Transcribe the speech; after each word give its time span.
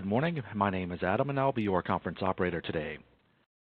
Good 0.00 0.08
morning. 0.08 0.42
My 0.54 0.70
name 0.70 0.92
is 0.92 1.02
Adam, 1.02 1.28
and 1.28 1.38
I'll 1.38 1.52
be 1.52 1.60
your 1.60 1.82
conference 1.82 2.20
operator 2.22 2.62
today. 2.62 2.96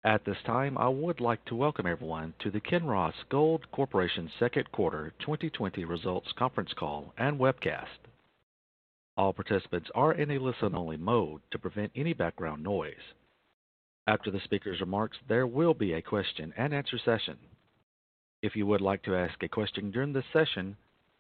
At 0.03 0.25
this 0.25 0.35
time, 0.45 0.77
I 0.77 0.89
would 0.89 1.21
like 1.21 1.45
to 1.45 1.55
welcome 1.55 1.87
everyone 1.87 2.33
to 2.39 2.51
the 2.51 2.59
Kinross 2.59 3.13
Gold 3.29 3.65
Corporation 3.71 4.29
second 4.37 4.69
quarter 4.73 5.13
2020 5.21 5.85
results 5.85 6.27
conference 6.37 6.73
call 6.77 7.13
and 7.17 7.39
webcast. 7.39 8.09
All 9.15 9.31
participants 9.31 9.89
are 9.95 10.11
in 10.11 10.31
a 10.31 10.37
listen-only 10.37 10.97
mode 10.97 11.39
to 11.51 11.59
prevent 11.59 11.93
any 11.95 12.11
background 12.11 12.61
noise. 12.61 13.15
After 14.05 14.29
the 14.29 14.41
speaker's 14.43 14.81
remarks, 14.81 15.15
there 15.29 15.47
will 15.47 15.73
be 15.73 15.93
a 15.93 16.01
question 16.01 16.53
and 16.57 16.73
answer 16.73 16.99
session. 17.05 17.37
If 18.41 18.53
you 18.57 18.65
would 18.65 18.81
like 18.81 19.01
to 19.03 19.15
ask 19.15 19.41
a 19.43 19.47
question 19.47 19.91
during 19.91 20.11
this 20.11 20.25
session, 20.33 20.75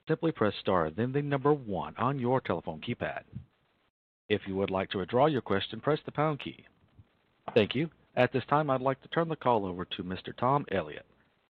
simply 0.05 0.33
press 0.33 0.55
star 0.59 0.89
then 0.89 1.13
the 1.13 1.21
number 1.21 1.53
one 1.53 1.95
on 1.95 2.19
your 2.19 2.41
telephone 2.41 2.81
keypad. 2.81 3.21
If 4.29 4.41
you 4.45 4.55
would 4.55 4.69
like 4.69 4.89
to 4.91 4.97
withdraw 4.97 5.27
your 5.27 5.41
question, 5.41 5.79
press 5.79 5.99
the 6.05 6.11
pound 6.11 6.39
key. 6.39 6.65
Thank 7.53 7.75
you. 7.75 7.89
At 8.15 8.33
this 8.33 8.43
time, 8.49 8.69
I'd 8.69 8.81
like 8.81 9.01
to 9.03 9.07
turn 9.09 9.29
the 9.29 9.35
call 9.35 9.65
over 9.65 9.85
to 9.85 10.03
Mr. 10.03 10.35
Tom 10.37 10.65
Elliott, 10.71 11.05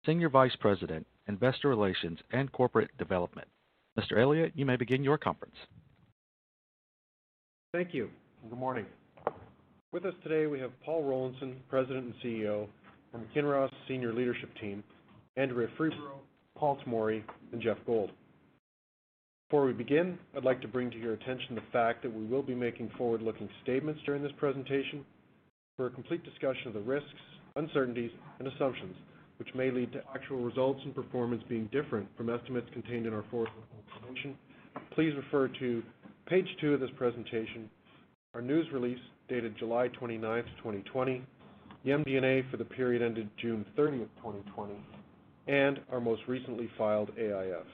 Senior 0.07 0.31
Vice 0.31 0.57
President, 0.59 1.07
Investor 1.29 1.69
Relations 1.69 2.19
and 2.33 2.51
Corporate 2.53 2.91
Development. 2.99 3.47
Mr. 3.99 4.19
Elliott, 4.19 4.53
you 4.55 4.65
may 4.65 4.77
begin 4.77 5.05
your 5.05 5.19
conference. 5.19 5.57
Thank 7.75 7.93
you. 7.93 8.09
Good 8.49 8.59
morning. 8.59 8.87
With 9.93 10.07
us 10.07 10.15
today, 10.23 10.47
we 10.47 10.59
have 10.61 10.71
Paul 10.85 11.03
Rollinson, 11.03 11.57
President 11.69 12.07
and 12.07 12.15
CEO, 12.25 12.67
from 13.11 13.27
Kinross 13.37 13.71
senior 13.87 14.15
leadership 14.15 14.49
team, 14.59 14.83
Andrea 15.37 15.69
Freeborough, 15.79 16.21
Paul 16.57 16.79
Tomory, 16.87 17.23
and 17.53 17.61
Geoff 17.61 17.79
Gold. 17.87 18.11
Before 19.53 19.67
we 19.67 19.75
begin, 19.75 20.19
I'd 20.35 20.47
like 20.47 20.63
to 20.63 20.67
bring 20.67 20.91
to 20.91 20.97
your 20.97 21.13
attention 21.13 21.55
the 21.55 21.71
fact 21.75 22.01
that 22.03 22.15
we 22.15 22.25
will 22.25 22.43
be 22.43 22.55
making 22.55 22.91
forward-looking 22.97 23.51
statements 23.63 24.01
during 24.07 24.23
this 24.23 24.33
presentation. 24.39 25.05
For 25.77 25.89
a 25.89 25.91
complete 25.91 26.25
discussion 26.25 26.69
of 26.69 26.73
the 26.73 26.81
risks, 26.81 27.21
uncertainties, 27.57 28.13
and 28.39 28.49
assumptions 28.49 28.97
which 29.37 29.55
may 29.55 29.71
lead 29.71 29.93
to 29.93 30.01
actual 30.15 30.39
results 30.39 30.81
and 30.87 30.95
performance 30.95 31.43
being 31.51 31.69
different 31.71 32.09
from 32.17 32.31
estimates 32.31 32.67
contained 32.73 33.05
in 33.05 33.13
our 33.13 33.27
forward-looking 33.31 33.85
information, 33.93 34.39
please 34.95 35.13
refer 35.17 35.49
to 35.59 35.83
page 36.25 36.49
two 36.59 36.73
of 36.73 36.81
this 36.81 36.89
presentation, 36.97 37.69
our 38.33 38.41
news 38.41 38.67
release 38.73 39.01
dated 39.29 39.55
July 39.59 39.91
29th, 40.01 40.49
2020, 40.63 41.23
the 41.85 41.91
MD&A 41.91 42.51
for 42.51 42.57
the 42.57 42.65
period 42.65 43.03
ended 43.03 43.29
June 43.37 43.67
30th, 43.77 44.09
2020, 44.17 44.73
and 45.49 45.79
our 45.91 46.01
most 46.01 46.23
recently 46.27 46.71
filed 46.79 47.11
AIF, 47.19 47.67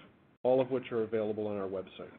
all 0.49 0.63
of 0.63 0.71
which 0.71 0.91
are 0.93 1.03
available 1.03 1.47
on 1.47 1.59
our 1.59 1.69
website. 1.69 2.11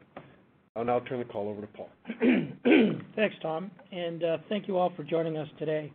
I'll 0.76 0.84
now 0.84 1.00
turn 1.00 1.18
the 1.18 1.24
call 1.24 1.48
over 1.48 1.60
to 1.60 1.66
Paul. 1.66 1.90
Thanks, 3.16 3.34
Tom, 3.42 3.72
and 3.90 4.22
uh, 4.22 4.38
thank 4.48 4.68
you 4.68 4.78
all 4.78 4.92
for 4.94 5.02
joining 5.02 5.36
us 5.36 5.48
today. 5.58 5.92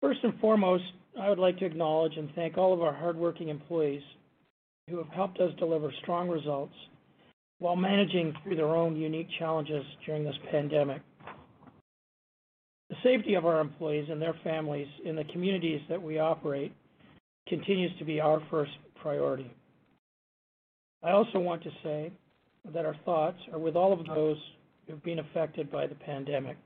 First 0.00 0.20
and 0.22 0.40
foremost, 0.40 0.84
I 1.20 1.28
would 1.28 1.38
like 1.38 1.58
to 1.58 1.66
acknowledge 1.66 2.16
and 2.16 2.30
thank 2.34 2.56
all 2.56 2.72
of 2.72 2.80
our 2.80 2.94
hardworking 2.94 3.50
employees 3.50 4.02
who 4.88 4.96
have 4.96 5.08
helped 5.08 5.38
us 5.38 5.52
deliver 5.58 5.92
strong 6.00 6.30
results 6.30 6.74
while 7.58 7.76
managing 7.76 8.32
through 8.42 8.56
their 8.56 8.74
own 8.74 8.96
unique 8.96 9.28
challenges 9.38 9.84
during 10.06 10.24
this 10.24 10.34
pandemic. 10.50 11.02
The 12.88 12.96
safety 13.04 13.34
of 13.34 13.44
our 13.44 13.60
employees 13.60 14.08
and 14.10 14.20
their 14.20 14.34
families 14.42 14.88
in 15.04 15.14
the 15.14 15.24
communities 15.24 15.82
that 15.90 16.02
we 16.02 16.18
operate 16.18 16.74
continues 17.48 17.92
to 17.98 18.04
be 18.06 18.18
our 18.18 18.42
first 18.50 18.72
priority. 19.00 19.50
I 21.02 21.10
also 21.10 21.38
want 21.38 21.62
to 21.64 21.70
say 21.82 22.12
that 22.72 22.86
our 22.86 22.96
thoughts 23.04 23.38
are 23.52 23.58
with 23.58 23.74
all 23.74 23.92
of 23.92 24.06
those 24.06 24.36
who've 24.86 25.02
been 25.02 25.18
affected 25.18 25.70
by 25.70 25.86
the 25.86 25.94
pandemic. 25.96 26.56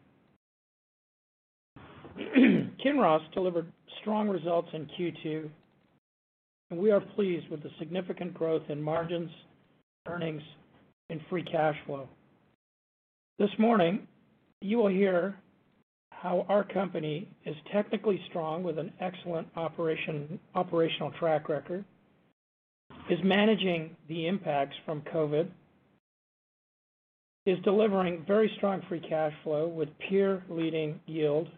Kinross 2.18 3.20
delivered 3.32 3.72
strong 4.00 4.28
results 4.28 4.68
in 4.72 4.88
Q2, 4.98 5.48
and 6.70 6.80
we 6.80 6.90
are 6.90 7.00
pleased 7.00 7.48
with 7.50 7.62
the 7.62 7.70
significant 7.78 8.34
growth 8.34 8.62
in 8.68 8.82
margins, 8.82 9.30
earnings, 10.06 10.42
and 11.08 11.20
free 11.30 11.42
cash 11.42 11.76
flow. 11.86 12.08
This 13.38 13.50
morning, 13.58 14.06
you 14.60 14.78
will 14.78 14.88
hear 14.88 15.36
how 16.10 16.46
our 16.48 16.64
company 16.64 17.28
is 17.44 17.54
technically 17.72 18.20
strong 18.28 18.62
with 18.62 18.78
an 18.78 18.92
excellent 19.00 19.46
operational 19.56 21.10
track 21.18 21.48
record, 21.48 21.84
is 23.10 23.18
managing 23.22 23.96
the 24.08 24.26
impacts 24.26 24.76
from 24.84 25.02
COVID, 25.02 25.48
is 27.46 27.58
delivering 27.62 28.24
very 28.26 28.50
strong 28.56 28.82
free 28.88 29.00
cash 29.00 29.32
flow 29.44 29.68
with 29.68 29.88
peer-leading 29.98 31.00
yield, 31.06 31.48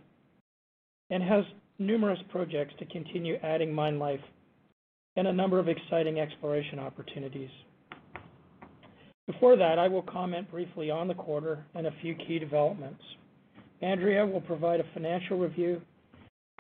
and 1.11 1.23
has 1.23 1.45
numerous 1.79 2.19
projects 2.29 2.75
to 2.79 2.85
continue 2.87 3.37
adding 3.43 3.73
mine 3.73 3.99
life 3.99 4.21
and 5.17 5.27
a 5.27 5.33
number 5.33 5.59
of 5.59 5.69
exciting 5.69 6.21
exploration 6.21 6.79
opportunities. 6.79 7.51
Before 9.27 9.57
that, 9.57 9.79
I 9.79 9.89
will 9.89 10.03
comment 10.03 10.51
briefly 10.51 10.91
on 10.91 11.09
the 11.09 11.15
quarter 11.15 11.65
and 11.75 11.87
a 11.87 11.95
few 12.03 12.15
key 12.15 12.39
developments. 12.39 13.03
Andrea 13.81 14.27
will 14.27 14.41
provide 14.41 14.81
a 14.81 14.85
financial 14.95 15.39
review, 15.39 15.81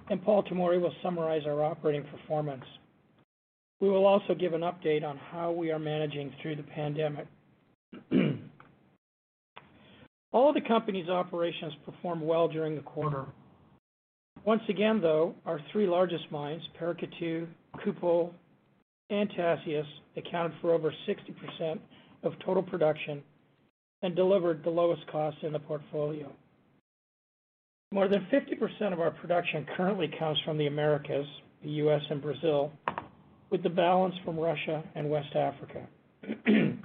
and 0.09 0.23
Paul 0.23 0.43
Tomory 0.45 0.81
will 0.81 0.95
summarize 1.03 1.43
our 1.47 1.63
operating 1.63 2.05
performance. 2.05 2.65
We 3.81 3.89
will 3.89 4.07
also 4.07 4.35
give 4.35 4.55
an 4.55 4.63
update 4.63 5.05
on 5.05 5.17
how 5.17 5.53
we 5.53 5.71
are 5.71 5.79
managing 5.79 6.33
through 6.43 6.57
the 6.57 6.65
pandemic. 6.65 7.27
All 10.33 10.49
of 10.49 10.55
the 10.55 10.61
company's 10.67 11.09
operations 11.09 11.73
performed 11.87 12.23
well 12.23 12.49
during 12.49 12.75
the 12.75 12.83
quarter. 12.83 13.25
Once 14.45 14.63
again, 14.69 15.01
though, 15.01 15.35
our 15.47 15.61
three 15.73 15.87
largest 15.87 16.25
mines, 16.31 16.63
Paracatu, 16.81 17.47
Kupol, 17.77 18.33
and 19.11 19.31
Tasiast, 19.31 19.87
accounted 20.17 20.53
for 20.61 20.73
over 20.73 20.93
60% 21.09 21.79
of 22.25 22.33
total 22.45 22.63
production 22.63 23.23
and 24.03 24.15
delivered 24.15 24.63
the 24.65 24.71
lowest 24.71 25.07
cost 25.11 25.37
in 25.43 25.53
the 25.53 25.59
portfolio. 25.59 26.31
More 27.93 28.09
than 28.09 28.27
50% 28.33 28.93
of 28.93 29.01
our 29.01 29.11
production 29.11 29.67
currently 29.77 30.11
comes 30.19 30.39
from 30.45 30.59
the 30.59 30.67
Americas, 30.67 31.27
the 31.63 31.71
U.S., 31.71 32.03
and 32.11 32.21
Brazil, 32.21 32.71
with 33.51 33.63
the 33.63 33.71
balance 33.71 34.15
from 34.25 34.39
Russia 34.39 34.83
and 34.95 35.09
West 35.09 35.35
Africa. 35.35 35.87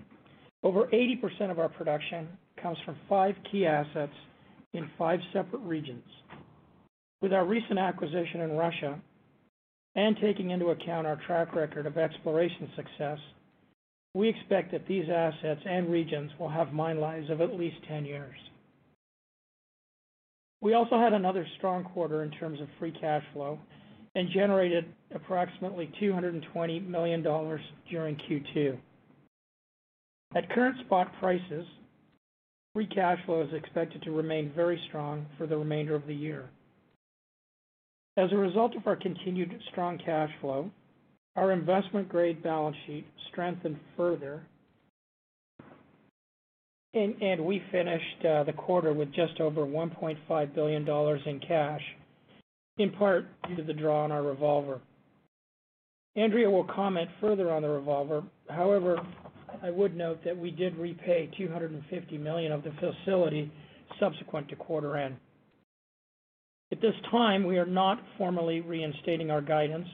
Over 0.63 0.88
80% 0.88 1.51
of 1.51 1.59
our 1.59 1.69
production 1.69 2.29
comes 2.62 2.78
from 2.85 2.96
five 3.09 3.35
key 3.51 3.66
assets 3.66 4.13
in 4.74 4.90
five 4.97 5.19
separate 5.34 5.62
regions. 5.62 6.06
With 7.22 7.34
our 7.34 7.46
recent 7.46 7.79
acquisition 7.79 8.41
in 8.41 8.51
Russia 8.51 9.00
and 9.96 10.16
taking 10.22 10.51
into 10.51 10.68
account 10.68 11.06
our 11.06 11.19
track 11.28 11.56
record 11.56 11.85
of 11.85 11.97
exploration 11.97 12.69
success, 12.75 13.19
we 14.13 14.30
expect 14.30 14.72
that 14.72 14.88
these 14.88 15.06
assets 15.09 15.62
and 15.66 15.90
regions 15.91 16.31
will 16.40 16.50
have 16.50 16.72
mine 16.72 17.00
lives 17.00 17.30
of 17.30 17.41
at 17.41 17.57
least 17.57 17.78
10 17.88 18.06
years. 18.06 18.35
We 20.62 20.75
also 20.75 20.98
had 20.98 21.13
another 21.13 21.45
strong 21.57 21.83
quarter 21.83 22.24
in 22.24 22.31
terms 22.31 22.62
of 22.62 22.68
free 22.80 22.92
cash 22.92 23.24
flow 23.33 23.59
and 24.15 24.30
generated 24.31 24.86
approximately 25.13 25.92
$220 26.01 26.88
million 26.88 27.24
during 27.89 28.15
Q2. 28.15 28.77
At 30.36 30.50
current 30.50 30.77
spot 30.86 31.12
prices, 31.19 31.65
free 32.74 32.88
cash 32.88 33.19
flow 33.25 33.42
is 33.42 33.54
expected 33.54 34.01
to 34.04 34.12
remain 34.12 34.51
very 34.56 34.81
strong 34.88 35.25
for 35.38 35.48
the 35.48 35.57
remainder 35.57 35.95
of 35.95 36.07
the 36.07 36.13
year. 36.13 36.50
As 38.18 38.31
a 38.31 38.38
result 38.38 38.75
of 38.75 38.86
our 38.86 38.95
continued 38.95 39.60
strong 39.71 39.98
cash 39.98 40.30
flow, 40.42 40.69
our 41.36 41.51
investment-grade 41.51 42.44
balance 42.44 42.77
sheet 42.86 43.06
strengthened 43.31 43.80
further, 43.98 44.44
and 46.94 47.44
we 47.44 47.63
finished 47.71 48.24
uh, 48.24 48.44
the 48.44 48.54
quarter 48.54 48.94
with 48.94 49.12
just 49.13 49.39
over 49.39 49.66
$1.5 49.66 50.54
billion 50.54 50.88
in 51.25 51.39
cash, 51.39 51.81
in 52.77 52.91
part 52.91 53.25
due 53.47 53.55
to 53.55 53.63
the 53.63 53.73
draw 53.73 54.03
on 54.03 54.11
our 54.11 54.23
revolver. 54.23 54.81
Andrea 56.15 56.49
will 56.49 56.65
comment 56.65 57.09
further 57.19 57.51
on 57.51 57.61
the 57.61 57.69
revolver. 57.69 58.23
However, 58.49 58.99
I 59.61 59.69
would 59.69 59.95
note 59.95 60.23
that 60.25 60.37
we 60.37 60.51
did 60.51 60.77
repay 60.77 61.29
250 61.37 62.17
million 62.17 62.51
of 62.51 62.63
the 62.63 62.71
facility 62.79 63.51
subsequent 63.99 64.49
to 64.49 64.55
quarter 64.55 64.97
end. 64.97 65.15
At 66.71 66.81
this 66.81 66.95
time, 67.11 67.45
we 67.45 67.57
are 67.57 67.65
not 67.65 67.99
formally 68.17 68.61
reinstating 68.61 69.29
our 69.29 69.41
guidance, 69.41 69.87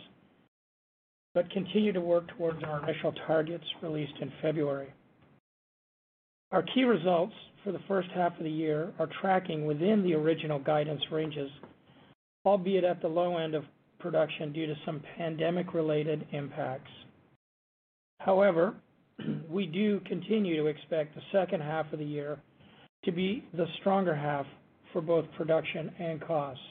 but 1.33 1.51
continue 1.51 1.91
to 1.93 2.01
work 2.01 2.25
towards 2.37 2.63
our 2.63 2.81
initial 2.83 3.13
targets 3.27 3.65
released 3.81 4.13
in 4.21 4.31
February. 4.41 4.93
Our 6.51 6.63
key 6.63 6.83
results 6.83 7.33
for 7.63 7.71
the 7.71 7.81
first 7.87 8.09
half 8.15 8.37
of 8.37 8.43
the 8.43 8.49
year 8.49 8.93
are 8.97 9.09
tracking 9.21 9.65
within 9.65 10.03
the 10.03 10.15
original 10.15 10.59
guidance 10.59 11.01
ranges, 11.11 11.51
albeit 12.45 12.83
at 12.83 13.01
the 13.01 13.07
low 13.07 13.37
end 13.37 13.55
of 13.55 13.63
production 13.99 14.53
due 14.53 14.65
to 14.65 14.75
some 14.85 15.01
pandemic-related 15.17 16.25
impacts. 16.31 16.91
However, 18.19 18.75
we 19.49 19.65
do 19.65 19.99
continue 20.05 20.55
to 20.61 20.67
expect 20.67 21.15
the 21.15 21.21
second 21.31 21.61
half 21.61 21.91
of 21.91 21.99
the 21.99 22.05
year 22.05 22.39
to 23.05 23.11
be 23.11 23.43
the 23.53 23.65
stronger 23.79 24.15
half 24.15 24.45
for 24.91 25.01
both 25.01 25.25
production 25.37 25.91
and 25.99 26.21
costs. 26.21 26.63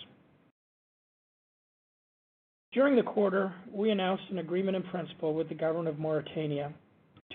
During 2.73 2.97
the 2.97 3.03
quarter, 3.03 3.55
we 3.73 3.91
announced 3.91 4.25
an 4.31 4.39
agreement 4.39 4.77
in 4.77 4.83
principle 4.85 5.35
with 5.35 5.49
the 5.49 5.55
government 5.55 5.89
of 5.89 5.99
Mauritania 5.99 6.73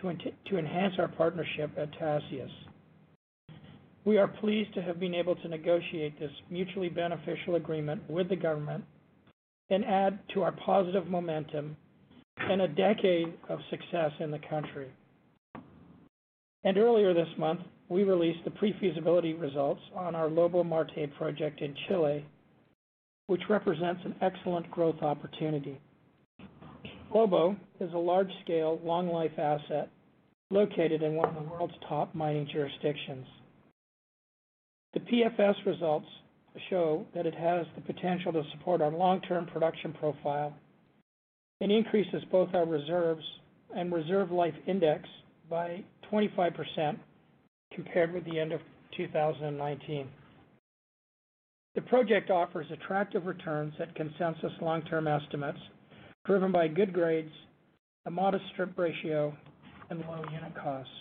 to 0.01 0.57
enhance 0.57 0.93
our 0.99 1.07
partnership 1.07 1.71
at 1.77 1.91
Tasiast. 1.93 2.51
We 4.05 4.17
are 4.17 4.27
pleased 4.27 4.73
to 4.73 4.81
have 4.81 4.99
been 4.99 5.15
able 5.15 5.35
to 5.35 5.47
negotiate 5.47 6.19
this 6.19 6.31
mutually 6.49 6.89
beneficial 6.89 7.55
agreement 7.55 8.09
with 8.09 8.27
the 8.27 8.35
government 8.35 8.83
and 9.69 9.85
add 9.85 10.19
to 10.33 10.43
our 10.43 10.51
positive 10.51 11.07
momentum 11.07 11.77
and 12.37 12.61
a 12.61 12.67
decade 12.67 13.33
of 13.47 13.59
success 13.69 14.11
in 14.19 14.29
the 14.29 14.39
country. 14.49 14.87
And 16.65 16.77
earlier 16.77 17.13
this 17.13 17.29
month, 17.37 17.61
we 17.89 18.03
released 18.03 18.43
the 18.43 18.51
pre-feasibility 18.51 19.33
results 19.33 19.81
on 19.95 20.15
our 20.15 20.29
Lobo-Marte 20.29 21.13
project 21.17 21.61
in 21.61 21.75
Chile, 21.87 22.25
which 23.27 23.41
represents 23.49 24.01
an 24.05 24.15
excellent 24.21 24.69
growth 24.71 25.01
opportunity. 25.01 25.79
Lobo 27.13 27.55
is 27.79 27.93
a 27.93 27.97
large-scale, 27.97 28.81
long-life 28.83 29.37
asset 29.37 29.89
located 30.49 31.03
in 31.03 31.15
one 31.15 31.29
of 31.29 31.35
the 31.35 31.49
world's 31.49 31.73
top 31.87 32.13
mining 32.13 32.47
jurisdictions. 32.51 33.25
The 34.93 34.99
PFS 34.99 35.55
results 35.65 36.07
show 36.69 37.05
that 37.15 37.25
it 37.25 37.33
has 37.33 37.65
the 37.75 37.81
potential 37.81 38.31
to 38.31 38.43
support 38.51 38.81
our 38.81 38.91
long-term 38.91 39.47
production 39.47 39.93
profile 39.93 40.53
and 41.61 41.71
increases 41.71 42.23
both 42.31 42.53
our 42.53 42.65
reserves 42.65 43.23
and 43.75 43.91
reserve 43.91 44.31
life 44.31 44.53
index 44.67 45.07
by 45.49 45.83
25% 46.11 46.97
compared 47.73 48.13
with 48.13 48.23
the 48.25 48.39
end 48.39 48.51
of 48.51 48.61
2019. 48.95 50.07
The 51.75 51.81
project 51.81 52.29
offers 52.29 52.67
attractive 52.71 53.25
returns 53.25 53.73
at 53.79 53.95
consensus 53.95 54.51
long-term 54.61 55.07
estimates, 55.07 55.57
driven 56.25 56.51
by 56.51 56.67
good 56.67 56.93
grades, 56.93 57.31
a 58.05 58.11
modest 58.11 58.43
strip 58.53 58.77
ratio, 58.77 59.35
and 59.89 60.01
low 60.01 60.23
unit 60.31 60.53
costs. 60.55 60.91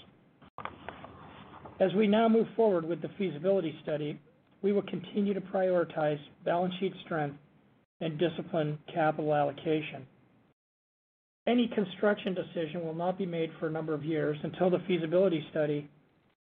As 1.80 1.92
we 1.94 2.06
now 2.06 2.28
move 2.28 2.46
forward 2.54 2.86
with 2.86 3.02
the 3.02 3.10
feasibility 3.19 3.74
study, 3.82 4.20
we 4.62 4.72
will 4.72 4.82
continue 4.82 5.34
to 5.34 5.40
prioritize 5.40 6.19
balance 6.44 6.74
sheet 6.78 6.92
strength 7.04 7.36
and 8.00 8.19
disciplined 8.19 8.78
capital 8.92 9.34
allocation. 9.34 10.06
Any 11.46 11.69
construction 11.74 12.34
decision 12.34 12.84
will 12.84 12.94
not 12.94 13.19
be 13.19 13.26
made 13.26 13.50
for 13.58 13.66
a 13.66 13.70
number 13.70 13.94
of 13.94 14.04
years 14.04 14.36
until 14.44 14.70
the 14.70 14.78
feasibility 14.86 15.44
study 15.50 15.88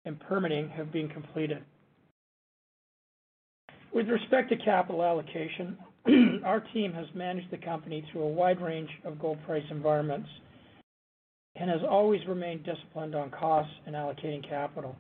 and 0.06 0.20
permitting 0.20 0.70
have 0.70 0.92
been 0.92 1.10
completed. 1.10 1.64
With 3.92 4.08
respect 4.10 4.50
to 4.50 4.58
capital 4.58 5.04
allocation, 5.04 5.78
our 6.46 6.60
team 6.74 6.94
has 6.94 7.08
managed 7.16 7.50
the 7.50 7.58
company 7.58 8.06
through 8.12 8.24
a 8.24 8.28
wide 8.30 8.62
range 8.62 8.90
of 9.06 9.20
gold 9.20 9.40
price 9.46 9.64
environments 9.72 10.30
and 11.56 11.70
has 11.70 11.80
always 11.90 12.22
remained 12.28 12.64
disciplined 12.66 13.16
on 13.16 13.32
costs 13.32 13.74
and 13.88 13.96
allocating 13.96 14.48
capital. 14.48 14.96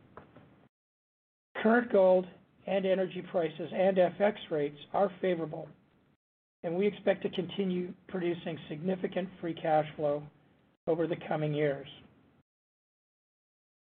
Current 1.65 1.91
gold 1.91 2.27
and 2.67 2.85
energy 2.85 3.23
prices 3.31 3.71
and 3.73 3.97
FX 3.97 4.35
rates 4.51 4.77
are 4.93 5.11
favorable, 5.19 5.67
and 6.61 6.75
we 6.75 6.85
expect 6.85 7.23
to 7.23 7.29
continue 7.31 7.91
producing 8.07 8.59
significant 8.69 9.27
free 9.41 9.55
cash 9.55 9.87
flow 9.95 10.21
over 10.85 11.07
the 11.07 11.15
coming 11.27 11.55
years. 11.55 11.87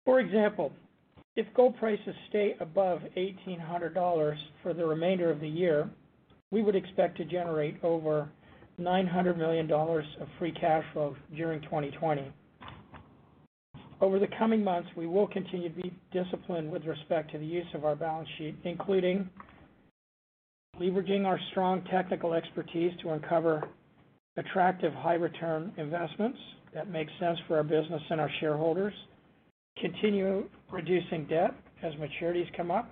For 0.05 0.19
example, 0.19 0.73
if 1.37 1.47
gold 1.55 1.77
prices 1.77 2.17
stay 2.31 2.57
above 2.59 2.99
$1,800 3.17 4.35
for 4.61 4.75
the 4.75 4.85
remainder 4.85 5.31
of 5.31 5.39
the 5.39 5.47
year, 5.47 5.89
we 6.51 6.63
would 6.63 6.75
expect 6.75 7.17
to 7.19 7.25
generate 7.25 7.77
over 7.85 8.29
$900 8.81 9.39
million 9.39 9.71
of 9.71 10.29
free 10.41 10.51
cash 10.51 10.85
flow 10.93 11.15
during 11.37 11.61
2020. 11.61 12.33
Over 14.01 14.19
the 14.21 14.29
coming 14.39 14.63
months, 14.63 14.89
we 14.97 15.07
will 15.07 15.27
continue 15.27 15.69
to 15.69 15.75
be 15.75 15.93
disciplined 16.13 16.71
with 16.71 16.85
respect 16.85 17.33
to 17.33 17.39
the 17.39 17.47
use 17.47 17.67
of 17.75 17.85
our 17.85 17.97
balance 17.97 18.29
sheet, 18.39 18.55
including 18.65 19.29
leveraging 20.81 21.27
our 21.27 21.41
strong 21.51 21.83
technical 21.91 22.33
expertise 22.33 22.93
to 23.03 23.11
uncover 23.11 23.69
attractive 24.37 24.93
high-return 24.95 25.73
investments 25.79 26.39
that 26.73 26.89
make 26.89 27.09
sense 27.19 27.39
for 27.49 27.57
our 27.57 27.65
business 27.65 28.03
and 28.11 28.21
our 28.21 28.31
shareholders, 28.39 28.95
continue 29.81 30.49
reducing 30.71 31.27
debt 31.27 31.51
as 31.83 31.93
maturities 31.95 32.47
come 32.57 32.71
up, 32.71 32.89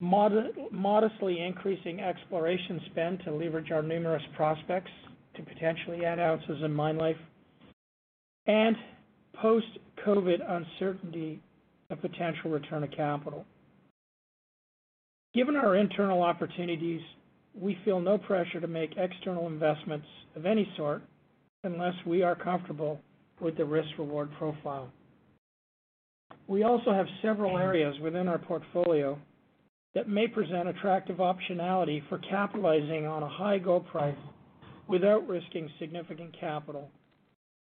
modestly 0.00 1.40
increasing 1.40 2.00
exploration 2.00 2.80
spend 2.90 3.20
to 3.24 3.30
leverage 3.30 3.70
our 3.70 3.82
numerous 3.82 4.22
prospects 4.36 4.90
to 5.36 5.42
potentially 5.42 6.06
add 6.06 6.18
ounces 6.18 6.62
in 6.64 6.72
mine 6.72 6.96
life, 6.96 7.16
and 8.46 8.76
post-COVID 9.40 10.38
uncertainty, 10.48 11.40
a 11.90 11.96
potential 11.96 12.50
return 12.50 12.84
of 12.84 12.90
capital. 12.90 13.44
Given 15.34 15.56
our 15.56 15.76
internal 15.76 16.22
opportunities, 16.22 17.00
we 17.54 17.78
feel 17.84 18.00
no 18.00 18.18
pressure 18.18 18.60
to 18.60 18.66
make 18.66 18.96
external 18.96 19.46
investments 19.46 20.06
of 20.36 20.46
any 20.46 20.68
sort 20.76 21.02
unless 21.62 21.94
we 22.06 22.22
are 22.22 22.34
comfortable 22.34 23.00
with 23.40 23.56
the 23.56 23.64
risk-reward 23.64 24.30
profile. 24.38 24.90
We 26.46 26.62
also 26.62 26.92
have 26.92 27.06
several 27.22 27.58
areas 27.58 27.98
within 28.00 28.28
our 28.28 28.38
portfolio 28.38 29.18
that 29.94 30.08
may 30.08 30.26
present 30.28 30.68
attractive 30.68 31.16
optionality 31.18 32.02
for 32.08 32.18
capitalizing 32.18 33.06
on 33.06 33.22
a 33.22 33.28
high 33.28 33.58
gold 33.58 33.86
price 33.86 34.16
without 34.88 35.26
risking 35.26 35.70
significant 35.78 36.38
capital 36.38 36.90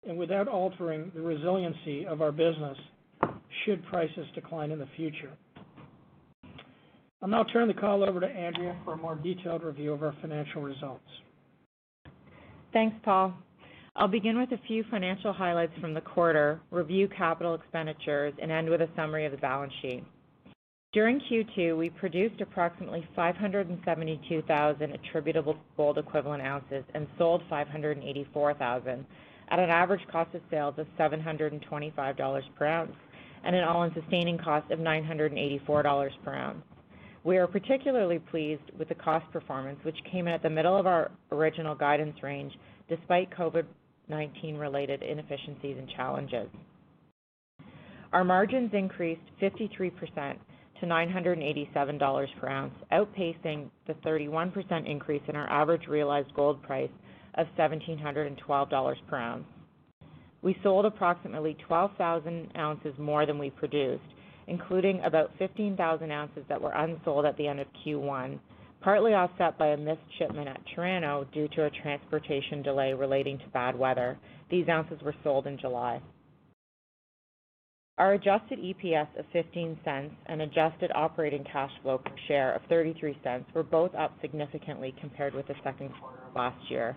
and 0.07 0.17
without 0.17 0.47
altering 0.47 1.11
the 1.15 1.21
resiliency 1.21 2.05
of 2.05 2.21
our 2.21 2.31
business 2.31 2.77
should 3.65 3.85
prices 3.85 4.25
decline 4.35 4.71
in 4.71 4.79
the 4.79 4.87
future. 4.95 5.31
I'll 7.21 7.29
now 7.29 7.45
turn 7.53 7.69
the 7.69 7.73
call 7.73 8.03
over 8.03 8.19
to 8.19 8.27
Andrea 8.27 8.75
for 8.83 8.93
a 8.93 8.97
more 8.97 9.15
detailed 9.15 9.63
review 9.63 9.93
of 9.93 10.03
our 10.03 10.13
financial 10.21 10.61
results. 10.61 11.07
Thanks, 12.73 12.95
Paul. 13.03 13.33
I'll 13.95 14.07
begin 14.07 14.37
with 14.37 14.51
a 14.51 14.59
few 14.67 14.83
financial 14.89 15.31
highlights 15.31 15.73
from 15.79 15.93
the 15.93 16.01
quarter, 16.01 16.59
review 16.71 17.07
capital 17.15 17.53
expenditures, 17.53 18.33
and 18.41 18.51
end 18.51 18.69
with 18.69 18.81
a 18.81 18.89
summary 18.95 19.25
of 19.25 19.31
the 19.31 19.37
balance 19.37 19.71
sheet. 19.81 20.03
During 20.93 21.21
Q2, 21.21 21.77
we 21.77 21.89
produced 21.89 22.41
approximately 22.41 23.07
572,000 23.15 24.91
attributable 24.91 25.55
gold 25.77 25.97
equivalent 25.97 26.43
ounces 26.43 26.83
and 26.93 27.07
sold 27.17 27.41
584,000 27.49 29.05
at 29.53 29.59
an 29.59 29.69
average 29.69 30.01
cost 30.11 30.33
of 30.33 30.41
sales 30.49 30.73
of 30.79 30.87
$725 30.99 32.41
per 32.57 32.65
ounce 32.65 32.91
and 33.43 33.55
an 33.55 33.63
all-in 33.63 33.93
sustaining 33.93 34.35
cost 34.39 34.71
of 34.71 34.79
$984 34.79 36.09
per 36.25 36.33
ounce. 36.33 36.63
We 37.23 37.37
are 37.37 37.45
particularly 37.45 38.17
pleased 38.17 38.63
with 38.79 38.89
the 38.89 38.95
cost 38.95 39.31
performance, 39.31 39.77
which 39.83 39.95
came 40.11 40.27
in 40.27 40.33
at 40.33 40.41
the 40.41 40.49
middle 40.49 40.75
of 40.75 40.87
our 40.87 41.11
original 41.31 41.75
guidance 41.75 42.15
range, 42.23 42.51
despite 42.89 43.29
COVID-19 43.29 44.59
related 44.59 45.03
inefficiencies 45.03 45.77
and 45.77 45.87
challenges. 45.95 46.49
Our 48.11 48.23
margins 48.23 48.71
increased 48.73 49.21
53% 49.39 50.35
to 50.79 50.85
$987 50.87 52.27
per 52.39 52.49
ounce, 52.49 52.73
outpacing 52.91 53.69
the 53.85 53.93
31% 54.05 54.89
increase 54.89 55.21
in 55.27 55.35
our 55.35 55.47
average 55.47 55.87
realized 55.87 56.33
gold 56.33 56.61
price 56.63 56.89
of 57.35 57.47
$1,712 57.57 58.95
per 59.07 59.17
ounce. 59.17 59.45
We 60.41 60.57
sold 60.61 60.85
approximately 60.85 61.55
12,000 61.67 62.51
ounces 62.57 62.93
more 62.97 63.25
than 63.25 63.39
we 63.39 63.49
produced, 63.49 64.03
including 64.47 65.01
about 65.03 65.31
15,000 65.39 66.11
ounces 66.11 66.43
that 66.49 66.61
were 66.61 66.73
unsold 66.73 67.25
at 67.25 67.37
the 67.37 67.47
end 67.47 67.61
of 67.61 67.67
Q1, 67.85 68.39
partly 68.81 69.13
offset 69.13 69.57
by 69.57 69.67
a 69.67 69.77
missed 69.77 70.01
shipment 70.19 70.49
at 70.49 70.59
Chirano 70.75 71.31
due 71.31 71.47
to 71.49 71.65
a 71.65 71.69
transportation 71.81 72.61
delay 72.61 72.93
relating 72.93 73.37
to 73.39 73.47
bad 73.53 73.77
weather. 73.77 74.17
These 74.51 74.67
ounces 74.67 75.01
were 75.01 75.15
sold 75.23 75.47
in 75.47 75.57
July. 75.57 76.01
Our 77.97 78.13
adjusted 78.13 78.59
EPS 78.59 79.07
of 79.19 79.25
$0.15 79.33 80.09
and 80.25 80.41
adjusted 80.41 80.91
operating 80.95 81.43
cash 81.43 81.71
flow 81.83 81.99
per 81.99 82.15
share 82.27 82.53
of 82.53 82.63
$0.33 82.63 83.45
were 83.53 83.63
both 83.63 83.93
up 83.93 84.11
significantly 84.19 84.95
compared 84.99 85.35
with 85.35 85.47
the 85.47 85.53
second 85.63 85.91
quarter 86.01 86.23
of 86.27 86.35
last 86.35 86.71
year. 86.71 86.95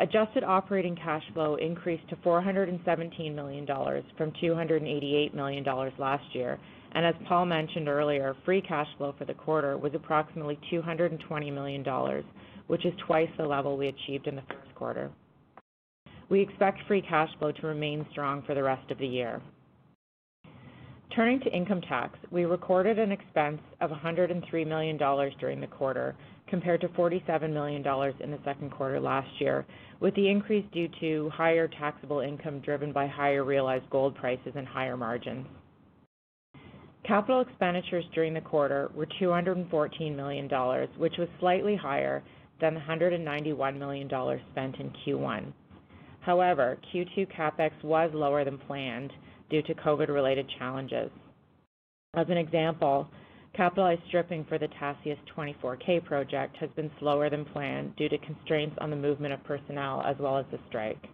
Adjusted 0.00 0.44
operating 0.44 0.94
cash 0.94 1.24
flow 1.34 1.56
increased 1.56 2.08
to 2.10 2.16
417 2.22 3.34
million 3.34 3.64
dollars 3.64 4.04
from 4.16 4.32
288 4.40 5.34
million 5.34 5.64
dollars 5.64 5.92
last 5.98 6.24
year. 6.34 6.58
And 6.92 7.04
as 7.04 7.14
Paul 7.26 7.46
mentioned 7.46 7.88
earlier, 7.88 8.36
free 8.44 8.62
cash 8.62 8.86
flow 8.96 9.12
for 9.18 9.24
the 9.24 9.34
quarter 9.34 9.76
was 9.76 9.92
approximately 9.94 10.58
220 10.70 11.50
million 11.50 11.82
dollars, 11.82 12.24
which 12.68 12.86
is 12.86 12.92
twice 13.06 13.28
the 13.36 13.44
level 13.44 13.76
we 13.76 13.88
achieved 13.88 14.28
in 14.28 14.36
the 14.36 14.42
first 14.42 14.72
quarter. 14.76 15.10
We 16.30 16.42
expect 16.42 16.78
free 16.86 17.02
cash 17.02 17.30
flow 17.38 17.50
to 17.50 17.66
remain 17.66 18.06
strong 18.12 18.42
for 18.46 18.54
the 18.54 18.62
rest 18.62 18.90
of 18.92 18.98
the 18.98 19.06
year. 19.06 19.42
Turning 21.16 21.40
to 21.40 21.50
income 21.50 21.80
tax, 21.80 22.16
we 22.30 22.44
recorded 22.44 22.98
an 22.98 23.10
expense 23.10 23.60
of 23.80 23.90
103 23.90 24.64
million 24.64 24.96
dollars 24.96 25.32
during 25.40 25.60
the 25.60 25.66
quarter, 25.66 26.14
compared 26.48 26.80
to 26.80 26.88
47 26.88 27.52
million 27.52 27.82
dollars 27.82 28.14
in 28.20 28.30
the 28.30 28.38
second 28.44 28.70
quarter 28.70 29.00
last 29.00 29.28
year, 29.40 29.66
with 30.00 30.14
the 30.14 30.28
increase 30.28 30.64
due 30.72 30.88
to 31.00 31.30
higher 31.30 31.68
taxable 31.68 32.20
income 32.20 32.60
driven 32.60 32.92
by 32.92 33.06
higher 33.06 33.44
realized 33.44 33.88
gold 33.90 34.14
prices 34.16 34.52
and 34.54 34.66
higher 34.66 34.96
margins. 34.96 35.46
Capital 37.04 37.40
expenditures 37.40 38.04
during 38.14 38.34
the 38.34 38.40
quarter 38.40 38.90
were 38.94 39.06
214 39.18 40.14
million 40.14 40.48
dollars, 40.48 40.88
which 40.98 41.16
was 41.18 41.28
slightly 41.40 41.76
higher 41.76 42.22
than 42.60 42.74
the 42.74 42.80
191 42.80 43.78
million 43.78 44.08
dollars 44.08 44.40
spent 44.52 44.76
in 44.76 44.92
Q1. 45.06 45.52
However, 46.20 46.78
Q2 46.92 47.32
CapEx 47.32 47.70
was 47.82 48.10
lower 48.12 48.44
than 48.44 48.58
planned 48.58 49.12
due 49.48 49.62
to 49.62 49.74
COVID-related 49.74 50.46
challenges. 50.58 51.10
As 52.14 52.26
an 52.28 52.36
example, 52.36 53.08
capitalized 53.54 54.02
stripping 54.08 54.44
for 54.44 54.58
the 54.58 54.68
Tasiast 54.68 55.20
24k 55.36 56.04
project 56.04 56.56
has 56.58 56.70
been 56.76 56.90
slower 56.98 57.30
than 57.30 57.44
planned 57.44 57.96
due 57.96 58.08
to 58.08 58.18
constraints 58.18 58.76
on 58.80 58.90
the 58.90 58.96
movement 58.96 59.34
of 59.34 59.42
personnel 59.44 60.02
as 60.06 60.16
well 60.18 60.38
as 60.38 60.46
the 60.50 60.58
strike. 60.68 61.06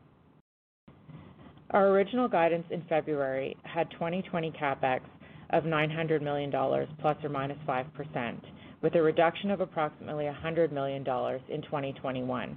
Our 1.71 1.89
original 1.89 2.29
guidance 2.29 2.67
in 2.71 2.83
February 2.89 3.57
had 3.65 3.91
2020 3.93 4.53
CapEx 4.53 5.01
of 5.51 5.65
900 5.65 6.23
million 6.23 6.51
dollars 6.51 6.89
plus 7.01 7.17
or 7.25 7.29
minus 7.31 7.59
5%, 7.67 8.41
with 8.83 8.95
a 8.95 9.03
reduction 9.03 9.51
of 9.51 9.61
approximately 9.61 10.27
100 10.27 10.73
million 10.73 11.03
dollars 11.03 11.41
in 11.49 11.63
2021. 11.63 12.57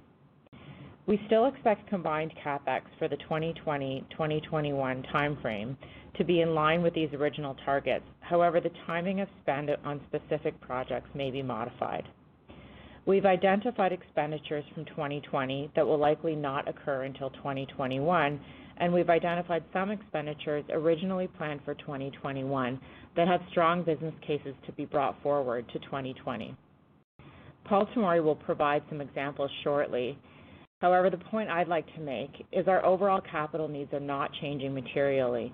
We 1.08 1.22
still 1.28 1.46
expect 1.46 1.88
combined 1.88 2.34
CapEx 2.46 2.82
for 3.00 3.08
the 3.08 3.16
2020-2021 3.16 5.10
timeframe 5.10 5.78
to 6.18 6.24
be 6.26 6.42
in 6.42 6.54
line 6.54 6.82
with 6.82 6.94
these 6.94 7.14
original 7.14 7.56
targets. 7.64 8.04
However, 8.20 8.60
the 8.60 8.72
timing 8.86 9.22
of 9.22 9.30
spend 9.42 9.70
on 9.86 10.02
specific 10.08 10.60
projects 10.60 11.10
may 11.16 11.32
be 11.32 11.42
modified. 11.42 12.04
We've 13.06 13.26
identified 13.26 13.94
expenditures 13.94 14.66
from 14.74 14.84
2020 14.84 15.72
that 15.78 15.88
will 15.88 15.98
likely 15.98 16.36
not 16.36 16.68
occur 16.68 17.04
until 17.04 17.30
2021, 17.30 18.38
and 18.76 18.94
we've 18.94 19.10
identified 19.10 19.64
some 19.72 19.92
expenditures 19.92 20.66
originally 20.72 21.28
planned 21.28 21.62
for 21.64 21.74
2021 21.76 22.82
that 23.16 23.30
have 23.30 23.40
strong 23.50 23.82
business 23.82 24.14
cases 24.26 24.56
to 24.66 24.74
be 24.74 24.84
brought 24.84 25.16
forward 25.24 25.70
to 25.70 25.80
2020. 25.80 26.54
Paul 27.64 27.88
Tomory 27.96 28.22
will 28.22 28.36
provide 28.36 28.84
some 28.90 29.00
examples 29.00 29.52
shortly. 29.64 30.20
However, 30.80 31.10
the 31.10 31.18
point 31.18 31.50
I'd 31.50 31.68
like 31.68 31.92
to 31.96 32.02
make 32.02 32.46
is 32.52 32.68
our 32.68 32.86
overall 32.86 33.22
capital 33.22 33.68
needs 33.68 33.92
are 33.94 34.00
not 34.00 34.32
changing 34.42 34.74
materially, 34.74 35.52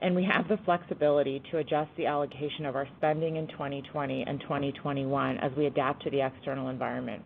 and 0.00 0.14
we 0.14 0.24
have 0.24 0.48
the 0.48 0.56
flexibility 0.64 1.42
to 1.50 1.58
adjust 1.58 1.90
the 1.96 2.06
allocation 2.06 2.64
of 2.64 2.74
our 2.74 2.88
spending 2.96 3.36
in 3.36 3.46
2020 3.48 4.24
and 4.26 4.40
2021 4.40 5.38
as 5.38 5.52
we 5.56 5.66
adapt 5.66 6.02
to 6.04 6.10
the 6.10 6.24
external 6.24 6.68
environment. 6.68 7.22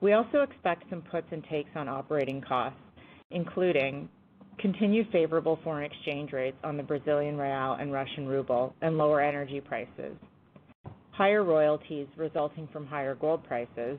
We 0.00 0.12
also 0.12 0.42
expect 0.42 0.84
some 0.90 1.02
puts 1.02 1.26
and 1.32 1.42
takes 1.50 1.70
on 1.74 1.88
operating 1.88 2.40
costs, 2.40 2.78
including 3.30 4.08
continued 4.58 5.08
favorable 5.10 5.58
foreign 5.64 5.90
exchange 5.90 6.32
rates 6.32 6.56
on 6.62 6.76
the 6.76 6.82
Brazilian 6.82 7.36
real 7.36 7.76
and 7.80 7.92
Russian 7.92 8.26
ruble 8.26 8.74
and 8.80 8.96
lower 8.96 9.20
energy 9.20 9.60
prices, 9.60 10.16
higher 11.10 11.44
royalties 11.44 12.06
resulting 12.16 12.68
from 12.72 12.86
higher 12.86 13.14
gold 13.14 13.44
prices, 13.44 13.98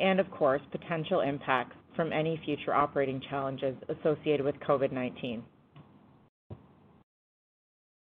and 0.00 0.20
of 0.20 0.30
course, 0.30 0.62
potential 0.70 1.20
impacts 1.20 1.76
from 1.96 2.12
any 2.12 2.40
future 2.44 2.74
operating 2.74 3.20
challenges 3.28 3.74
associated 3.88 4.44
with 4.44 4.54
COVID-19. 4.60 5.42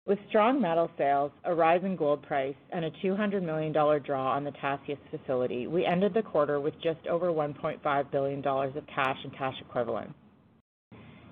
With 0.04 0.18
strong 0.28 0.60
metal 0.60 0.90
sales, 0.98 1.30
a 1.44 1.54
rise 1.54 1.82
in 1.84 1.94
gold 1.94 2.22
price, 2.22 2.56
and 2.72 2.84
a 2.84 2.90
200 3.02 3.40
million 3.40 3.72
dollar 3.72 4.00
draw 4.00 4.32
on 4.32 4.42
the 4.42 4.50
Tasiast 4.50 4.98
facility, 5.10 5.68
we 5.68 5.86
ended 5.86 6.12
the 6.12 6.22
quarter 6.22 6.58
with 6.58 6.74
just 6.82 7.06
over 7.06 7.28
1.5 7.28 8.10
billion 8.10 8.40
dollars 8.40 8.74
of 8.74 8.84
cash 8.88 9.18
and 9.22 9.32
cash 9.36 9.54
equivalents. 9.60 10.14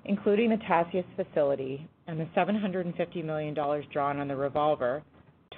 Including 0.05 0.51
the 0.51 0.57
Tasiast 0.59 1.09
facility 1.17 1.89
and 2.07 2.21
the 2.21 2.29
750 2.35 3.23
million 3.23 3.55
dollars 3.55 3.85
drawn 3.93 4.21
on 4.21 4.29
the 4.29 4.37
revolver, 4.37 5.03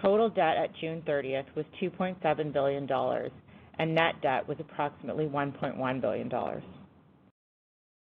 total 0.00 0.30
debt 0.30 0.56
at 0.56 0.74
June 0.80 1.02
30th 1.06 1.54
was 1.54 1.66
2.7 1.82 2.52
billion 2.52 2.86
dollars, 2.86 3.30
and 3.78 3.94
net 3.94 4.20
debt 4.22 4.46
was 4.46 4.58
approximately 4.60 5.26
1.1 5.26 6.00
billion 6.00 6.28
dollars. 6.28 6.62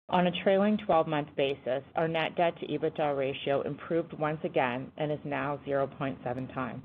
On 0.10 0.28
a 0.28 0.44
trailing 0.44 0.78
12-month 0.88 1.28
basis, 1.36 1.84
our 1.96 2.08
net 2.08 2.36
debt 2.38 2.58
to 2.60 2.68
EBITDA 2.68 3.18
ratio 3.18 3.62
improved 3.64 4.14
once 4.14 4.40
again 4.46 4.90
and 4.98 5.12
is 5.12 5.20
now 5.26 5.60
0.7 5.68 6.54
times. 6.54 6.82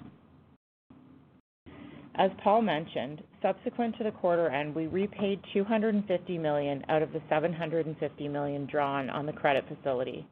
As 2.16 2.30
Paul 2.42 2.62
mentioned, 2.62 3.22
subsequent 3.40 3.96
to 3.96 4.04
the 4.04 4.10
quarter 4.10 4.48
end, 4.48 4.74
we 4.74 4.86
repaid 4.86 5.40
250 5.54 6.36
million 6.36 6.84
out 6.88 7.00
of 7.00 7.12
the 7.12 7.22
750 7.28 8.28
million 8.28 8.66
drawn 8.66 9.08
on 9.08 9.24
the 9.24 9.32
credit 9.32 9.64
facility. 9.68 10.26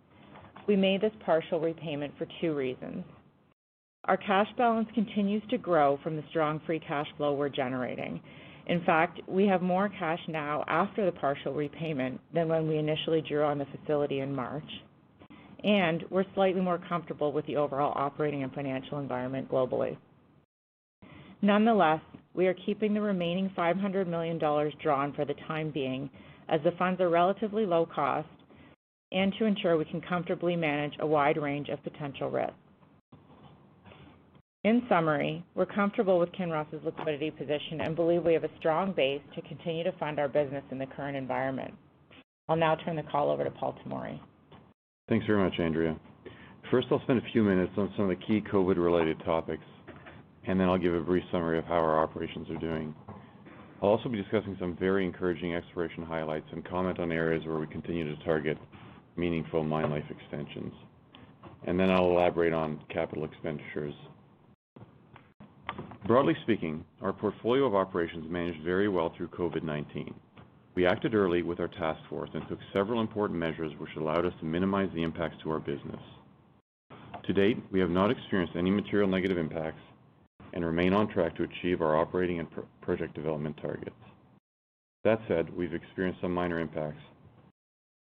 We 0.67 0.77
made 0.77 1.01
this 1.01 1.13
partial 1.25 1.61
repayment 1.61 2.13
for 2.19 2.27
two 2.41 2.55
reasons. 2.55 3.05
Our 4.05 4.17
cash 4.17 4.49
balance 4.59 4.89
continues 4.95 5.43
to 5.51 5.59
grow 5.59 5.99
from 6.03 6.17
the 6.17 6.25
strong 6.31 6.61
free 6.67 6.81
cash 6.81 7.07
flow 7.17 7.35
we're 7.35 7.49
generating. 7.49 8.21
In 8.67 8.83
fact, 8.85 9.21
we 9.27 9.47
have 9.47 9.63
more 9.63 9.89
cash 9.89 10.21
now 10.29 10.65
after 10.69 11.05
the 11.05 11.13
partial 11.13 11.53
repayment 11.55 12.21
than 12.35 12.49
when 12.49 12.69
we 12.69 12.79
initially 12.79 13.23
drew 13.23 13.43
on 13.43 13.59
the 13.59 13.67
facility 13.67 14.21
in 14.21 14.35
March, 14.35 14.65
and 15.65 16.05
we're 16.11 16.25
slightly 16.35 16.61
more 16.61 16.81
comfortable 16.89 17.33
with 17.33 17.47
the 17.47 17.57
overall 17.57 17.93
operating 17.97 18.43
and 18.43 18.53
financial 18.53 18.99
environment 18.99 19.51
globally. 19.51 19.97
Nonetheless, 21.43 22.01
we 22.35 22.47
are 22.47 22.55
keeping 22.67 22.95
the 22.95 23.01
remaining 23.01 23.51
500 23.57 24.07
million 24.07 24.39
dollars 24.39 24.75
drawn 24.83 25.13
for 25.15 25.25
the 25.25 25.35
time 25.49 25.71
being, 25.71 26.11
as 26.49 26.61
the 26.63 26.73
funds 26.73 27.01
are 27.01 27.09
relatively 27.09 27.67
low 27.67 27.87
cost, 27.87 28.29
and 29.13 29.33
to 29.39 29.45
ensure 29.47 29.77
we 29.77 29.85
can 29.85 30.01
comfortably 30.01 30.55
manage 30.55 30.95
a 31.01 31.07
wide 31.07 31.37
range 31.37 31.69
of 31.69 31.83
potential 31.83 32.31
risks. 32.31 32.55
In 34.63 34.83
summary, 34.91 35.43
we're 35.55 35.65
comfortable 35.65 36.19
with 36.19 36.31
Kinross's 36.33 36.85
liquidity 36.85 37.31
position 37.31 37.81
and 37.81 37.97
believe 37.97 38.25
we 38.25 38.35
have 38.35 38.45
a 38.45 38.51
strong 38.59 38.93
base 38.93 39.23
to 39.35 39.41
continue 39.43 39.83
to 39.85 39.93
fund 39.93 40.19
our 40.19 40.29
business 40.29 40.63
in 40.71 40.79
the 40.79 40.85
current 40.85 41.17
environment. 41.17 41.73
I'll 42.47 42.57
now 42.57 42.75
turn 42.75 42.95
the 42.95 43.03
call 43.05 43.31
over 43.31 43.43
to 43.43 43.51
Paul 43.51 43.75
Tomory. 43.83 44.21
Thanks 45.09 45.25
very 45.27 45.43
much, 45.43 45.59
Andrea. 45.59 45.99
First, 46.71 46.89
I'll 46.91 47.01
spend 47.05 47.21
a 47.21 47.33
few 47.33 47.43
minutes 47.43 47.73
on 47.79 47.91
some 47.97 48.11
of 48.11 48.19
the 48.19 48.27
key 48.27 48.43
COVID-related 48.53 49.23
topics, 49.25 49.65
and 50.47 50.61
then 50.61 50.69
I'll 50.69 50.77
give 50.77 50.93
a 50.93 51.01
brief 51.01 51.25
summary 51.33 51.59
of 51.59 51.65
how 51.65 51.77
our 51.77 52.03
operations 52.03 52.51
are 52.51 52.59
doing. 52.59 52.95
I'll 53.83 53.89
also 53.89 54.11
be 54.11 54.21
discussing 54.21 54.59
some 54.61 54.77
very 54.79 55.07
encouraging 55.07 55.55
exploration 55.55 56.05
highlights 56.05 56.47
and 56.53 56.63
comment 56.69 56.99
on 56.99 57.13
areas 57.13 57.47
where 57.47 57.59
we 57.59 57.67
continue 57.67 58.15
to 58.15 58.25
target 58.25 58.59
meaningful 59.17 59.65
mine 59.65 59.91
life 59.91 60.05
extensions. 60.11 60.75
And 61.67 61.81
then 61.81 61.91
I'll 61.91 62.11
elaborate 62.11 62.53
on 62.53 62.79
capital 62.91 63.25
expenditures. 63.25 63.95
Broadly 66.11 66.35
speaking, 66.43 66.85
our 67.03 67.13
portfolio 67.13 67.67
of 67.67 67.77
operations 67.77 68.29
managed 68.29 68.65
very 68.65 68.89
well 68.89 69.15
through 69.17 69.29
COVID-19. 69.29 70.13
We 70.75 70.85
acted 70.85 71.15
early 71.15 71.43
with 71.43 71.61
our 71.61 71.69
task 71.69 72.01
force 72.09 72.31
and 72.35 72.43
took 72.49 72.59
several 72.73 73.01
important 73.01 73.39
measures 73.39 73.73
which 73.79 73.95
allowed 73.97 74.27
us 74.27 74.33
to 74.41 74.45
minimize 74.45 74.89
the 74.93 75.05
impacts 75.05 75.37
to 75.45 75.53
our 75.53 75.61
business. 75.61 76.01
To 77.23 77.33
date, 77.33 77.59
we 77.71 77.79
have 77.79 77.91
not 77.91 78.11
experienced 78.11 78.57
any 78.57 78.73
material 78.73 79.09
negative 79.09 79.39
impacts 79.39 79.83
and 80.53 80.67
remain 80.67 80.95
on 80.95 81.07
track 81.07 81.37
to 81.37 81.45
achieve 81.45 81.81
our 81.81 81.97
operating 81.97 82.41
and 82.41 82.49
project 82.81 83.15
development 83.15 83.57
targets. 83.63 83.95
That 85.05 85.21
said, 85.29 85.57
we've 85.57 85.75
experienced 85.75 86.23
some 86.23 86.35
minor 86.35 86.59
impacts, 86.59 87.05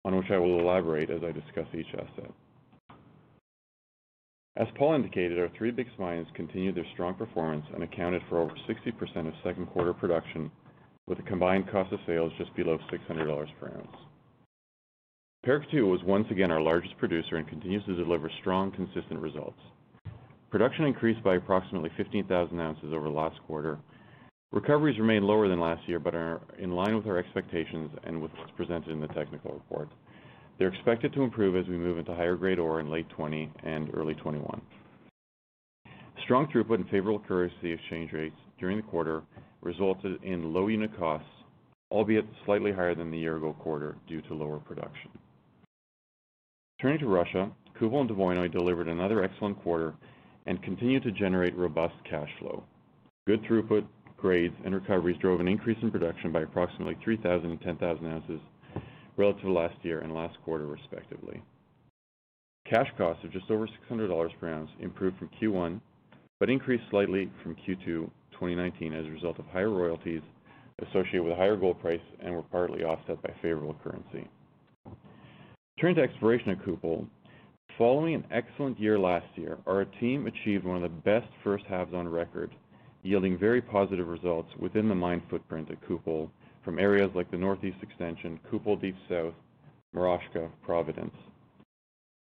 on 0.03 0.15
which 0.15 0.29
I 0.29 0.37
will 0.37 0.59
elaborate 0.59 1.09
as 1.09 1.23
I 1.23 1.31
discuss 1.31 1.65
each 1.73 1.91
asset. 1.95 2.29
As 4.57 4.67
Paul 4.75 4.95
indicated, 4.95 5.37
our 5.37 5.49
three 5.57 5.71
biggest 5.71 5.99
mines 5.99 6.27
continued 6.33 6.75
their 6.75 6.85
strong 6.93 7.13
performance 7.13 7.65
and 7.73 7.83
accounted 7.83 8.21
for 8.29 8.39
over 8.39 8.53
60% 8.69 9.27
of 9.27 9.33
second 9.43 9.65
quarter 9.67 9.93
production, 9.93 10.49
with 11.07 11.19
a 11.19 11.23
combined 11.23 11.69
cost 11.69 11.91
of 11.91 11.99
sales 12.07 12.31
just 12.37 12.55
below 12.55 12.77
600 12.89 13.25
dollars 13.25 13.49
per 13.59 13.67
ounce. 13.67 13.97
Paracatu 15.45 15.91
was 15.91 16.01
once 16.03 16.25
again 16.31 16.51
our 16.51 16.61
largest 16.61 16.97
producer 16.97 17.35
and 17.35 17.47
continues 17.47 17.83
to 17.85 17.95
deliver 17.95 18.31
strong, 18.39 18.71
consistent 18.71 19.19
results. 19.19 19.59
Production 20.49 20.85
increased 20.85 21.21
by 21.21 21.35
approximately 21.35 21.91
15,000 21.97 22.59
ounces 22.59 22.93
over 22.93 23.09
last 23.09 23.37
quarter. 23.45 23.77
Recoveries 24.53 24.97
remain 24.97 25.23
lower 25.23 25.49
than 25.49 25.59
last 25.59 25.87
year, 25.87 25.99
but 25.99 26.15
are 26.15 26.41
in 26.59 26.71
line 26.71 26.95
with 26.95 27.05
our 27.07 27.17
expectations 27.17 27.91
and 28.05 28.21
with 28.21 28.31
what's 28.37 28.51
presented 28.55 28.89
in 28.89 29.01
the 29.01 29.07
technical 29.07 29.51
report. 29.51 29.89
They're 30.57 30.69
expected 30.69 31.13
to 31.13 31.23
improve 31.23 31.55
as 31.55 31.67
we 31.67 31.77
move 31.77 31.97
into 31.97 32.15
higher 32.15 32.35
grade 32.35 32.59
ore 32.59 32.79
in 32.79 32.89
late 32.89 33.09
2020 33.09 33.51
and 33.63 33.89
early 33.93 34.13
2021. 34.15 34.61
Strong 36.23 36.47
throughput 36.47 36.75
and 36.75 36.89
favorable 36.89 37.19
currency 37.27 37.71
exchange 37.71 38.11
rates 38.13 38.35
during 38.59 38.77
the 38.77 38.83
quarter 38.83 39.21
resulted 39.61 40.23
in 40.23 40.53
low 40.53 40.67
unit 40.67 40.97
costs, 40.97 41.27
albeit 41.91 42.25
slightly 42.45 42.71
higher 42.71 42.95
than 42.95 43.11
the 43.11 43.17
year-ago 43.17 43.53
quarter 43.59 43.97
due 44.07 44.21
to 44.21 44.33
lower 44.33 44.59
production. 44.59 45.11
Turning 46.81 46.99
to 46.99 47.07
Russia, 47.07 47.51
Kupol 47.79 48.01
and 48.01 48.09
Dvoinoye 48.09 48.51
delivered 48.51 48.87
another 48.87 49.23
excellent 49.23 49.61
quarter 49.61 49.93
and 50.45 50.61
continued 50.63 51.03
to 51.03 51.11
generate 51.11 51.55
robust 51.55 51.95
cash 52.09 52.29
flow. 52.39 52.63
Good 53.27 53.43
throughput, 53.43 53.85
grades, 54.17 54.55
and 54.63 54.73
recoveries 54.73 55.17
drove 55.17 55.39
an 55.41 55.47
increase 55.47 55.77
in 55.81 55.91
production 55.91 56.31
by 56.31 56.41
approximately 56.41 56.97
3,000 57.03 57.51
and 57.51 57.61
10,000 57.61 58.05
ounces 58.05 58.39
relative 59.17 59.43
to 59.43 59.51
last 59.51 59.75
year 59.83 59.99
and 59.99 60.13
last 60.13 60.37
quarter, 60.43 60.65
respectively. 60.65 61.41
Cash 62.69 62.87
costs 62.97 63.23
of 63.23 63.31
just 63.31 63.49
over 63.51 63.67
$600 63.89 64.29
per 64.39 64.49
ounce 64.51 64.69
improved 64.79 65.17
from 65.17 65.29
Q1, 65.41 65.79
but 66.39 66.49
increased 66.49 66.83
slightly 66.89 67.31
from 67.43 67.55
Q2 67.55 68.09
2019 68.31 68.93
as 68.93 69.05
a 69.05 69.09
result 69.09 69.39
of 69.39 69.45
higher 69.47 69.69
royalties 69.69 70.21
associated 70.81 71.23
with 71.23 71.33
a 71.33 71.35
higher 71.35 71.55
gold 71.55 71.79
price 71.79 72.01
and 72.19 72.33
were 72.33 72.41
partly 72.43 72.83
offset 72.83 73.21
by 73.21 73.33
favorable 73.41 73.75
currency. 73.83 74.27
Turning 75.79 75.95
to 75.95 76.01
exploration 76.01 76.49
at 76.49 76.65
Kupol. 76.65 77.07
Following 77.77 78.15
an 78.15 78.25
excellent 78.31 78.79
year 78.79 78.97
last 78.97 79.27
year, 79.35 79.57
our 79.67 79.85
team 79.99 80.27
achieved 80.27 80.65
one 80.65 80.77
of 80.77 80.81
the 80.81 80.89
best 80.89 81.27
first 81.43 81.65
halves 81.65 81.93
on 81.93 82.07
record, 82.07 82.51
yielding 83.03 83.37
very 83.37 83.61
positive 83.61 84.07
results 84.07 84.49
within 84.59 84.87
the 84.87 84.95
mine 84.95 85.21
footprint 85.29 85.69
at 85.69 85.81
Kupol 85.87 86.29
from 86.65 86.79
areas 86.79 87.11
like 87.13 87.29
the 87.29 87.37
Northeast 87.37 87.77
Extension, 87.83 88.39
Kupol 88.51 88.81
Deep 88.81 88.95
South, 89.07 89.35
Moroshka, 89.95 90.49
Providence. 90.63 91.13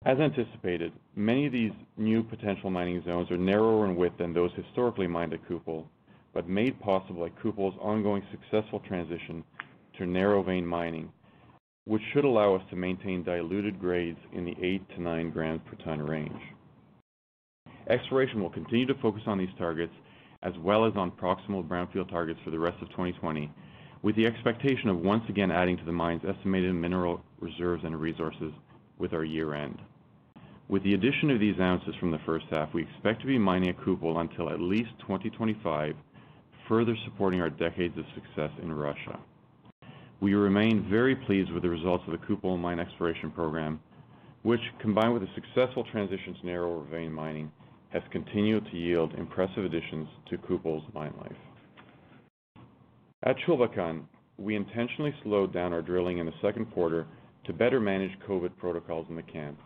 As 0.05 0.19
anticipated, 0.19 0.93
many 1.17 1.47
of 1.47 1.53
these 1.53 1.73
new 1.97 2.23
potential 2.23 2.69
mining 2.69 3.03
zones 3.05 3.31
are 3.31 3.39
narrower 3.39 3.87
in 3.87 3.97
width 3.97 4.19
than 4.19 4.35
those 4.35 4.51
historically 4.55 5.07
mined 5.07 5.33
at 5.33 5.49
Kupol, 5.49 5.87
but 6.35 6.49
made 6.49 6.79
possible 6.81 7.23
by 7.23 7.31
Kupol's 7.41 7.79
ongoing 7.81 8.23
successful 8.31 8.81
transition 8.81 9.43
to 9.97 10.05
narrow 10.05 10.43
vein 10.43 10.67
mining, 10.67 11.11
which 11.87 12.03
should 12.13 12.25
allow 12.25 12.55
us 12.55 12.63
to 12.69 12.77
maintain 12.77 13.23
diluted 13.23 13.81
grades 13.81 14.19
in 14.35 14.45
the 14.45 14.57
8 14.61 14.89
to 14.97 15.01
9 15.01 15.31
grams 15.31 15.61
per 15.65 15.83
ton 15.85 16.03
range. 16.03 16.43
Exploration 17.89 18.43
will 18.43 18.51
continue 18.51 18.87
to 18.87 18.95
focus 19.01 19.23
on 19.27 19.39
these 19.39 19.55
targets 19.57 19.93
as 20.43 20.53
well 20.59 20.85
as 20.85 20.93
on 20.97 21.11
proximal 21.11 21.67
brownfield 21.67 22.11
targets 22.11 22.39
for 22.45 22.51
the 22.51 22.59
rest 22.59 22.77
of 22.83 22.91
2020, 22.91 23.51
with 24.05 24.17
the 24.17 24.27
expectation 24.27 24.91
of 24.91 24.99
once 24.99 25.25
again 25.31 25.51
adding 25.51 25.79
to 25.79 25.85
the 25.87 25.91
mine's 25.91 26.21
estimated 26.29 26.75
mineral 26.75 27.25
reserves 27.41 27.83
and 27.85 27.99
resources 27.99 28.53
with 28.99 29.15
our 29.15 29.25
year-end. 29.25 29.81
With 30.69 30.83
the 30.83 30.93
addition 30.93 31.31
of 31.31 31.41
these 31.41 31.59
ounces 31.59 31.95
from 31.99 32.11
the 32.11 32.21
first 32.27 32.45
half, 32.51 32.75
we 32.75 32.83
expect 32.83 33.23
to 33.23 33.27
be 33.27 33.39
mining 33.39 33.71
at 33.71 33.79
Kupol 33.79 34.19
until 34.19 34.51
at 34.51 34.61
least 34.61 34.91
2025, 35.01 35.95
further 36.69 36.95
supporting 37.07 37.41
our 37.41 37.49
decades 37.49 37.97
of 37.97 38.05
success 38.15 38.51
in 38.63 38.71
Russia. 38.75 39.19
We 40.21 40.35
remain 40.35 40.87
very 40.91 41.17
pleased 41.17 41.51
with 41.51 41.63
the 41.63 41.71
results 41.71 42.05
of 42.07 42.13
the 42.13 42.27
Kupol 42.27 42.59
mine 42.59 42.81
exploration 42.81 43.31
program, 43.31 43.81
which, 44.43 44.61
combined 44.81 45.15
with 45.15 45.23
a 45.23 45.35
successful 45.35 45.83
transition 45.91 46.35
to 46.35 46.47
narrower 46.47 46.85
vein 46.91 47.11
mining, 47.11 47.51
has 47.89 48.03
continued 48.13 48.67
to 48.71 48.77
yield 48.77 49.15
impressive 49.15 49.65
additions 49.65 50.09
to 50.29 50.37
Kupol's 50.37 50.85
mine 50.93 51.15
life. 51.23 51.33
At 53.27 53.39
Chulbatkan, 53.39 54.03
we 54.37 54.55
intentionally 54.55 55.15
slowed 55.23 55.51
down 55.55 55.73
our 55.73 55.81
drilling 55.81 56.19
in 56.19 56.27
the 56.27 56.33
second 56.43 56.67
quarter 56.73 57.07
to 57.47 57.55
better 57.55 57.81
manage 57.81 58.11
COVID 58.29 58.55
protocols 58.59 59.07
in 59.09 59.17
the 59.17 59.23
camp, 59.23 59.59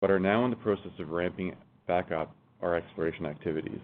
but 0.00 0.10
are 0.10 0.18
now 0.18 0.44
in 0.44 0.50
the 0.50 0.56
process 0.56 0.90
of 0.98 1.10
ramping 1.10 1.54
back 1.86 2.10
up 2.10 2.34
our 2.60 2.74
exploration 2.74 3.26
activities. 3.26 3.78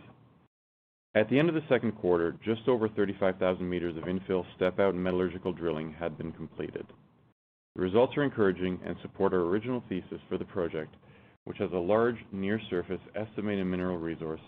At 1.14 1.30
the 1.30 1.38
end 1.38 1.48
of 1.48 1.54
the 1.54 1.62
second 1.68 1.92
quarter, 1.92 2.36
just 2.44 2.66
over 2.66 2.88
35,000 2.88 3.68
meters 3.68 3.96
of 3.96 4.04
infill 4.04 4.44
step-out 4.56 4.96
metallurgical 4.96 5.52
drilling 5.52 5.92
had 5.92 6.18
been 6.18 6.32
completed. 6.32 6.86
The 7.76 7.82
results 7.82 8.16
are 8.16 8.24
encouraging 8.24 8.80
and 8.84 8.96
support 9.02 9.32
our 9.32 9.40
original 9.40 9.84
thesis 9.88 10.20
for 10.28 10.36
the 10.36 10.44
project, 10.44 10.96
which 11.44 11.58
has 11.58 11.70
a 11.72 11.78
large 11.78 12.16
near-surface 12.32 13.00
estimated 13.14 13.66
mineral 13.66 13.98
resource 13.98 14.40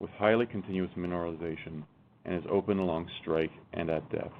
with 0.00 0.10
highly 0.18 0.46
continuous 0.46 0.90
mineralization 0.96 1.84
and 2.24 2.34
is 2.34 2.44
open 2.50 2.78
along 2.78 3.08
strike 3.20 3.52
and 3.72 3.90
at 3.90 4.10
depth. 4.10 4.34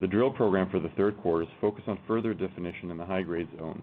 The 0.00 0.08
drill 0.08 0.32
program 0.32 0.68
for 0.70 0.80
the 0.80 0.90
third 0.96 1.16
quarter 1.18 1.44
is 1.44 1.48
focused 1.60 1.88
on 1.88 1.98
further 2.08 2.34
definition 2.34 2.90
in 2.90 2.96
the 2.96 3.04
high-grade 3.04 3.48
zone, 3.58 3.82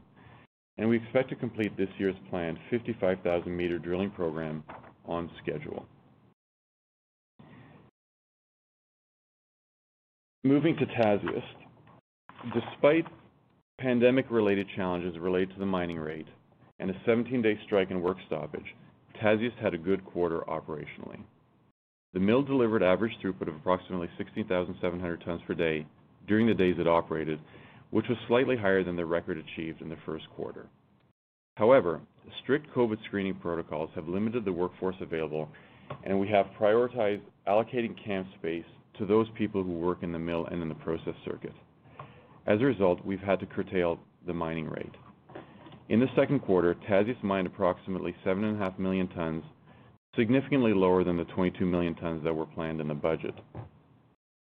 and 0.77 0.89
we 0.89 0.97
expect 0.97 1.29
to 1.29 1.35
complete 1.35 1.75
this 1.77 1.89
year's 1.97 2.15
planned 2.29 2.57
55,000-meter 2.71 3.79
drilling 3.79 4.11
program 4.11 4.63
on 5.05 5.29
schedule. 5.41 5.85
Moving 10.43 10.75
to 10.77 10.85
Tasiast. 10.85 11.43
Despite 12.53 13.05
pandemic-related 13.79 14.67
challenges 14.75 15.17
related 15.19 15.53
to 15.53 15.59
the 15.59 15.65
mining 15.65 15.97
rate 15.97 16.27
and 16.79 16.89
a 16.89 16.93
17-day 17.05 17.59
strike 17.65 17.91
and 17.91 18.01
work 18.01 18.17
stoppage, 18.27 18.75
Tasiast 19.21 19.57
had 19.61 19.73
a 19.73 19.77
good 19.77 20.05
quarter 20.05 20.41
operationally. 20.47 21.19
The 22.13 22.19
mill 22.19 22.41
delivered 22.41 22.81
average 22.81 23.13
throughput 23.21 23.49
of 23.49 23.55
approximately 23.55 24.09
16,700 24.17 25.21
tons 25.21 25.41
per 25.45 25.53
day 25.53 25.85
during 26.27 26.47
the 26.47 26.55
days 26.55 26.75
it 26.79 26.87
operated, 26.87 27.39
which 27.91 28.07
was 28.09 28.17
slightly 28.27 28.57
higher 28.57 28.83
than 28.83 28.95
the 28.95 29.05
record 29.05 29.37
achieved 29.37 29.81
in 29.81 29.89
the 29.89 29.97
first 30.07 30.27
quarter. 30.35 30.67
However, 31.55 32.01
strict 32.41 32.73
COVID 32.73 32.97
screening 33.05 33.35
protocols 33.35 33.91
have 33.93 34.07
limited 34.07 34.43
the 34.43 34.51
workforce 34.51 34.95
available, 35.01 35.49
and 36.03 36.19
we 36.19 36.27
have 36.29 36.47
prioritized 36.59 37.21
allocating 37.47 37.95
camp 38.03 38.27
space 38.39 38.65
to 38.97 39.05
those 39.05 39.27
people 39.37 39.63
who 39.63 39.73
work 39.73 40.01
in 40.01 40.11
the 40.11 40.19
mill 40.19 40.47
and 40.47 40.63
in 40.63 40.69
the 40.69 40.75
process 40.75 41.15
circuit. 41.25 41.53
As 42.47 42.59
a 42.61 42.65
result, 42.65 43.05
we've 43.05 43.19
had 43.19 43.39
to 43.41 43.45
curtail 43.45 43.99
the 44.25 44.33
mining 44.33 44.67
rate. 44.67 44.95
In 45.89 45.99
the 45.99 46.07
second 46.15 46.39
quarter, 46.39 46.75
Tasiast 46.87 47.23
mined 47.23 47.47
approximately 47.47 48.15
7.5 48.25 48.79
million 48.79 49.07
tons, 49.09 49.43
significantly 50.15 50.73
lower 50.73 51.03
than 51.03 51.17
the 51.17 51.25
22 51.25 51.65
million 51.65 51.95
tons 51.95 52.23
that 52.23 52.35
were 52.35 52.45
planned 52.45 52.81
in 52.81 52.87
the 52.87 52.93
budget. 52.93 53.35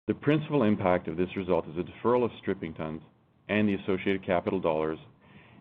The 0.07 0.14
principal 0.14 0.64
impact 0.64 1.09
of 1.09 1.16
this 1.16 1.37
result 1.37 1.66
is 1.68 1.77
a 1.77 1.85
deferral 1.85 2.25
of 2.25 2.31
stripping 2.40 2.75
tons 2.75 3.03
and 3.49 3.68
the 3.68 3.75
associated 3.75 4.25
capital 4.25 4.61
dollars, 4.61 4.99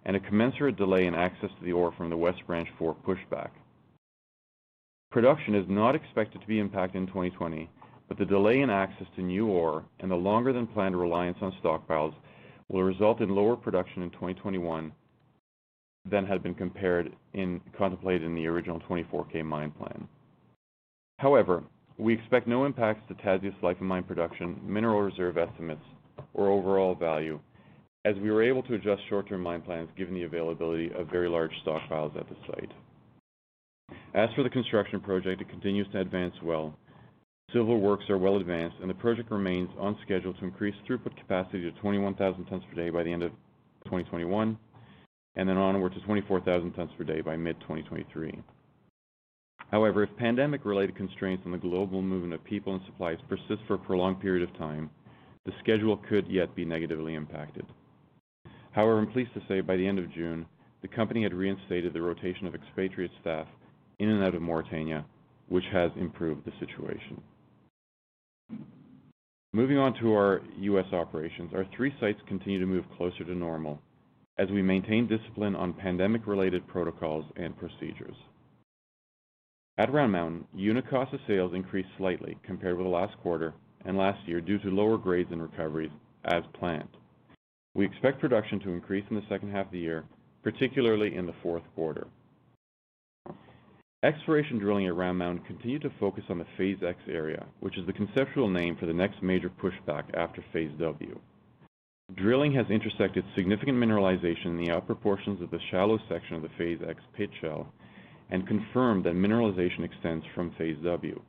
and 0.05 0.15
a 0.15 0.19
commensurate 0.19 0.77
delay 0.77 1.05
in 1.07 1.15
access 1.15 1.49
to 1.57 1.65
the 1.65 1.71
ore 1.71 1.91
from 1.97 2.09
the 2.09 2.17
West 2.17 2.45
Branch 2.47 2.67
4 2.77 2.95
pushback. 3.05 3.49
Production 5.11 5.55
is 5.55 5.65
not 5.67 5.95
expected 5.95 6.39
to 6.41 6.47
be 6.47 6.59
impacted 6.59 7.01
in 7.01 7.07
2020, 7.07 7.69
but 8.07 8.17
the 8.17 8.25
delay 8.25 8.61
in 8.61 8.69
access 8.69 9.07
to 9.15 9.21
new 9.21 9.47
ore 9.47 9.83
and 9.99 10.09
the 10.09 10.15
longer-than-planned 10.15 10.99
reliance 10.99 11.37
on 11.41 11.53
stockpiles 11.63 12.13
will 12.69 12.83
result 12.83 13.21
in 13.21 13.29
lower 13.29 13.55
production 13.55 14.03
in 14.03 14.11
2021 14.11 14.91
than 16.09 16.25
had 16.25 16.43
been 16.43 16.55
compared 16.55 17.13
in 17.33 17.61
contemplated 17.77 18.23
in 18.23 18.35
the 18.35 18.47
original 18.47 18.79
24k 18.89 19.43
mine 19.43 19.71
plan. 19.71 20.07
However, 21.17 21.63
we 21.97 22.13
expect 22.13 22.47
no 22.47 22.65
impacts 22.65 23.01
to 23.07 23.13
Tasiast's 23.15 23.61
life 23.61 23.77
of 23.77 23.83
mine 23.83 24.03
production, 24.03 24.59
mineral 24.63 25.01
reserve 25.01 25.37
estimates, 25.37 25.83
or 26.33 26.49
overall 26.49 26.95
value, 26.95 27.39
as 28.05 28.15
we 28.15 28.31
were 28.31 28.41
able 28.43 28.63
to 28.63 28.75
adjust 28.75 29.01
short-term 29.09 29.41
mine 29.41 29.61
plans 29.61 29.89
given 29.97 30.13
the 30.13 30.23
availability 30.23 30.91
of 30.97 31.07
very 31.07 31.27
large 31.27 31.51
stockpiles 31.65 32.17
at 32.17 32.27
the 32.29 32.35
site. 32.47 32.71
As 34.13 34.29
for 34.35 34.43
the 34.43 34.49
construction 34.49 35.01
project, 35.01 35.41
it 35.41 35.49
continues 35.49 35.87
to 35.91 35.99
advance 35.99 36.33
well. 36.41 36.73
Civil 37.53 37.79
works 37.79 38.05
are 38.09 38.17
well 38.17 38.37
advanced, 38.37 38.77
and 38.79 38.89
the 38.89 38.93
project 38.93 39.31
remains 39.31 39.69
on 39.79 39.97
schedule 40.03 40.33
to 40.35 40.45
increase 40.45 40.75
throughput 40.87 41.17
capacity 41.17 41.61
to 41.61 41.71
21,000 41.79 42.45
tons 42.45 42.63
per 42.69 42.75
day 42.75 42.89
by 42.89 43.03
the 43.03 43.11
end 43.11 43.23
of 43.23 43.31
2021, 43.85 44.57
and 45.35 45.47
then 45.47 45.57
onward 45.57 45.93
to 45.93 46.01
24,000 46.01 46.73
tons 46.73 46.91
per 46.97 47.03
day 47.03 47.21
by 47.21 47.35
mid-2023. 47.35 48.41
However, 49.71 50.03
if 50.03 50.09
pandemic-related 50.17 50.95
constraints 50.95 51.43
on 51.45 51.51
the 51.51 51.57
global 51.57 52.01
movement 52.01 52.33
of 52.33 52.43
people 52.43 52.73
and 52.73 52.81
supplies 52.85 53.17
persist 53.27 53.61
for 53.67 53.75
a 53.75 53.79
prolonged 53.79 54.19
period 54.19 54.47
of 54.47 54.57
time, 54.57 54.89
the 55.45 55.51
schedule 55.59 55.97
could 56.09 56.27
yet 56.27 56.55
be 56.55 56.65
negatively 56.65 57.13
impacted. 57.13 57.65
However, 58.71 58.99
I'm 58.99 59.11
pleased 59.11 59.33
to 59.33 59.41
say 59.47 59.61
by 59.61 59.77
the 59.77 59.87
end 59.87 59.99
of 59.99 60.11
June, 60.13 60.45
the 60.81 60.87
company 60.87 61.23
had 61.23 61.33
reinstated 61.33 61.93
the 61.93 62.01
rotation 62.01 62.47
of 62.47 62.55
expatriate 62.55 63.11
staff 63.21 63.47
in 63.99 64.09
and 64.09 64.23
out 64.23 64.35
of 64.35 64.41
Mauritania, 64.41 65.05
which 65.49 65.65
has 65.71 65.91
improved 65.97 66.45
the 66.45 66.53
situation. 66.59 67.21
Moving 69.51 69.77
on 69.77 69.93
to 69.95 70.13
our 70.13 70.41
U.S. 70.59 70.85
operations. 70.93 71.51
Our 71.53 71.65
three 71.75 71.93
sites 71.99 72.19
continue 72.27 72.59
to 72.59 72.65
move 72.65 72.85
closer 72.95 73.23
to 73.23 73.35
normal, 73.35 73.81
as 74.39 74.49
we 74.49 74.61
maintain 74.61 75.05
discipline 75.05 75.53
on 75.53 75.73
pandemic-related 75.73 76.65
protocols 76.67 77.25
and 77.35 77.57
procedures. 77.57 78.15
At 79.77 79.91
Round 79.91 80.13
Mountain, 80.13 80.45
unit 80.55 80.89
cost 80.89 81.13
of 81.13 81.19
sales 81.27 81.53
increased 81.53 81.89
slightly 81.97 82.37
compared 82.43 82.77
with 82.77 82.85
the 82.85 82.91
last 82.91 83.17
quarter 83.21 83.53
and 83.85 83.97
last 83.97 84.25
year 84.27 84.39
due 84.39 84.57
to 84.59 84.69
lower 84.69 84.97
grades 84.97 85.31
and 85.31 85.41
recoveries 85.41 85.91
as 86.23 86.43
planned. 86.57 86.87
We 87.75 87.85
expect 87.85 88.21
production 88.21 88.61
to 88.61 88.71
increase 88.71 89.05
in 89.09 89.17
the 89.17 89.25
second 89.29 89.51
half 89.51 89.67
of 89.67 89.71
the 89.73 89.79
year, 89.79 90.05
particularly 90.41 91.15
in 91.15 91.25
the 91.25 91.35
fourth 91.43 91.63
quarter. 91.75 92.07
Exploration 94.03 94.57
drilling 94.57 94.87
at 94.87 94.95
Round 94.95 95.17
Mountain 95.17 95.43
continued 95.45 95.81
to 95.81 95.91
focus 95.99 96.23
on 96.29 96.37
the 96.37 96.45
Phase 96.57 96.77
X 96.85 96.97
area, 97.09 97.45
which 97.59 97.77
is 97.77 97.85
the 97.85 97.93
conceptual 97.93 98.49
name 98.49 98.77
for 98.77 98.85
the 98.85 98.93
next 98.93 99.21
major 99.21 99.49
pushback 99.49 100.05
after 100.13 100.43
Phase 100.53 100.71
W. 100.79 101.19
Drilling 102.15 102.53
has 102.53 102.65
intersected 102.71 103.23
significant 103.35 103.77
mineralization 103.77 104.47
in 104.47 104.57
the 104.57 104.71
upper 104.71 104.95
portions 104.95 105.41
of 105.41 105.51
the 105.51 105.59
shallow 105.69 105.99
section 106.09 106.35
of 106.35 106.41
the 106.41 106.49
Phase 106.57 106.79
X 106.87 106.99
pit 107.15 107.29
shell 107.39 107.71
and 108.31 108.47
confirmed 108.47 109.03
that 109.03 109.13
mineralization 109.13 109.83
extends 109.83 110.25
from 110.33 110.51
Phase 110.57 110.77
W. 110.83 111.21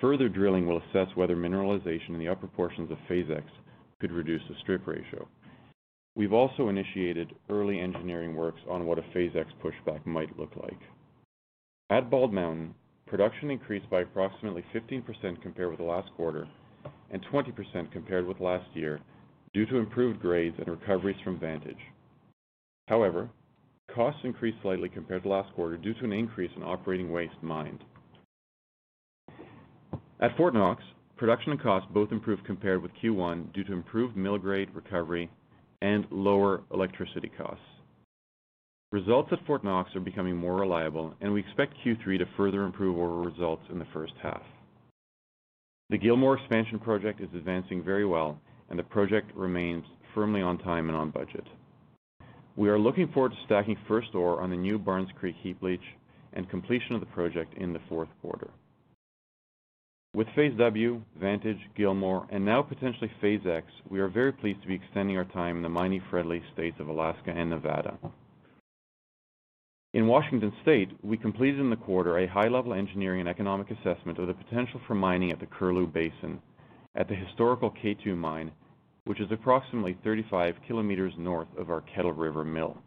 Further 0.00 0.28
drilling 0.28 0.66
will 0.66 0.78
assess 0.78 1.14
whether 1.16 1.36
mineralization 1.36 2.10
in 2.10 2.18
the 2.18 2.28
upper 2.28 2.46
portions 2.46 2.90
of 2.90 2.96
Phase 3.08 3.28
X 3.30 3.44
could 4.00 4.10
reduce 4.10 4.40
the 4.48 4.54
strip 4.62 4.86
ratio. 4.86 5.28
We've 6.16 6.32
also 6.32 6.68
initiated 6.68 7.34
early 7.50 7.78
engineering 7.78 8.34
works 8.34 8.60
on 8.70 8.86
what 8.86 8.98
a 8.98 9.04
Phase 9.12 9.32
X 9.36 9.50
pushback 9.62 10.06
might 10.06 10.38
look 10.38 10.52
like. 10.62 10.80
At 11.90 12.08
Bald 12.08 12.32
Mountain, 12.32 12.74
production 13.06 13.50
increased 13.50 13.90
by 13.90 14.00
approximately 14.00 14.64
15% 14.74 15.42
compared 15.42 15.68
with 15.68 15.78
the 15.78 15.84
last 15.84 16.08
quarter 16.16 16.48
and 17.10 17.24
20% 17.30 17.92
compared 17.92 18.26
with 18.26 18.40
last 18.40 18.66
year 18.74 19.00
due 19.54 19.66
to 19.66 19.76
improved 19.76 20.20
grades 20.20 20.56
and 20.58 20.68
recoveries 20.68 21.16
from 21.22 21.38
Vantage. 21.38 21.78
However, 22.88 23.30
costs 23.94 24.20
increased 24.24 24.58
slightly 24.62 24.88
compared 24.88 25.22
to 25.22 25.28
last 25.28 25.54
quarter 25.54 25.76
due 25.76 25.94
to 25.94 26.04
an 26.04 26.12
increase 26.12 26.50
in 26.56 26.62
operating 26.62 27.10
waste 27.10 27.40
mined. 27.40 27.82
At 30.20 30.36
Fort 30.36 30.54
Knox, 30.54 30.82
production 31.16 31.52
and 31.52 31.62
costs 31.62 31.88
both 31.92 32.10
improved 32.12 32.44
compared 32.44 32.82
with 32.82 32.90
Q1 33.02 33.52
due 33.52 33.64
to 33.64 33.72
improved 33.72 34.16
mill 34.16 34.38
grade 34.38 34.68
recovery 34.74 35.30
and 35.82 36.06
lower 36.10 36.62
electricity 36.72 37.30
costs. 37.36 37.64
Results 38.90 39.28
at 39.32 39.44
Fort 39.46 39.64
Knox 39.64 39.94
are 39.96 40.00
becoming 40.00 40.36
more 40.36 40.54
reliable, 40.56 41.14
and 41.20 41.32
we 41.32 41.40
expect 41.40 41.74
Q3 41.84 42.18
to 42.18 42.26
further 42.36 42.62
improve 42.62 42.98
our 42.98 43.28
results 43.28 43.64
in 43.70 43.78
the 43.78 43.86
first 43.92 44.12
half. 44.22 44.42
The 45.90 45.98
Gilmore 45.98 46.38
expansion 46.38 46.78
project 46.78 47.20
is 47.20 47.28
advancing 47.34 47.82
very 47.82 48.06
well, 48.06 48.40
and 48.70 48.78
the 48.78 48.82
project 48.82 49.34
remains 49.34 49.84
firmly 50.14 50.42
on 50.42 50.58
time 50.58 50.88
and 50.88 50.96
on 50.96 51.10
budget. 51.10 51.44
We 52.56 52.68
are 52.68 52.78
looking 52.78 53.08
forward 53.08 53.32
to 53.32 53.44
stacking 53.46 53.76
first 53.88 54.14
ore 54.14 54.40
on 54.40 54.50
the 54.50 54.56
new 54.56 54.78
Barnes 54.78 55.10
Creek 55.18 55.34
heap 55.42 55.62
leach 55.62 55.80
and 56.34 56.48
completion 56.48 56.94
of 56.94 57.00
the 57.00 57.06
project 57.06 57.54
in 57.58 57.72
the 57.72 57.80
fourth 57.88 58.08
quarter. 58.22 58.50
With 60.14 60.28
Phase 60.36 60.56
W, 60.58 61.02
Vantage, 61.20 61.58
Gilmore, 61.76 62.28
and 62.30 62.44
now 62.44 62.62
potentially 62.62 63.10
Phase 63.20 63.40
X, 63.44 63.66
we 63.90 63.98
are 63.98 64.08
very 64.08 64.32
pleased 64.32 64.62
to 64.62 64.68
be 64.68 64.74
extending 64.74 65.16
our 65.16 65.24
time 65.24 65.56
in 65.56 65.62
the 65.62 65.68
mining-friendly 65.68 66.40
states 66.52 66.76
of 66.78 66.86
Alaska 66.86 67.32
and 67.34 67.50
Nevada. 67.50 67.98
In 69.92 70.06
Washington 70.06 70.52
State, 70.62 70.90
we 71.02 71.16
completed 71.16 71.58
in 71.58 71.70
the 71.70 71.76
quarter 71.76 72.18
a 72.18 72.28
high-level 72.28 72.74
engineering 72.74 73.20
and 73.20 73.28
economic 73.28 73.72
assessment 73.72 74.18
of 74.18 74.28
the 74.28 74.34
potential 74.34 74.80
for 74.86 74.94
mining 74.94 75.32
at 75.32 75.40
the 75.40 75.46
Curlew 75.46 75.88
Basin 75.88 76.40
at 76.94 77.08
the 77.08 77.14
historical 77.14 77.70
K2 77.70 78.16
mine, 78.16 78.52
which 79.04 79.20
is 79.20 79.30
approximately 79.30 79.96
35 80.04 80.54
km 80.68 81.18
north 81.18 81.48
of 81.58 81.70
our 81.70 81.82
Kettle 81.82 82.12
River 82.12 82.44
mill. 82.44 82.78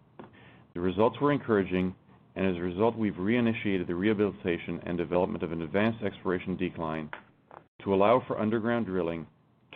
The 0.73 0.79
results 0.79 1.19
were 1.19 1.31
encouraging, 1.31 1.93
and 2.35 2.45
as 2.45 2.55
a 2.57 2.61
result, 2.61 2.95
we've 2.95 3.13
reinitiated 3.13 3.87
the 3.87 3.95
rehabilitation 3.95 4.79
and 4.85 4.97
development 4.97 5.43
of 5.43 5.51
an 5.51 5.61
advanced 5.61 6.03
exploration 6.03 6.55
decline 6.55 7.09
to 7.83 7.93
allow 7.93 8.23
for 8.27 8.39
underground 8.39 8.85
drilling, 8.85 9.27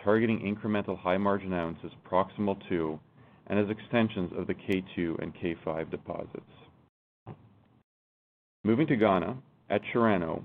targeting 0.02 0.40
incremental 0.40 0.98
high-margin 0.98 1.52
ounces 1.52 1.92
proximal 2.08 2.56
to 2.68 2.98
and 3.48 3.58
as 3.58 3.68
extensions 3.68 4.30
of 4.36 4.46
the 4.46 4.54
K2 4.54 5.20
and 5.22 5.34
K5 5.34 5.90
deposits. 5.90 6.40
Moving 8.64 8.86
to 8.86 8.96
Ghana, 8.96 9.36
at 9.70 9.80
Chirano, 9.92 10.44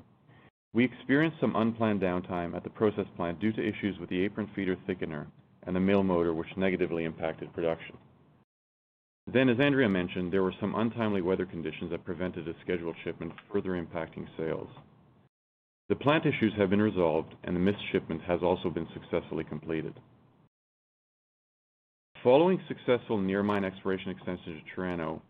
we 0.78 0.86
experienced 0.86 1.40
some 1.42 1.56
unplanned 1.56 2.00
downtime 2.00 2.56
at 2.56 2.64
the 2.64 2.70
process 2.70 3.08
plant 3.16 3.40
due 3.40 3.52
to 3.52 3.68
issues 3.68 3.98
with 3.98 4.08
the 4.12 4.24
apron 4.24 4.48
feeder 4.56 4.78
thickener 4.88 5.26
and 5.64 5.76
the 5.76 5.80
mill 5.80 6.04
motor, 6.04 6.36
which 6.36 6.56
negatively 6.56 7.04
impacted 7.04 7.52
production. 7.52 7.98
Then, 9.26 9.50
as 9.50 9.60
Andrea 9.60 9.90
mentioned, 9.90 10.32
there 10.32 10.44
were 10.44 10.54
some 10.62 10.76
untimely 10.76 11.24
weather 11.24 11.48
conditions 11.48 11.90
that 11.90 12.06
prevented 12.06 12.48
a 12.48 12.54
scheduled 12.62 12.96
shipment, 13.04 13.32
further 13.52 13.72
impacting 13.72 14.28
sales. 14.38 14.70
The 15.90 15.96
plant 15.96 16.28
issues 16.28 16.54
have 16.60 16.70
been 16.70 16.82
resolved, 16.82 17.34
and 17.44 17.56
the 17.56 17.60
missed 17.60 17.82
shipment 17.92 18.22
has 18.28 18.42
also 18.44 18.70
been 18.70 18.88
successfully 18.94 19.46
completed. 19.46 19.96
Following 22.24 22.62
successful 22.68 23.18
near 23.18 23.42
mine 23.42 23.66
exploration 23.66 24.12
extensions 24.12 24.62
at 24.62 24.78
Chirano, 24.78 25.22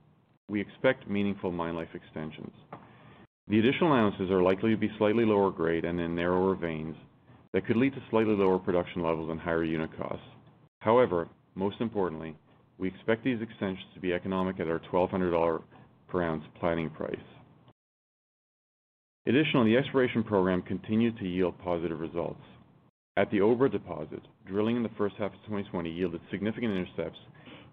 we 0.49 0.59
expect 0.59 1.09
meaningful 1.09 1.53
mine 1.53 1.77
life 1.77 1.93
extensions. 1.93 2.51
The 3.49 3.59
additional 3.59 3.93
ounces 3.93 4.29
are 4.29 4.41
likely 4.41 4.71
to 4.71 4.77
be 4.77 4.91
slightly 4.97 5.23
lower 5.23 5.51
grade 5.51 5.85
and 5.85 5.99
in 6.01 6.15
narrower 6.15 6.55
veins 6.55 6.95
that 7.53 7.65
could 7.65 7.77
lead 7.77 7.93
to 7.93 8.03
slightly 8.09 8.35
lower 8.35 8.59
production 8.59 9.01
levels 9.01 9.29
and 9.29 9.39
higher 9.39 9.63
unit 9.63 9.89
costs. 9.97 10.25
However, 10.81 11.29
most 11.55 11.79
importantly, 11.79 12.35
we 12.77 12.89
expect 12.89 13.23
these 13.23 13.41
extensions 13.41 13.87
to 13.93 14.01
be 14.01 14.13
economic 14.13 14.59
at 14.59 14.67
our 14.67 14.81
$1,200 14.91 15.61
per 16.09 16.21
ounce 16.21 16.43
planning 16.59 16.89
price. 16.89 17.15
Additionally, 19.27 19.71
the 19.71 19.77
exploration 19.77 20.23
program 20.23 20.61
continued 20.61 21.17
to 21.17 21.27
yield 21.27 21.57
positive 21.63 21.99
results. 21.99 22.41
At 23.15 23.31
the 23.31 23.39
Obra 23.39 23.71
deposit, 23.71 24.21
drilling 24.45 24.75
in 24.75 24.83
the 24.83 24.91
first 24.97 25.15
half 25.17 25.33
of 25.33 25.39
2020 25.45 25.89
yielded 25.89 26.21
significant 26.29 26.73
intercepts 26.73 27.17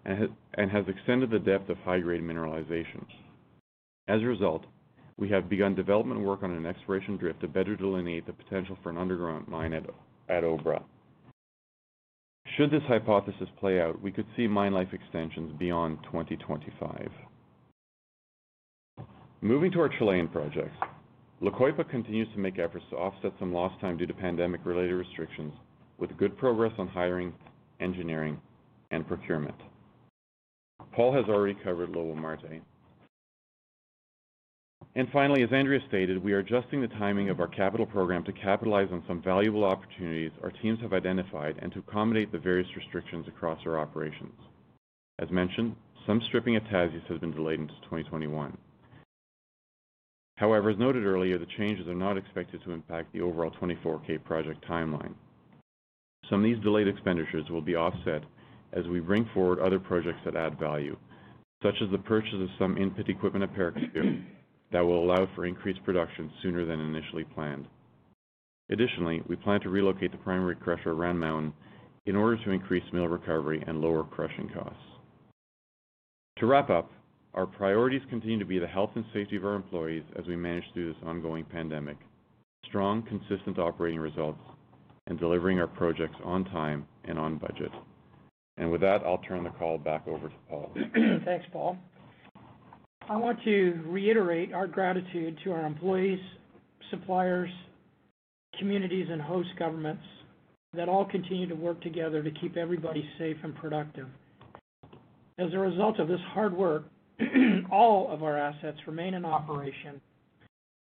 and 0.05 0.71
has 0.71 0.85
extended 0.87 1.29
the 1.31 1.39
depth 1.39 1.69
of 1.69 1.77
high-grade 1.79 2.21
mineralization. 2.21 3.05
As 4.07 4.21
a 4.21 4.25
result, 4.25 4.63
we 5.17 5.29
have 5.29 5.49
begun 5.49 5.75
development 5.75 6.21
work 6.21 6.43
on 6.43 6.51
an 6.51 6.65
exploration 6.65 7.17
drift 7.17 7.41
to 7.41 7.47
better 7.47 7.75
delineate 7.75 8.25
the 8.25 8.33
potential 8.33 8.77
for 8.83 8.89
an 8.89 8.97
underground 8.97 9.47
mine 9.47 9.73
at 9.73 10.43
Obra. 10.43 10.83
Should 12.57 12.71
this 12.71 12.83
hypothesis 12.87 13.49
play 13.59 13.81
out, 13.81 14.01
we 14.01 14.11
could 14.11 14.27
see 14.35 14.47
mine 14.47 14.73
life 14.73 14.93
extensions 14.93 15.51
beyond 15.57 15.99
2025. 16.03 17.09
Moving 19.41 19.71
to 19.71 19.79
our 19.79 19.89
Chilean 19.89 20.27
projects, 20.27 20.77
La 21.41 21.51
Coipa 21.51 21.89
continues 21.89 22.27
to 22.33 22.39
make 22.39 22.59
efforts 22.59 22.85
to 22.89 22.95
offset 22.97 23.33
some 23.39 23.53
lost 23.53 23.79
time 23.81 23.97
due 23.97 24.05
to 24.05 24.13
pandemic-related 24.13 24.93
restrictions, 24.93 25.53
with 25.97 26.15
good 26.17 26.37
progress 26.37 26.71
on 26.77 26.87
hiring, 26.87 27.33
engineering, 27.79 28.39
and 28.91 29.07
procurement. 29.07 29.55
Paul 30.93 31.13
has 31.13 31.25
already 31.25 31.55
covered 31.63 31.89
Lobo-Marte. 34.95 35.13
Finally, 35.13 35.43
as 35.43 35.51
Andrea 35.51 35.79
stated, 35.87 36.23
we 36.23 36.33
are 36.33 36.39
adjusting 36.39 36.81
the 36.81 36.87
timing 36.87 37.29
of 37.29 37.39
our 37.39 37.47
capital 37.47 37.85
program 37.85 38.23
to 38.25 38.31
capitalize 38.33 38.87
on 38.91 39.03
some 39.07 39.21
valuable 39.21 39.63
opportunities 39.63 40.31
our 40.43 40.51
teams 40.51 40.79
have 40.81 40.93
identified 40.93 41.55
and 41.59 41.71
to 41.73 41.79
accommodate 41.79 42.31
the 42.31 42.39
various 42.39 42.67
restrictions 42.75 43.27
across 43.27 43.59
our 43.65 43.79
operations. 43.79 44.33
As 45.19 45.29
mentioned, 45.31 45.75
some 46.05 46.21
stripping 46.27 46.55
at 46.55 46.65
Tasiast 46.65 47.07
has 47.07 47.19
been 47.19 47.31
delayed 47.31 47.59
into 47.59 47.73
2021. 47.83 48.57
However, 50.37 50.69
as 50.69 50.77
noted 50.77 51.05
earlier, 51.05 51.37
the 51.37 51.47
changes 51.57 51.87
are 51.87 51.95
not 51.95 52.17
expected 52.17 52.61
to 52.63 52.71
impact 52.71 53.13
the 53.13 53.21
overall 53.21 53.51
24k 53.61 54.23
project 54.25 54.65
timeline. 54.67 55.13
Some 56.29 56.39
of 56.39 56.43
these 56.43 56.61
delayed 56.61 56.87
expenditures 56.87 57.49
will 57.49 57.61
be 57.61 57.75
offset 57.75 58.23
as 58.73 58.85
we 58.87 58.99
bring 58.99 59.29
forward 59.33 59.59
other 59.59 59.79
projects 59.79 60.19
that 60.25 60.35
add 60.35 60.59
value, 60.59 60.97
such 61.63 61.75
as 61.81 61.89
the 61.91 61.97
purchase 61.97 62.33
of 62.33 62.49
some 62.59 62.77
in-pit 62.77 63.07
equipment 63.07 63.43
at 63.43 63.55
Paracatu 63.55 64.21
that 64.71 64.81
will 64.81 65.03
allow 65.03 65.27
for 65.35 65.45
increased 65.45 65.83
production 65.83 66.31
sooner 66.41 66.65
than 66.65 66.79
initially 66.79 67.23
planned. 67.23 67.67
Additionally, 68.69 69.21
we 69.27 69.35
plan 69.35 69.61
to 69.61 69.69
relocate 69.69 70.11
the 70.11 70.17
primary 70.17 70.55
crusher 70.55 70.91
at 70.91 70.97
Round 70.97 71.19
Mountain 71.19 71.53
in 72.05 72.15
order 72.15 72.43
to 72.43 72.51
increase 72.51 72.83
mill 72.93 73.07
recovery 73.07 73.63
and 73.67 73.81
lower 73.81 74.03
crushing 74.03 74.49
costs. 74.49 74.79
To 76.39 76.45
wrap 76.45 76.69
up, 76.69 76.91
our 77.33 77.45
priorities 77.45 78.01
continue 78.09 78.39
to 78.39 78.45
be 78.45 78.59
the 78.59 78.67
health 78.67 78.91
and 78.95 79.05
safety 79.13 79.35
of 79.35 79.45
our 79.45 79.55
employees 79.55 80.03
as 80.17 80.25
we 80.25 80.35
manage 80.35 80.63
through 80.73 80.93
this 80.93 81.03
ongoing 81.03 81.45
pandemic, 81.45 81.97
strong, 82.67 83.03
consistent 83.03 83.59
operating 83.59 83.99
results, 83.99 84.39
and 85.07 85.19
delivering 85.19 85.59
our 85.59 85.67
projects 85.67 86.15
on 86.23 86.45
time 86.45 86.87
and 87.03 87.19
on 87.19 87.37
budget. 87.37 87.71
And 88.57 88.71
with 88.71 88.81
that, 88.81 89.03
I'll 89.05 89.19
turn 89.19 89.43
the 89.43 89.49
call 89.51 89.77
back 89.77 90.07
over 90.07 90.29
to 90.29 90.35
Paul. 90.49 90.71
Thanks, 91.25 91.45
Paul. 91.51 91.77
I 93.07 93.17
want 93.17 93.43
to 93.43 93.79
reiterate 93.85 94.51
our 94.51 94.65
gratitude 94.65 95.37
to 95.43 95.51
our 95.51 95.65
employees, 95.65 96.19
suppliers, 96.89 97.51
communities, 98.57 99.07
and 99.11 99.21
host 99.21 99.49
governments 99.59 100.01
that 100.73 100.89
all 100.89 101.05
continue 101.05 101.47
to 101.47 101.55
work 101.55 101.79
together 101.81 102.23
to 102.23 102.31
keep 102.31 102.57
everybody 102.57 103.07
safe 103.19 103.37
and 103.43 103.55
productive. 103.55 104.07
As 105.37 105.53
a 105.53 105.59
result 105.59 105.99
of 105.99 106.07
this 106.07 106.19
hard 106.29 106.55
work, 106.55 106.85
all 107.71 108.11
of 108.11 108.23
our 108.23 108.37
assets 108.37 108.77
remain 108.87 109.13
in 109.13 109.23
operation, 109.23 110.01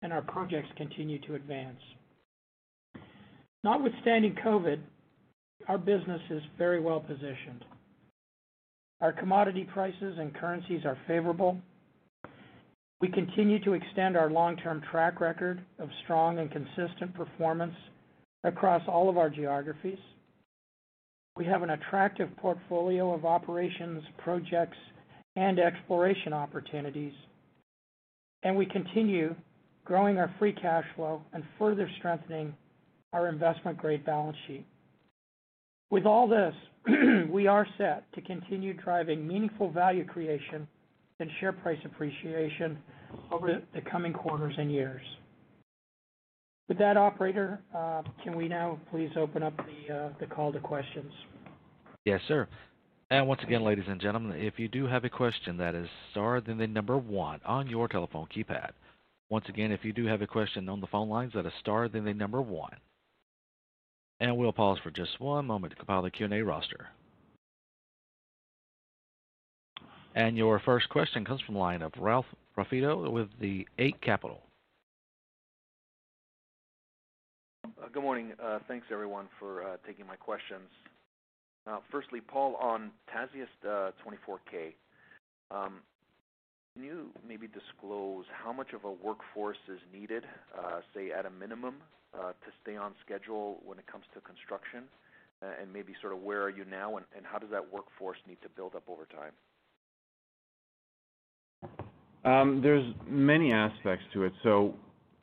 and 0.02 0.12
our 0.12 0.22
projects 0.22 0.68
continue 0.76 1.18
to 1.22 1.34
advance. 1.34 1.80
Notwithstanding 3.64 4.36
COVID, 4.44 4.80
our 5.66 5.78
business 5.78 6.20
is 6.28 6.42
very 6.58 6.80
well-positioned. 6.80 7.64
Our 9.00 9.12
commodity 9.12 9.66
prices 9.72 10.16
and 10.18 10.34
currencies 10.34 10.84
are 10.84 10.98
favorable. 11.06 11.58
We 13.02 13.08
continue 13.08 13.58
to 13.64 13.72
extend 13.72 14.16
our 14.16 14.30
long-term 14.30 14.82
track 14.88 15.20
record 15.20 15.60
of 15.80 15.88
strong 16.04 16.38
and 16.38 16.48
consistent 16.48 17.12
performance 17.14 17.74
across 18.44 18.80
all 18.86 19.08
of 19.10 19.18
our 19.18 19.28
geographies. 19.28 19.98
We 21.36 21.44
have 21.46 21.64
an 21.64 21.70
attractive 21.70 22.28
portfolio 22.36 23.12
of 23.12 23.24
operations, 23.24 24.04
projects, 24.18 24.76
and 25.34 25.58
exploration 25.58 26.32
opportunities, 26.32 27.14
and 28.44 28.54
we 28.54 28.66
continue 28.66 29.34
growing 29.84 30.18
our 30.18 30.32
free 30.38 30.52
cash 30.52 30.84
flow 30.94 31.22
and 31.32 31.42
further 31.58 31.90
strengthening 31.98 32.54
our 33.12 33.28
investment-grade 33.28 34.06
balance 34.06 34.36
sheet. 34.46 34.64
With 35.90 36.06
all 36.06 36.28
this, 36.28 36.54
we 37.30 37.48
are 37.48 37.66
set 37.78 38.04
to 38.12 38.20
continue 38.20 38.74
driving 38.74 39.26
meaningful 39.26 39.70
value 39.70 40.04
creation 40.04 40.68
and 41.22 41.30
share 41.40 41.52
price 41.52 41.78
appreciation 41.84 42.76
over 43.30 43.62
the 43.74 43.80
coming 43.90 44.12
quarters 44.12 44.54
and 44.58 44.70
years. 44.70 45.02
With 46.68 46.78
that, 46.78 46.96
operator, 46.96 47.60
uh, 47.74 48.02
can 48.22 48.36
we 48.36 48.48
now 48.48 48.78
please 48.90 49.10
open 49.16 49.42
up 49.42 49.58
uh, 49.58 50.08
the 50.20 50.26
call 50.26 50.52
to 50.52 50.60
questions? 50.60 51.12
Yes, 52.04 52.20
sir. 52.28 52.48
And 53.10 53.28
once 53.28 53.42
again, 53.42 53.62
ladies 53.62 53.84
and 53.88 54.00
gentlemen, 54.00 54.40
if 54.40 54.58
you 54.58 54.68
do 54.68 54.86
have 54.86 55.04
a 55.04 55.10
question, 55.10 55.56
that 55.58 55.74
is 55.74 55.88
star, 56.10 56.40
then 56.40 56.58
the 56.58 56.66
number 56.66 56.96
one 56.96 57.40
on 57.44 57.68
your 57.68 57.88
telephone 57.88 58.26
keypad. 58.34 58.70
Once 59.28 59.44
again, 59.48 59.70
if 59.70 59.84
you 59.84 59.92
do 59.92 60.06
have 60.06 60.22
a 60.22 60.26
question 60.26 60.68
on 60.68 60.80
the 60.80 60.86
phone 60.86 61.08
lines, 61.08 61.32
that 61.34 61.46
is 61.46 61.52
star, 61.60 61.88
then 61.88 62.04
the 62.04 62.14
number 62.14 62.40
one. 62.40 62.74
And 64.20 64.36
we'll 64.36 64.52
pause 64.52 64.78
for 64.82 64.90
just 64.90 65.20
one 65.20 65.46
moment 65.46 65.72
to 65.72 65.76
compile 65.76 66.02
the 66.02 66.10
Q&A 66.10 66.42
roster. 66.42 66.88
And 70.14 70.36
your 70.36 70.60
first 70.60 70.90
question 70.90 71.24
comes 71.24 71.40
from 71.40 71.54
the 71.54 71.60
line 71.60 71.80
of 71.80 71.92
Ralph 71.98 72.26
Profiti 72.56 73.10
with 73.10 73.28
the 73.40 73.66
Eight 73.78 73.98
Capital. 74.02 74.42
Uh, 77.64 77.88
good 77.90 78.02
morning. 78.02 78.32
Uh, 78.42 78.58
thanks, 78.68 78.86
everyone, 78.92 79.26
for 79.38 79.62
uh, 79.62 79.76
taking 79.86 80.06
my 80.06 80.16
questions. 80.16 80.68
Firstly, 81.90 82.20
Paul, 82.20 82.56
on 82.56 82.90
Tasiast 83.08 83.64
24k, 83.64 84.74
um, 85.50 85.78
can 86.74 86.84
you 86.84 87.10
maybe 87.26 87.46
disclose 87.46 88.24
how 88.32 88.52
much 88.52 88.72
of 88.74 88.84
a 88.84 88.90
workforce 88.90 89.58
is 89.68 89.78
needed, 89.92 90.24
say, 90.92 91.12
at 91.12 91.24
a 91.24 91.30
minimum, 91.30 91.76
to 92.14 92.50
stay 92.62 92.76
on 92.76 92.92
schedule 93.04 93.60
when 93.64 93.78
it 93.78 93.86
comes 93.86 94.04
to 94.12 94.20
construction? 94.20 94.84
And 95.40 95.72
maybe 95.72 95.94
sort 96.00 96.12
of 96.12 96.20
where 96.20 96.42
are 96.42 96.50
you 96.50 96.64
now, 96.64 96.96
and 96.96 97.06
how 97.24 97.38
does 97.38 97.50
that 97.50 97.72
workforce 97.72 98.18
need 98.28 98.42
to 98.42 98.48
build 98.48 98.74
up 98.74 98.82
over 98.88 99.06
time? 99.06 99.32
Um, 102.24 102.60
there's 102.62 102.84
many 103.08 103.52
aspects 103.52 104.04
to 104.14 104.24
it. 104.24 104.32
So 104.42 104.74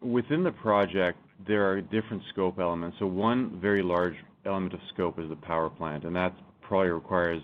within 0.01 0.43
the 0.43 0.51
project, 0.51 1.17
there 1.47 1.69
are 1.69 1.81
different 1.81 2.21
scope 2.31 2.59
elements. 2.59 2.97
So 2.99 3.05
one 3.05 3.59
very 3.61 3.81
large 3.81 4.15
element 4.45 4.73
of 4.73 4.79
scope 4.93 5.19
is 5.19 5.29
the 5.29 5.35
power 5.35 5.69
plant, 5.69 6.03
and 6.03 6.15
that 6.15 6.33
probably 6.61 6.89
requires 6.89 7.41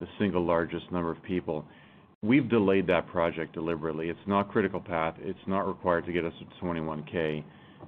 the 0.00 0.06
single 0.18 0.44
largest 0.44 0.90
number 0.90 1.10
of 1.10 1.22
people. 1.22 1.64
We've 2.22 2.48
delayed 2.48 2.86
that 2.88 3.06
project 3.08 3.54
deliberately. 3.54 4.08
It's 4.10 4.18
not 4.26 4.50
critical 4.50 4.80
path. 4.80 5.14
It's 5.20 5.38
not 5.46 5.66
required 5.66 6.04
to 6.06 6.12
get 6.12 6.24
us 6.24 6.32
to 6.38 6.64
21k. 6.64 7.44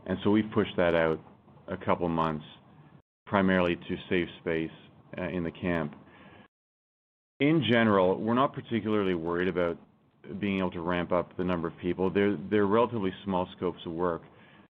And 0.06 0.18
so 0.22 0.30
we've 0.30 0.50
pushed 0.54 0.76
that 0.76 0.94
out 0.94 1.20
a 1.68 1.76
couple 1.76 2.08
months, 2.08 2.44
primarily 3.26 3.76
to 3.76 3.96
save 4.08 4.26
space 4.40 4.70
uh, 5.18 5.28
in 5.28 5.44
the 5.44 5.50
camp. 5.50 5.94
In 7.40 7.64
general, 7.68 8.18
we're 8.18 8.34
not 8.34 8.54
particularly 8.54 9.14
worried 9.14 9.48
about 9.48 9.76
being 10.38 10.58
able 10.58 10.70
to 10.70 10.80
ramp 10.80 11.12
up 11.12 11.36
the 11.36 11.44
number 11.44 11.68
of 11.68 11.76
people. 11.78 12.10
They're 12.10 12.36
they're 12.50 12.66
relatively 12.66 13.12
small 13.24 13.48
scopes 13.56 13.80
of 13.86 13.92
work. 13.92 14.22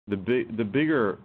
The 0.08 0.18
bigger 0.18 1.20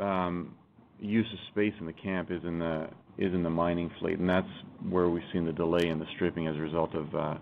um, 0.00 0.54
use 1.00 1.26
of 1.32 1.38
space 1.52 1.74
in 1.80 1.86
the 1.86 1.92
camp 1.92 2.30
is 2.30 2.42
in 2.44 2.58
the 2.58 2.88
is 3.16 3.32
in 3.32 3.42
the 3.42 3.50
mining 3.50 3.90
fleet, 4.00 4.18
and 4.18 4.28
that's 4.28 4.48
where 4.88 5.08
we've 5.08 5.22
seen 5.32 5.44
the 5.44 5.52
delay 5.52 5.88
in 5.88 5.98
the 5.98 6.06
stripping 6.16 6.48
as 6.48 6.56
a 6.56 6.60
result 6.60 6.94
of 6.94 7.14
uh, 7.14 7.34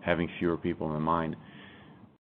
having 0.00 0.28
fewer 0.38 0.56
people 0.56 0.86
in 0.88 0.94
the 0.94 1.00
mine. 1.00 1.36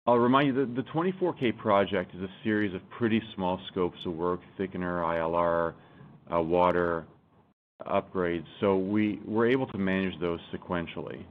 I'll 0.06 0.18
remind 0.18 0.48
you 0.48 0.54
that 0.54 0.74
the 0.74 0.82
24k 0.90 1.56
project 1.58 2.14
is 2.16 2.22
a 2.22 2.28
series 2.42 2.74
of 2.74 2.80
pretty 2.90 3.22
small 3.36 3.60
scopes 3.70 3.98
of 4.06 4.14
work, 4.14 4.40
thickener, 4.58 5.04
ILR, 5.04 5.74
uh, 6.34 6.40
water 6.40 7.06
upgrades. 7.86 8.46
So 8.60 8.76
we, 8.76 9.20
we're 9.24 9.48
able 9.48 9.66
to 9.68 9.78
manage 9.78 10.18
those 10.20 10.40
sequentially. 10.52 11.24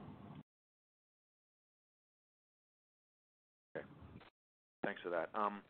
Thanks 4.83 5.01
for 5.01 5.09
that. 5.09 5.29
Um, 5.35 5.61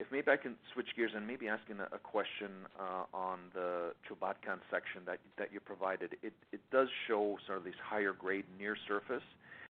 if 0.00 0.06
maybe 0.12 0.30
I 0.30 0.36
can 0.36 0.54
switch 0.72 0.86
gears 0.94 1.10
and 1.14 1.26
maybe 1.26 1.48
asking 1.48 1.80
a 1.80 1.98
question 1.98 2.70
uh, 2.78 3.04
on 3.12 3.50
the 3.52 3.92
Chulbatkan 4.06 4.62
section 4.70 5.02
that 5.06 5.52
you 5.52 5.58
provided. 5.58 6.14
It 6.22 6.32
does 6.70 6.86
show 7.08 7.36
sort 7.46 7.58
of 7.58 7.64
these 7.64 7.80
higher 7.82 8.12
grade 8.12 8.44
near 8.58 8.76
surface, 8.86 9.26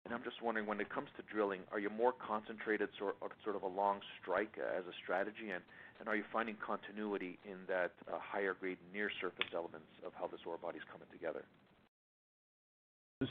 and 0.06 0.14
I'm 0.14 0.24
just 0.24 0.42
wondering, 0.42 0.66
when 0.68 0.82
it 0.82 0.90
comes 0.90 1.08
to 1.18 1.24
drilling, 1.32 1.62
are 1.72 1.80
you 1.80 1.90
more 1.90 2.14
concentrated 2.14 2.90
sort 2.98 3.16
of 3.56 3.64
along 3.64 4.00
strike 4.22 4.58
as 4.58 4.84
a 4.86 4.96
strategy? 5.04 5.52
And 5.52 6.08
are 6.08 6.16
you 6.16 6.24
finding 6.32 6.56
continuity 6.66 7.38
in 7.46 7.58
that 7.68 7.92
uh, 8.08 8.18
higher 8.20 8.56
grade 8.60 8.78
near 8.94 9.12
surface 9.22 9.48
elements 9.54 9.88
of 10.06 10.12
how 10.18 10.28
this 10.28 10.40
ore 10.46 10.58
body's 10.58 10.82
coming 10.92 11.08
together? 11.12 11.44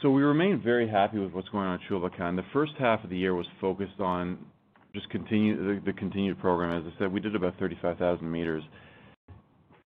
So 0.03 0.11
we 0.11 0.22
remain 0.22 0.61
very 0.62 0.87
happy 0.88 1.18
with 1.18 1.33
what's 1.33 1.48
going 1.48 1.66
on 1.66 1.81
at 1.81 1.90
Chulbatkan. 1.90 2.37
The 2.37 2.44
first 2.53 2.72
half 2.79 3.03
of 3.05 3.11
the 3.11 3.16
year 3.16 3.35
was 3.35 3.46
focused 3.61 4.01
on 4.01 4.38
just 4.94 5.09
continue 5.11 5.81
the 5.81 5.92
continued 5.92 6.38
program. 6.38 6.85
As 6.85 6.92
I 6.92 6.98
said, 6.98 7.12
we 7.12 7.20
did 7.20 7.35
about 7.35 7.59
35,000 7.59 8.31
meters. 8.31 8.62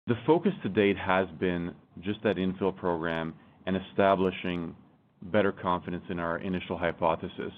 The 0.08 0.16
focus 0.28 0.52
to 0.64 0.70
date 0.70 0.98
has 0.98 1.28
been 1.40 1.74
just 2.02 2.22
that 2.24 2.36
infill 2.36 2.76
program 2.76 3.34
and 3.66 3.78
establishing 3.90 4.76
better 5.24 5.52
confidence 5.52 6.04
in 6.10 6.20
our 6.20 6.40
initial 6.40 6.78
hypothesis. 6.78 7.54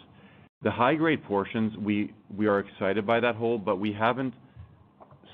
The 0.61 0.71
high-grade 0.71 1.23
portions, 1.23 1.75
we 1.77 2.13
are 2.41 2.59
excited 2.59 3.05
by 3.05 3.19
that 3.19 3.35
hole, 3.35 3.57
but 3.57 3.77
we 3.77 3.91
haven't 3.91 4.33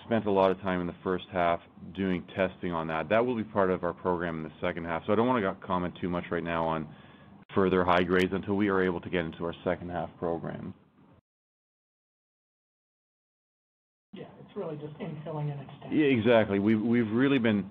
spent 0.06 0.26
a 0.26 0.32
lot 0.32 0.52
of 0.52 0.60
time 0.62 0.82
in 0.82 0.88
the 0.88 0.96
first 1.04 1.26
half 1.32 1.60
doing 1.96 2.24
testing 2.36 2.72
on 2.74 2.88
that. 2.88 3.10
That 3.10 3.26
will 3.26 3.36
be 3.36 3.44
part 3.44 3.70
of 3.70 3.84
our 3.84 3.94
program 3.94 4.38
in 4.38 4.44
the 4.44 4.52
second 4.60 4.86
half. 4.86 5.04
So 5.06 5.14
I 5.14 5.16
don't 5.16 5.28
want 5.28 5.44
to 5.44 5.66
comment 5.66 5.94
too 6.02 6.10
much 6.10 6.26
right 6.32 6.44
now 6.44 6.66
on 6.66 6.88
further 7.54 7.84
high 7.84 8.04
grades 8.04 8.34
until 8.34 8.56
we 8.56 8.70
are 8.70 8.84
able 8.84 9.00
to 9.02 9.10
get 9.10 9.26
into 9.26 9.46
our 9.46 9.56
second 9.64 9.92
half 9.92 10.10
program. 10.18 10.74
It's 14.52 14.58
really 14.58 14.78
just 14.78 14.98
infilling 15.00 15.52
and 15.52 15.62
extending. 15.62 16.00
Yeah, 16.00 16.06
exactly. 16.08 16.60
We've 16.60 17.12
really 17.12 17.40
been 17.40 17.66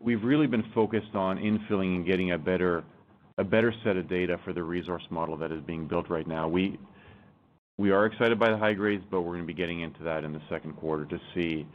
we've 0.00 0.22
really 0.22 0.46
been 0.46 0.64
focused 0.74 1.14
on 1.14 1.38
infilling 1.38 1.96
and 1.96 2.06
getting 2.06 2.32
a 2.32 2.38
better 2.38 2.84
a 3.38 3.44
better 3.44 3.72
set 3.84 3.96
of 3.96 4.08
data 4.08 4.38
for 4.44 4.52
the 4.52 4.62
resource 4.62 5.04
model 5.10 5.36
that 5.38 5.52
is 5.52 5.60
being 5.62 5.86
built 5.86 6.08
right 6.08 6.26
now. 6.26 6.48
We 6.48 6.78
we 7.78 7.90
are 7.90 8.06
excited 8.06 8.38
by 8.38 8.50
the 8.50 8.58
high 8.58 8.74
grades, 8.74 9.04
but 9.10 9.22
we're 9.22 9.34
going 9.34 9.44
to 9.44 9.46
be 9.46 9.54
getting 9.54 9.80
into 9.82 10.02
that 10.02 10.24
in 10.24 10.32
the 10.32 10.42
second 10.50 10.74
quarter 10.76 11.04
to 11.06 11.18
see 11.34 11.66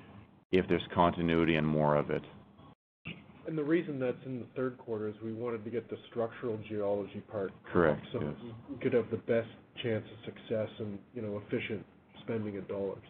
if 0.52 0.68
there's 0.68 0.84
continuity 0.94 1.56
and 1.56 1.66
more 1.66 1.96
of 1.96 2.10
it. 2.10 2.24
And 3.46 3.58
the 3.58 3.64
reason 3.64 4.00
that's 4.00 4.26
in 4.26 4.40
the 4.40 4.46
third 4.56 4.78
quarter 4.78 5.10
is 5.10 5.16
we 5.24 5.34
wanted 5.34 5.66
to 5.66 5.70
get 5.70 5.90
the 5.90 5.98
structural 6.10 6.58
geology 6.70 7.22
part. 7.30 7.52
Correct. 7.72 8.06
Yes. 8.14 8.24
We 8.70 8.78
could 8.78 8.94
have 8.94 9.10
the 9.12 9.18
best 9.18 9.50
chance 9.82 10.06
of 10.06 10.34
success 10.34 10.70
and 10.80 11.00
you 11.14 11.22
know 11.22 11.42
efficient 11.48 11.86
spending 12.22 12.58
of 12.58 12.68
dollars. 12.68 13.04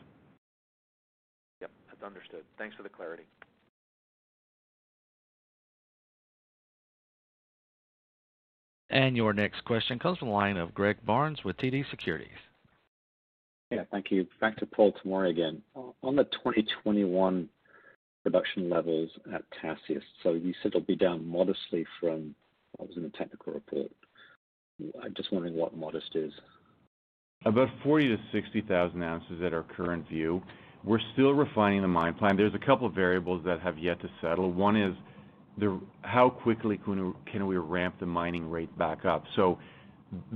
Yep, 2.03 2.11
that's 2.11 2.15
understood. 2.15 2.43
Thanks 2.57 2.75
for 2.75 2.83
the 2.83 2.89
clarity. 2.89 3.23
And 8.89 9.17
your 9.17 9.33
next 9.33 9.65
question 9.65 9.97
comes 9.97 10.19
from 10.19 10.27
the 10.27 10.33
line 10.33 10.57
of 10.57 10.73
Greg 10.73 10.97
Barnes 11.05 11.43
with 11.43 11.57
TD 11.57 11.89
Securities. 11.89 12.29
Yeah, 13.71 13.85
thank 13.89 14.11
you. 14.11 14.27
Back 14.39 14.57
to 14.57 14.67
Paul 14.67 14.93
Tomory 15.03 15.31
again. 15.31 15.63
On 16.03 16.15
the 16.15 16.25
2021 16.25 17.49
production 18.23 18.69
levels 18.69 19.09
at 19.33 19.41
Tasiast, 19.61 20.03
so 20.21 20.33
you 20.33 20.53
said 20.61 20.69
it'll 20.69 20.81
be 20.81 20.95
down 20.95 21.27
modestly 21.27 21.85
from 21.99 22.35
what 22.77 22.89
was 22.89 22.97
in 22.97 23.03
the 23.03 23.09
technical 23.09 23.53
report. 23.53 23.91
I'm 25.03 25.13
just 25.15 25.31
wondering 25.31 25.55
what 25.55 25.75
modest 25.75 26.15
is. 26.15 26.31
About 27.45 27.69
40,000-60,000 27.83 29.03
ounces 29.03 29.41
at 29.43 29.53
our 29.53 29.63
current 29.63 30.07
view. 30.07 30.41
We're 30.83 30.99
still 31.13 31.31
refining 31.31 31.81
the 31.81 31.87
mine 31.87 32.13
plan. 32.13 32.35
There's 32.35 32.53
a 32.53 32.65
couple 32.65 32.85
of 32.87 32.93
variables 32.93 33.43
that 33.45 33.61
have 33.61 33.77
yet 33.77 34.01
to 34.01 34.09
settle. 34.21 34.51
One 34.51 34.75
is 34.75 34.95
how 36.01 36.29
quickly 36.29 36.77
can 36.77 37.47
we 37.47 37.57
ramp 37.57 37.95
the 37.99 38.05
mining 38.05 38.49
rate 38.49 38.75
back 38.77 39.05
up. 39.05 39.23
So 39.35 39.59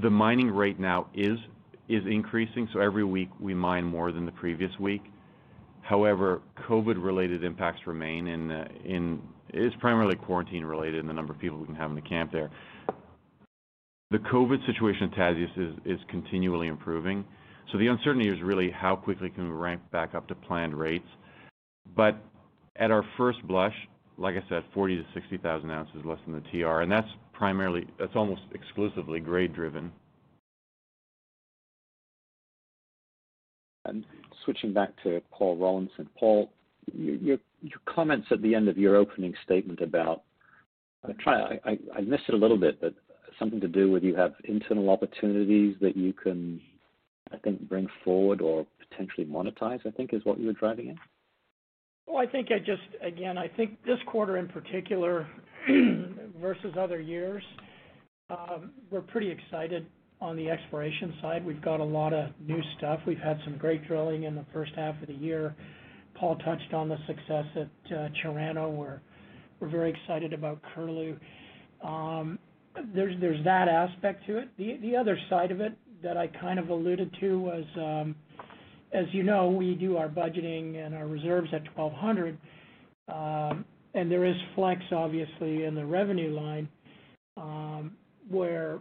the 0.01 0.09
mining 0.09 0.49
rate 0.51 0.79
now 0.79 1.07
is 1.13 1.37
is 1.89 2.03
increasing, 2.05 2.67
so 2.73 2.79
every 2.79 3.05
week 3.05 3.29
we 3.39 3.53
mine 3.53 3.85
more 3.85 4.11
than 4.11 4.25
the 4.25 4.31
previous 4.33 4.71
week. 4.79 5.03
However, 5.81 6.41
COVID-related 6.67 7.45
impacts 7.45 7.87
remain, 7.87 8.27
and 8.27 9.21
it's 9.49 9.75
primarily 9.79 10.15
quarantine 10.15 10.65
related 10.65 10.99
and 10.99 11.09
the 11.09 11.13
number 11.13 11.31
of 11.31 11.39
people 11.39 11.57
we 11.57 11.65
can 11.65 11.75
have 11.75 11.89
in 11.89 11.95
the 11.95 12.01
camp 12.01 12.31
there. 12.31 12.51
The 14.11 14.17
COVID 14.17 14.65
situation 14.65 15.11
at 15.11 15.17
Tasiast 15.17 15.79
is 15.85 15.99
continually 16.09 16.67
improving. 16.67 17.23
So 17.71 17.77
the 17.77 17.87
uncertainty 17.87 18.29
is 18.29 18.41
really 18.41 18.71
how 18.71 18.95
quickly 18.95 19.29
can 19.29 19.49
we 19.49 19.55
ramp 19.55 19.81
back 19.91 20.15
up 20.15 20.27
to 20.29 20.35
planned 20.35 20.73
rates. 20.73 21.07
But 21.95 22.17
at 22.75 22.91
our 22.91 23.03
first 23.17 23.45
blush, 23.47 23.75
like 24.17 24.35
I 24.35 24.43
said, 24.49 24.63
40 24.73 24.97
to 24.97 25.05
60,000 25.13 25.69
ounces 25.69 26.05
less 26.05 26.19
than 26.25 26.35
the 26.35 26.63
TR, 26.63 26.81
and 26.81 26.91
that's 26.91 27.07
primarily, 27.33 27.85
that's 27.99 28.15
almost 28.15 28.41
exclusively 28.53 29.19
grade 29.19 29.53
driven. 29.53 29.91
And 33.85 34.03
switching 34.43 34.73
back 34.73 34.91
to 35.03 35.21
Paul 35.31 35.57
Rollinson. 35.57 36.07
Paul, 36.19 36.49
your 36.93 37.37
your 37.61 37.79
comments 37.85 38.27
at 38.31 38.41
the 38.41 38.53
end 38.53 38.67
of 38.67 38.77
your 38.77 38.95
opening 38.95 39.33
statement 39.43 39.81
about, 39.81 40.23
I 41.07 41.13
try 41.13 41.59
I, 41.65 41.77
I 41.95 42.01
missed 42.01 42.23
it 42.27 42.33
a 42.33 42.37
little 42.37 42.57
bit, 42.57 42.81
but 42.81 42.93
something 43.39 43.61
to 43.61 43.67
do 43.67 43.91
with 43.91 44.03
you 44.03 44.15
have 44.15 44.33
internal 44.45 44.89
opportunities 44.89 45.75
that 45.81 45.95
you 45.95 46.13
can, 46.13 46.61
I 47.31 47.37
think, 47.37 47.61
bring 47.67 47.87
forward 48.03 48.41
or 48.41 48.65
potentially 48.89 49.25
monetize, 49.25 49.85
I 49.85 49.91
think 49.91 50.13
is 50.13 50.23
what 50.23 50.39
you 50.39 50.47
were 50.47 50.53
driving 50.53 50.89
at? 50.89 50.95
Well, 52.07 52.17
I 52.17 52.25
think 52.25 52.49
I 52.51 52.59
just, 52.59 52.81
again, 53.01 53.37
I 53.37 53.47
think 53.47 53.83
this 53.85 53.99
quarter 54.07 54.37
in 54.37 54.47
particular 54.47 55.27
versus 56.41 56.73
other 56.79 56.99
years, 56.99 57.43
we're 58.89 59.01
pretty 59.01 59.29
excited 59.29 59.85
on 60.19 60.35
the 60.35 60.49
exploration 60.49 61.13
side. 61.21 61.45
We've 61.45 61.61
got 61.61 61.79
a 61.79 61.83
lot 61.83 62.13
of 62.13 62.29
new 62.45 62.61
stuff. 62.77 62.99
We've 63.05 63.19
had 63.19 63.39
some 63.43 63.57
great 63.57 63.85
drilling 63.87 64.23
in 64.23 64.35
the 64.35 64.45
first 64.53 64.71
half 64.75 64.99
of 65.01 65.07
the 65.07 65.13
year. 65.13 65.55
Paul 66.15 66.35
touched 66.37 66.73
on 66.73 66.89
the 66.89 66.97
success 67.05 67.45
at 67.55 67.69
Chirano. 68.23 68.71
Where 68.75 69.01
we're 69.59 69.69
very 69.69 69.91
excited 69.91 70.33
about 70.33 70.59
Curlew. 70.73 71.17
Um 71.83 72.39
there's 72.93 73.19
there's 73.19 73.43
that 73.43 73.67
aspect 73.67 74.25
to 74.27 74.37
it. 74.37 74.49
The 74.57 74.77
the 74.81 74.95
other 74.95 75.17
side 75.29 75.51
of 75.51 75.61
it 75.61 75.73
that 76.03 76.17
I 76.17 76.27
kind 76.27 76.59
of 76.59 76.69
alluded 76.69 77.15
to 77.19 77.39
was, 77.39 77.65
um, 77.77 78.15
as 78.93 79.05
you 79.11 79.23
know, 79.23 79.49
we 79.49 79.75
do 79.75 79.97
our 79.97 80.09
budgeting 80.09 80.83
and 80.83 80.95
our 80.95 81.07
reserves 81.07 81.49
at 81.53 81.63
$1,200. 81.75 82.37
Um, 83.09 83.65
and 83.93 84.11
there 84.11 84.25
is 84.25 84.35
flex, 84.55 84.81
obviously, 84.91 85.63
in 85.63 85.75
the 85.75 85.85
revenue 85.85 86.35
line, 86.35 86.69
um, 87.37 87.93
where 88.29 88.79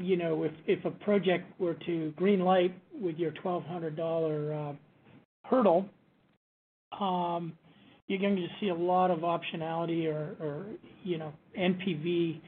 you 0.00 0.16
know, 0.16 0.48
if 0.66 0.84
a 0.84 0.90
project 0.90 1.44
were 1.60 1.74
to 1.86 2.12
green 2.16 2.40
light 2.40 2.74
with 2.98 3.16
your 3.16 3.32
$1,200 3.32 4.70
uh, 4.70 4.76
hurdle, 5.44 5.84
you're 8.06 8.18
going 8.18 8.36
to 8.36 8.46
see 8.60 8.68
a 8.68 8.74
lot 8.74 9.10
of 9.10 9.20
optionality 9.20 10.06
or 10.06 10.66
you 11.04 11.18
know, 11.18 11.32
NPV 11.58 12.40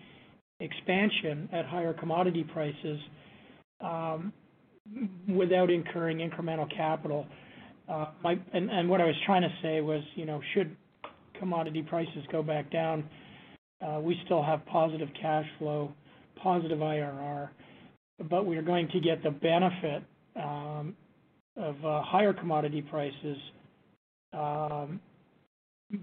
expansion 0.60 1.48
at 1.52 1.66
higher 1.66 1.92
commodity 1.92 2.44
prices 2.44 2.98
Um, 3.82 4.32
without 5.28 5.70
incurring 5.70 6.18
incremental 6.18 6.68
capital. 6.74 7.26
Uh, 7.88 8.06
and 8.52 8.88
what 8.88 9.00
I 9.00 9.04
was 9.04 9.14
trying 9.26 9.42
to 9.42 9.52
say 9.62 9.80
was, 9.80 10.02
you 10.14 10.24
know, 10.24 10.40
should 10.54 10.76
commodity 11.38 11.82
prices 11.82 12.24
go 12.30 12.42
back 12.42 12.70
down, 12.70 13.08
uh, 13.80 14.00
we 14.00 14.20
still 14.24 14.42
have 14.42 14.64
positive 14.66 15.08
cash 15.20 15.46
flow, 15.58 15.92
positive 16.40 16.78
IRR, 16.78 17.48
but 18.30 18.46
we 18.46 18.56
are 18.56 18.62
going 18.62 18.88
to 18.88 19.00
get 19.00 19.22
the 19.22 19.30
benefit 19.30 20.02
um, 20.36 20.94
of 21.56 21.76
uh, 21.84 22.02
higher 22.02 22.32
commodity 22.32 22.82
prices 22.82 23.36
um, 24.32 25.00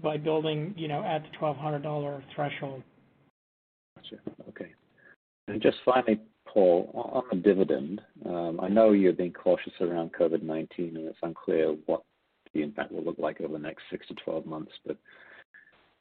by 0.02 0.16
building 0.16 0.74
you 0.76 0.88
know, 0.88 1.02
at 1.04 1.22
the 1.22 1.38
$1,200 1.38 2.22
threshold. 2.34 2.82
Got 3.96 4.12
you. 4.12 4.18
Okay. 4.48 4.70
Just 5.58 5.78
finally, 5.84 6.20
Paul, 6.52 6.90
on 6.94 7.22
the 7.30 7.36
dividend, 7.36 8.00
um, 8.26 8.60
I 8.60 8.68
know 8.68 8.92
you're 8.92 9.12
being 9.12 9.32
cautious 9.32 9.72
around 9.80 10.12
COVID-19, 10.12 10.96
and 10.96 11.06
it's 11.06 11.18
unclear 11.22 11.76
what 11.86 12.02
the 12.52 12.62
impact 12.62 12.92
will 12.92 13.04
look 13.04 13.18
like 13.18 13.40
over 13.40 13.52
the 13.52 13.58
next 13.58 13.84
six 13.90 14.06
to 14.08 14.14
12 14.14 14.46
months, 14.46 14.72
but 14.84 14.96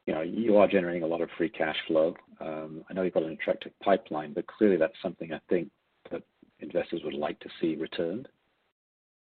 you 0.06 0.58
are 0.58 0.68
generating 0.68 1.04
a 1.04 1.08
lot 1.08 1.22
of 1.22 1.30
free 1.38 1.50
cash 1.50 1.76
flow. 1.88 2.16
Um, 2.42 2.84
I 2.90 2.94
know 2.94 3.04
you've 3.04 3.14
got 3.14 3.24
an 3.24 3.34
attractive 3.34 3.72
pipeline, 3.84 4.34
but 4.34 4.48
clearly 4.48 4.78
that's 4.78 4.96
something 5.04 5.32
I 5.32 5.40
think 5.50 5.70
that 6.12 6.24
investors 6.60 7.02
would 7.04 7.14
like 7.14 7.40
to 7.42 7.50
see 7.62 7.76
returned. 7.76 8.28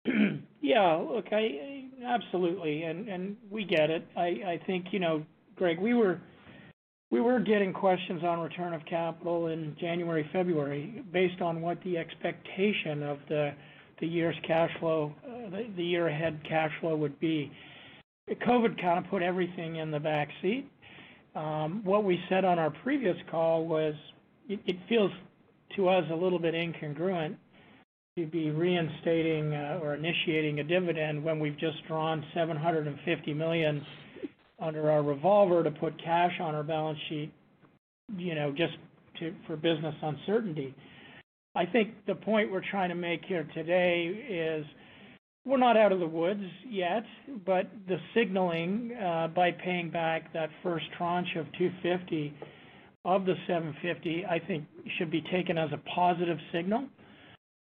Yeah. 0.63 0.95
Look, 0.95 1.25
absolutely. 2.05 2.83
And 2.83 3.35
we 3.49 3.65
get 3.65 3.89
it. 3.89 4.07
I 4.15 4.61
think, 4.67 4.85
you 4.91 4.99
know, 4.99 5.25
Greg, 5.55 5.79
we 5.79 5.95
were 5.95 6.21
getting 7.45 7.73
questions 7.73 8.23
on 8.23 8.39
return 8.39 8.73
of 8.73 8.85
capital 8.85 9.47
in 9.47 9.75
January, 9.79 10.29
February 10.31 11.03
based 11.11 11.41
on 11.41 11.61
what 11.61 11.81
the 11.83 11.97
expectation 11.97 13.03
of 13.03 13.19
the 13.27 13.53
year's 14.07 14.35
cash 14.47 14.71
flow, 14.79 15.13
uh, 15.27 15.57
the 15.75 15.83
year 15.83 16.07
ahead 16.07 16.39
cash 16.47 16.71
flow 16.79 16.95
would 16.95 17.19
be. 17.19 17.51
COVID 18.29 18.81
kind 18.81 19.03
of 19.03 19.11
put 19.11 19.21
everything 19.21 19.75
in 19.75 19.91
the 19.91 19.99
back 19.99 20.29
seat. 20.41 20.69
Um, 21.35 21.81
what 21.83 22.03
we 22.03 22.19
said 22.29 22.45
on 22.45 22.57
our 22.57 22.71
previous 22.83 23.17
call 23.29 23.65
was, 23.65 23.93
it 24.47 24.77
feels 24.89 25.11
to 25.75 25.87
us 25.87 26.03
a 26.11 26.15
little 26.15 26.39
bit 26.39 26.53
incongruent 26.53 27.35
to 28.17 28.25
be 28.25 28.49
reinstating 28.49 29.53
uh, 29.53 29.79
or 29.81 29.95
initiating 29.95 30.59
a 30.59 30.63
dividend 30.63 31.23
when 31.23 31.39
we've 31.39 31.57
just 31.57 31.77
drawn 31.87 32.23
$750 32.35 33.35
million 33.35 33.85
under 34.61 34.91
our 34.91 35.01
revolver 35.01 35.63
to 35.63 35.71
put 35.71 36.01
cash 36.01 36.33
on 36.39 36.55
our 36.55 36.63
balance 36.63 36.99
sheet 37.09 37.33
you 38.17 38.35
know, 38.35 38.51
just 38.51 38.73
for 39.47 39.55
business 39.55 39.95
uncertainty. 40.01 40.73
I 41.55 41.65
think 41.65 41.93
the 42.07 42.15
point 42.15 42.51
we're 42.51 42.63
trying 42.69 42.89
to 42.89 42.95
make 42.95 43.21
here 43.25 43.47
today 43.53 44.05
is 44.05 44.65
we're 45.45 45.57
not 45.57 45.75
out 45.75 45.91
of 45.91 45.99
the 45.99 46.07
woods 46.07 46.43
yet, 46.69 47.03
but 47.45 47.69
the 47.87 47.97
signaling 48.15 48.91
by 49.35 49.51
paying 49.51 49.89
back 49.89 50.31
that 50.33 50.49
first 50.63 50.85
tranche 50.97 51.35
of 51.37 51.45
250 51.57 52.33
of 53.03 53.25
the 53.25 53.33
750, 53.47 54.25
I 54.25 54.39
think 54.39 54.65
should 54.97 55.11
be 55.11 55.23
taken 55.31 55.57
as 55.57 55.69
a 55.73 55.79
positive 55.95 56.37
signal. 56.53 56.85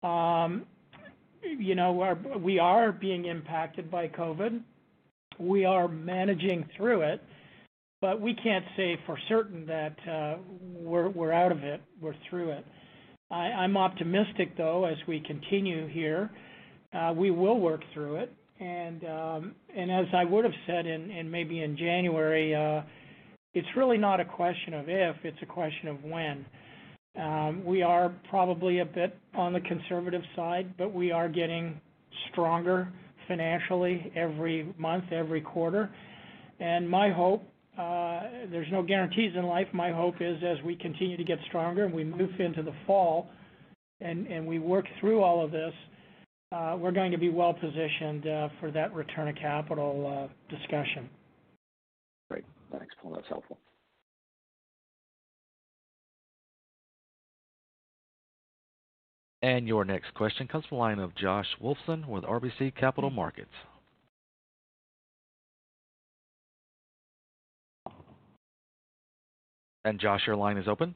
Um, 0.03 0.67
you 1.43 1.75
know, 1.75 2.17
we 2.41 2.59
are 2.59 2.93
being 2.93 3.25
impacted 3.25 3.91
by 3.91 4.09
COVID. 4.09 4.61
We 5.39 5.65
are 5.65 5.89
managing 5.89 6.69
through 6.77 7.03
it, 7.03 7.23
but 8.01 8.21
we 8.21 8.35
can't 8.35 8.65
say 8.77 8.99
for 9.07 9.19
certain 9.29 9.67
that 9.67 9.97
uh, 10.09 10.37
we're 10.61 11.33
out 11.33 11.53
of 11.53 11.63
it, 11.65 11.81
we're 12.01 12.17
through 12.29 12.51
it. 12.51 12.65
I'm 13.31 13.79
optimistic, 13.79 14.59
though, 14.59 14.85
as 14.85 14.97
we 15.09 15.21
continue 15.21 15.89
here, 15.89 16.31
uh, 16.93 17.15
we 17.17 17.31
will 17.31 17.59
work 17.59 17.81
through 17.95 18.17
it. 18.17 18.33
And 18.61 19.05
um, 19.05 19.55
as 19.75 20.07
I 20.15 20.25
would've 20.25 20.53
said 20.67 20.87
and 20.87 21.31
maybe 21.33 21.63
in 21.63 21.77
January, 21.77 22.55
uh, 22.55 22.83
it's 23.55 23.69
really 23.77 23.99
not 23.99 24.21
a 24.21 24.25
question 24.25 24.75
of 24.75 24.89
if, 24.89 25.17
it's 25.25 25.39
a 25.43 25.47
question 25.47 25.89
of 25.89 26.05
when. 26.05 26.45
Um, 27.21 27.65
we 27.65 27.83
are 27.83 28.13
probably 28.31 28.81
a 28.81 28.85
bit 28.85 29.19
on 29.35 29.53
the 29.53 29.61
conservative 29.61 30.23
side, 30.37 30.75
but 30.79 30.93
we 30.93 31.11
are 31.11 31.29
getting 31.29 31.81
stronger 32.31 32.93
financially 33.29 34.13
every 34.17 34.73
month, 34.79 35.05
every 35.13 35.41
quarter. 35.41 35.91
And 36.61 36.89
my 36.89 37.11
hope, 37.11 37.43
uh, 37.79 38.21
there's 38.51 38.71
no 38.71 38.83
guarantees 38.83 39.33
in 39.37 39.45
life, 39.45 39.67
my 39.73 39.91
hope 39.91 40.17
is 40.21 40.37
as 40.43 40.63
we 40.65 40.77
continue 40.77 41.17
to 41.17 41.25
get 41.25 41.39
stronger 41.49 41.85
and 41.85 41.95
we 41.95 42.05
move 42.05 42.39
into 42.39 42.63
the 42.63 42.75
fall 42.87 43.29
and 44.01 44.27
and 44.27 44.47
we 44.47 44.59
work 44.59 44.85
through 45.01 45.23
all 45.23 45.45
of 45.45 45.51
this, 45.51 45.73
uh, 46.51 46.77
we're 46.79 46.93
going 46.93 47.13
to 47.13 47.19
be 47.19 47.31
well-positioned 47.31 48.27
uh, 48.27 48.49
for 48.61 48.71
that 48.71 48.93
return 48.95 49.29
of 49.29 49.37
capital 49.37 50.29
discussion. 50.51 51.09
Great. 52.31 52.45
Thanks, 52.71 52.95
Paul. 53.01 53.13
That's 53.15 53.29
helpful. 53.29 53.59
And 59.43 59.67
your 59.67 59.85
next 59.85 60.15
question 60.15 60.47
comes 60.47 60.65
from 60.67 60.77
the 60.77 60.81
line 60.81 60.99
of 61.01 61.15
Josh 61.17 61.49
Wolfson 61.61 62.07
with 62.07 62.23
RBC 62.23 62.77
Capital 62.77 63.11
mm-hmm. 63.11 63.17
Markets. 63.17 63.51
And 69.85 69.99
Josh, 69.99 70.21
your 70.29 70.37
line 70.37 70.59
is 70.59 70.69
open. 70.69 70.95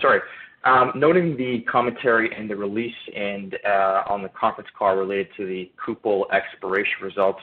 Sorry. 0.00 0.20
Um, 0.64 0.92
noting 0.94 1.36
the 1.36 1.62
commentary 1.68 2.30
in 2.38 2.46
the 2.46 2.54
release 2.54 2.94
and 3.16 3.56
uh, 3.66 4.02
on 4.08 4.22
the 4.22 4.28
conference 4.28 4.70
call 4.78 4.94
related 4.94 5.26
to 5.36 5.44
the 5.44 5.72
Kupol 5.84 6.30
exploration 6.30 6.94
results, 7.02 7.40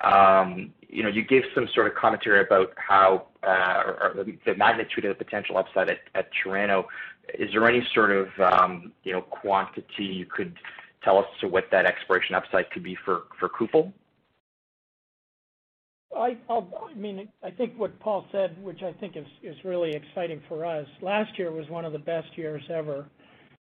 um, 0.00 0.72
You 0.88 1.02
know, 1.02 1.08
you 1.08 1.24
gave 1.24 1.42
some 1.54 1.68
sort 1.74 1.86
of 1.86 1.94
commentary 1.94 2.40
about 2.40 2.72
how 2.76 3.26
uh, 3.42 3.82
or 4.00 4.24
the 4.24 4.54
magnitude 4.54 5.04
of 5.04 5.18
the 5.18 5.24
potential 5.24 5.58
upside 5.58 5.90
at 5.90 6.28
Chirano. 6.32 6.84
Is 7.32 7.50
there 7.52 7.66
any 7.68 7.86
sort 7.94 8.10
of, 8.10 8.28
um, 8.40 8.92
you 9.02 9.12
know, 9.12 9.22
quantity 9.22 10.04
you 10.04 10.26
could 10.26 10.54
tell 11.02 11.18
us 11.18 11.26
to 11.40 11.48
what 11.48 11.64
that 11.70 11.86
exploration 11.86 12.34
upside 12.34 12.70
could 12.70 12.82
be 12.82 12.96
for 13.04 13.24
Kupol? 13.40 13.92
I 16.16 16.36
mean, 16.94 17.28
I 17.42 17.50
think 17.50 17.76
what 17.76 17.98
Paul 17.98 18.26
said, 18.30 18.62
which 18.62 18.82
I 18.82 18.92
think 18.92 19.16
is 19.16 19.56
really 19.64 19.90
exciting 19.90 20.40
for 20.48 20.64
us, 20.64 20.86
last 21.02 21.36
year 21.38 21.50
was 21.50 21.68
one 21.68 21.84
of 21.84 21.92
the 21.92 21.98
best 21.98 22.28
years 22.36 22.62
ever 22.70 23.06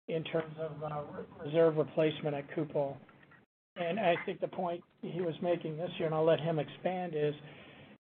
in 0.08 0.22
terms 0.24 0.54
of 0.60 0.82
uh, 0.82 1.02
reserve 1.44 1.76
replacement 1.76 2.36
at 2.36 2.50
Kupol. 2.54 2.96
I 3.78 4.16
think 4.26 4.40
the 4.40 4.48
point 4.48 4.82
he 5.00 5.22
was 5.22 5.34
making 5.40 5.78
this 5.78 5.90
year, 5.98 6.06
and 6.06 6.14
I'll 6.14 6.24
let 6.24 6.40
him 6.40 6.58
expand, 6.58 7.14
is 7.16 7.34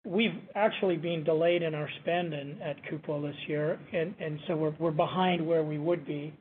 we've 0.05 0.39
actually 0.55 0.97
been 0.97 1.25
delayed 1.25 1.63
in 1.63 1.75
our 1.75 1.89
spending 2.03 2.59
at 2.63 2.77
Kupol 2.85 3.23
this 3.23 3.37
year, 3.49 3.79
and 3.93 4.41
so 4.47 4.57
we're 4.79 4.91
behind 4.91 5.47
where 5.47 5.63
we 5.63 5.79
would 5.79 6.07
be. 6.07 6.33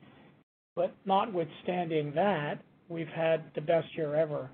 But 0.76 0.94
notwithstanding 1.04 2.12
that, 2.14 2.60
we've 2.88 3.08
had 3.08 3.44
the 3.54 3.60
best 3.60 3.88
year 3.96 4.14
ever. 4.14 4.50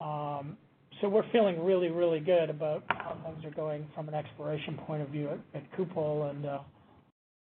Um 0.00 0.56
so 1.00 1.08
we're 1.10 1.30
feeling 1.30 1.62
really 1.62 1.90
really 1.90 2.20
good 2.20 2.48
about 2.48 2.82
how 2.88 3.16
things 3.24 3.44
are 3.44 3.54
going 3.54 3.86
from 3.94 4.08
an 4.08 4.14
exploration 4.14 4.78
point 4.86 5.02
of 5.02 5.08
view 5.08 5.28
at 5.54 5.62
Kupol. 5.72 6.32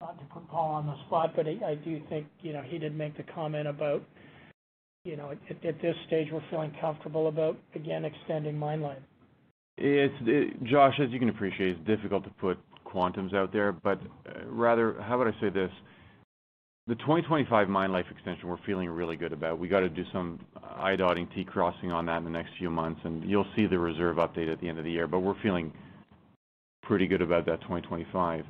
Not 0.02 0.20
to 0.20 0.26
put 0.26 0.48
Paul 0.50 0.74
on 0.74 0.86
the 0.88 0.96
spot, 1.08 1.32
but 1.38 1.48
I 1.48 1.76
do 1.76 2.02
think, 2.10 2.28
you 2.42 2.52
know, 2.52 2.62
he 2.62 2.78
did 2.78 2.94
make 2.94 3.16
the 3.16 3.24
comment 3.24 3.66
about, 3.66 4.04
you 5.06 5.16
know, 5.16 5.32
at 5.32 5.62
this 5.82 5.96
stage, 6.08 6.28
we're 6.34 6.44
feeling 6.50 6.74
comfortable 6.82 7.30
about, 7.30 7.58
again, 7.76 8.04
extending 8.04 8.58
mine 8.58 8.82
life. 8.82 9.00
Josh, 10.64 11.00
as 11.00 11.10
you 11.12 11.20
can 11.20 11.30
appreciate, 11.30 11.72
it's 11.78 11.88
difficult 11.88 12.24
to 12.24 12.30
put 12.30 12.58
quantums 12.86 13.34
out 13.34 13.52
there, 13.52 13.72
but 13.72 14.00
uh, 14.28 14.46
rather, 14.48 15.02
how 15.02 15.20
about 15.20 15.34
I 15.34 15.42
say 15.42 15.50
this? 15.50 15.72
The 16.88 16.96
2025 16.96 17.68
mine 17.68 17.92
life 17.92 18.06
extension, 18.12 18.48
we're 18.48 18.58
feeling 18.66 18.90
really 18.90 19.18
good 19.18 19.34
about. 19.34 19.60
We 19.60 19.68
got 19.68 19.80
to 19.82 19.90
do 19.90 20.04
some 20.14 20.40
uh, 20.56 20.82
I-dotting, 20.82 21.30
T-crossing 21.36 21.92
on 21.92 22.06
that 22.06 22.18
in 22.18 22.24
the 22.24 22.30
next 22.30 22.52
few 22.60 22.70
months, 22.70 23.02
and 23.04 23.30
you'll 23.30 23.48
see 23.56 23.66
the 23.66 23.80
reserve 23.80 24.18
update 24.18 24.52
at 24.52 24.62
the 24.62 24.70
end 24.70 24.78
of 24.78 24.86
the 24.86 24.92
year. 24.92 25.08
But 25.08 25.20
we're 25.20 25.42
feeling 25.42 25.74
pretty 26.84 27.08
good 27.08 27.22
about 27.22 27.46
that 27.48 27.60
2025. 27.62 28.46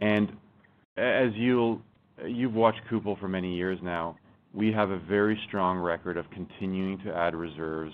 And 0.00 0.30
As 0.96 1.30
you've 1.34 1.80
watched 2.54 2.80
Kupol 2.90 3.18
for 3.18 3.28
many 3.28 3.56
years 3.56 3.78
now, 3.82 4.16
we 4.52 4.70
have 4.72 4.90
a 4.90 4.98
very 4.98 5.40
strong 5.48 5.78
record 5.78 6.16
of 6.16 6.30
continuing 6.30 6.98
to 7.00 7.12
add 7.12 7.34
reserves 7.34 7.92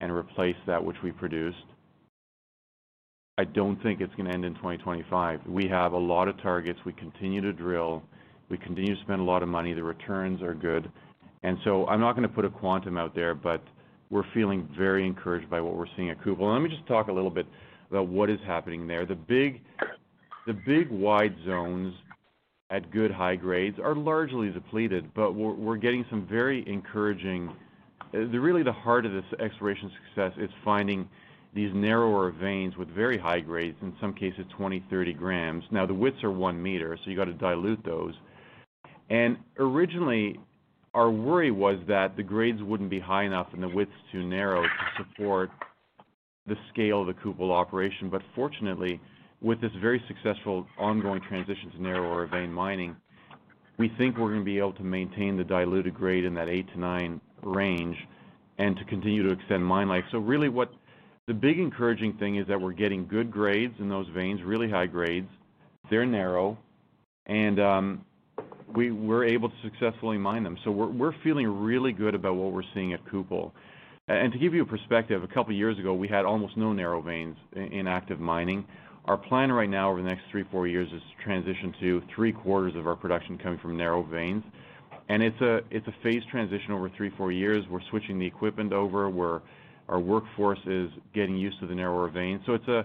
and 0.00 0.10
replace 0.10 0.56
that 0.66 0.84
which 0.84 0.96
we 1.04 1.12
produced. 1.12 1.64
I 3.36 3.44
don't 3.44 3.82
think 3.82 4.00
it's 4.00 4.14
gonna 4.14 4.30
end 4.30 4.44
in 4.44 4.54
2025. 4.54 5.46
We 5.46 5.66
have 5.68 5.92
a 5.92 5.98
lot 5.98 6.28
of 6.28 6.40
targets. 6.40 6.78
We 6.84 6.92
continue 6.92 7.40
to 7.40 7.52
drill. 7.52 8.02
We 8.48 8.58
continue 8.58 8.94
to 8.94 9.00
spend 9.02 9.20
a 9.20 9.24
lot 9.24 9.42
of 9.42 9.48
money. 9.48 9.72
The 9.72 9.82
returns 9.82 10.40
are 10.40 10.54
good. 10.54 10.90
And 11.42 11.58
so 11.64 11.86
I'm 11.88 12.00
not 12.00 12.14
gonna 12.14 12.28
put 12.28 12.44
a 12.44 12.50
quantum 12.50 12.96
out 12.96 13.14
there, 13.14 13.34
but 13.34 13.60
we're 14.10 14.24
feeling 14.32 14.68
very 14.78 15.04
encouraged 15.04 15.50
by 15.50 15.60
what 15.60 15.74
we're 15.76 15.88
seeing 15.96 16.10
at 16.10 16.20
Kupol. 16.20 16.52
Let 16.52 16.62
me 16.62 16.68
just 16.68 16.86
talk 16.86 17.08
a 17.08 17.12
little 17.12 17.30
bit 17.30 17.46
about 17.90 18.06
what 18.06 18.30
is 18.30 18.38
happening 18.46 18.86
there. 18.86 19.04
The 19.04 19.16
big 19.16 19.62
the 20.46 20.52
big 20.52 20.90
wide 20.90 21.34
zones 21.44 21.94
at 22.70 22.90
good 22.92 23.10
high 23.10 23.34
grades 23.34 23.78
are 23.82 23.96
largely 23.96 24.50
depleted, 24.50 25.12
but 25.14 25.32
we're 25.32 25.76
getting 25.76 26.04
some 26.08 26.26
very 26.26 26.66
encouraging. 26.68 27.52
Really 28.12 28.62
the 28.62 28.72
heart 28.72 29.06
of 29.06 29.12
this 29.12 29.24
exploration 29.40 29.90
success 30.06 30.32
is 30.38 30.50
finding 30.64 31.08
these 31.54 31.72
narrower 31.74 32.32
veins 32.32 32.76
with 32.76 32.88
very 32.88 33.16
high 33.16 33.40
grades, 33.40 33.76
in 33.80 33.94
some 34.00 34.12
cases 34.12 34.44
20, 34.56 34.84
30 34.90 35.12
grams. 35.12 35.64
Now, 35.70 35.86
the 35.86 35.94
widths 35.94 36.24
are 36.24 36.30
1 36.30 36.60
meter, 36.60 36.98
so 37.02 37.10
you 37.10 37.16
got 37.16 37.26
to 37.26 37.32
dilute 37.32 37.84
those. 37.84 38.14
And 39.08 39.36
originally, 39.58 40.40
our 40.94 41.10
worry 41.10 41.50
was 41.50 41.78
that 41.86 42.16
the 42.16 42.22
grades 42.22 42.62
wouldn't 42.62 42.90
be 42.90 42.98
high 42.98 43.24
enough 43.24 43.48
and 43.52 43.62
the 43.62 43.68
widths 43.68 43.92
too 44.10 44.26
narrow 44.26 44.62
to 44.62 44.68
support 44.96 45.50
the 46.46 46.56
scale 46.72 47.00
of 47.02 47.06
the 47.06 47.14
Kupol 47.14 47.50
operation. 47.50 48.10
But 48.10 48.22
fortunately, 48.34 49.00
with 49.40 49.60
this 49.60 49.72
very 49.80 50.02
successful 50.08 50.66
ongoing 50.78 51.20
transition 51.28 51.70
to 51.72 51.82
narrower 51.82 52.26
vein 52.26 52.52
mining, 52.52 52.96
we 53.76 53.90
think 53.98 54.16
we're 54.16 54.30
gonna 54.30 54.44
be 54.44 54.58
able 54.58 54.72
to 54.74 54.84
maintain 54.84 55.36
the 55.36 55.44
diluted 55.44 55.94
grade 55.94 56.24
in 56.24 56.34
that 56.34 56.48
8-9 56.48 57.20
range 57.42 57.96
and 58.58 58.76
to 58.76 58.84
continue 58.84 59.22
to 59.24 59.32
extend 59.32 59.64
mine 59.64 59.88
life. 59.88 60.04
So 60.12 60.18
really 60.18 60.48
what 60.48 60.72
the 61.26 61.34
big 61.34 61.58
encouraging 61.58 62.14
thing 62.14 62.36
is 62.36 62.46
that 62.48 62.60
we're 62.60 62.72
getting 62.72 63.06
good 63.06 63.30
grades 63.30 63.74
in 63.78 63.88
those 63.88 64.06
veins, 64.14 64.42
really 64.42 64.70
high 64.70 64.86
grades. 64.86 65.28
They're 65.90 66.06
narrow, 66.06 66.58
and 67.26 67.60
um, 67.60 68.04
we're 68.74 69.24
able 69.24 69.48
to 69.48 69.54
successfully 69.62 70.18
mine 70.18 70.42
them. 70.42 70.58
So 70.64 70.70
we're 70.70 71.14
feeling 71.22 71.46
really 71.62 71.92
good 71.92 72.14
about 72.14 72.36
what 72.36 72.52
we're 72.52 72.62
seeing 72.74 72.92
at 72.92 73.04
Kupol. 73.06 73.52
And 74.08 74.32
to 74.32 74.38
give 74.38 74.52
you 74.52 74.62
a 74.62 74.66
perspective, 74.66 75.22
a 75.22 75.26
couple 75.28 75.54
years 75.54 75.78
ago, 75.78 75.94
we 75.94 76.08
had 76.08 76.26
almost 76.26 76.56
no 76.58 76.72
narrow 76.72 77.00
veins 77.00 77.36
in 77.54 77.86
active 77.86 78.20
mining. 78.20 78.66
Our 79.06 79.16
plan 79.16 79.50
right 79.50 79.68
now 79.68 79.90
over 79.90 80.02
the 80.02 80.08
next 80.08 80.22
3-4 80.32 80.70
years 80.70 80.88
is 80.92 81.00
to 81.00 81.24
transition 81.24 81.74
to 81.80 82.02
three-quarters 82.14 82.74
of 82.76 82.86
our 82.86 82.96
production 82.96 83.38
coming 83.38 83.58
from 83.58 83.76
narrow 83.76 84.02
veins. 84.02 84.42
And 85.08 85.22
it's 85.22 85.40
a 85.42 85.60
it's 85.70 85.86
a 85.86 85.94
phased 86.02 86.28
transition 86.30 86.72
over 86.72 86.88
3-4 86.88 87.34
years. 87.34 87.64
We're 87.70 87.82
switching 87.90 88.18
the 88.18 88.26
equipment 88.26 88.72
over. 88.72 89.10
Our 89.88 90.00
workforce 90.00 90.58
is 90.66 90.90
getting 91.14 91.36
used 91.36 91.60
to 91.60 91.66
the 91.66 91.74
narrower 91.74 92.08
veins. 92.08 92.42
So 92.46 92.54
it's 92.54 92.68
a 92.68 92.84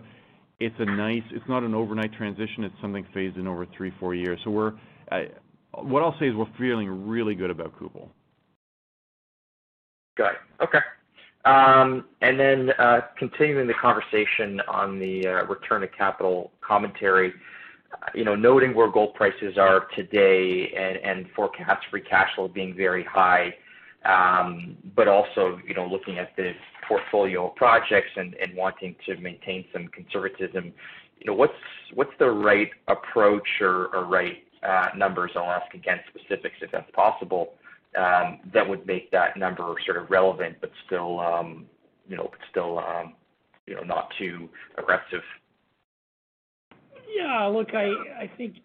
it's 0.59 0.75
a 0.79 0.85
nice. 0.85 1.23
It's 1.31 1.47
not 1.47 1.63
an 1.63 1.73
overnight 1.73 2.13
transition. 2.13 2.63
It's 2.63 2.75
something 2.81 3.05
phased 3.13 3.37
in 3.37 3.47
over 3.47 3.65
3-4 3.65 4.17
years. 4.17 4.39
So 4.43 4.51
we're. 4.51 4.73
I, 5.11 5.29
what 5.71 6.03
I'll 6.03 6.17
say 6.19 6.27
is 6.27 6.35
we're 6.35 6.45
feeling 6.57 7.07
really 7.07 7.35
good 7.35 7.49
about 7.49 7.79
Kupol. 7.79 8.09
Got 10.17 10.33
it. 10.33 10.63
Okay. 10.63 10.79
Um, 11.45 12.05
and 12.21 12.39
then 12.39 12.71
uh, 12.77 13.01
continuing 13.17 13.67
the 13.67 13.73
conversation 13.73 14.61
on 14.67 14.99
the 14.99 15.25
uh, 15.25 15.45
return 15.45 15.83
of 15.83 15.91
capital 15.97 16.51
commentary, 16.59 17.33
you 18.13 18.25
know, 18.25 18.35
noting 18.35 18.75
where 18.75 18.91
gold 18.91 19.13
prices 19.13 19.57
are 19.57 19.87
today 19.95 20.73
and, 20.77 20.97
and 20.97 21.31
forecast 21.35 21.85
free 21.89 22.01
cash 22.01 22.29
flow 22.35 22.49
being 22.49 22.75
very 22.75 23.03
high, 23.03 23.55
Um, 24.05 24.77
but 24.95 25.07
also, 25.07 25.59
you 25.67 25.73
know, 25.73 25.85
looking 25.85 26.19
at 26.19 26.35
the 26.37 26.51
portfolio 26.87 27.49
of 27.49 27.55
projects 27.55 28.11
and 28.15 28.35
wanting 28.55 28.95
to 29.05 29.17
maintain 29.17 29.65
some 29.73 29.87
conservatism, 29.89 30.73
you 31.19 31.25
know, 31.25 31.33
what's 31.33 32.13
the 32.17 32.29
right 32.29 32.69
approach 32.87 33.47
or 33.61 33.89
right 34.05 34.43
uh, 34.63 34.89
numbers, 34.95 35.31
I'll 35.35 35.51
ask 35.51 35.73
again 35.73 35.99
specifics 36.09 36.55
if 36.61 36.71
that's 36.71 36.89
possible, 36.91 37.53
um, 37.97 38.39
that 38.53 38.67
would 38.67 38.85
make 38.85 39.11
that 39.11 39.37
number 39.37 39.73
sort 39.85 39.97
of 39.97 40.09
relevant 40.09 40.57
but 40.61 40.71
still, 40.85 41.19
um, 41.19 41.65
you 42.07 42.15
know, 42.15 42.29
but 42.31 42.39
still 42.49 42.79
um 42.79 43.15
you 43.69 43.75
know, 43.75 43.83
not 43.83 44.09
too 44.17 44.49
aggressive? 44.77 45.21
Yeah. 47.15 47.45
Look, 47.45 47.69
I 47.73 48.29
think 48.35 48.55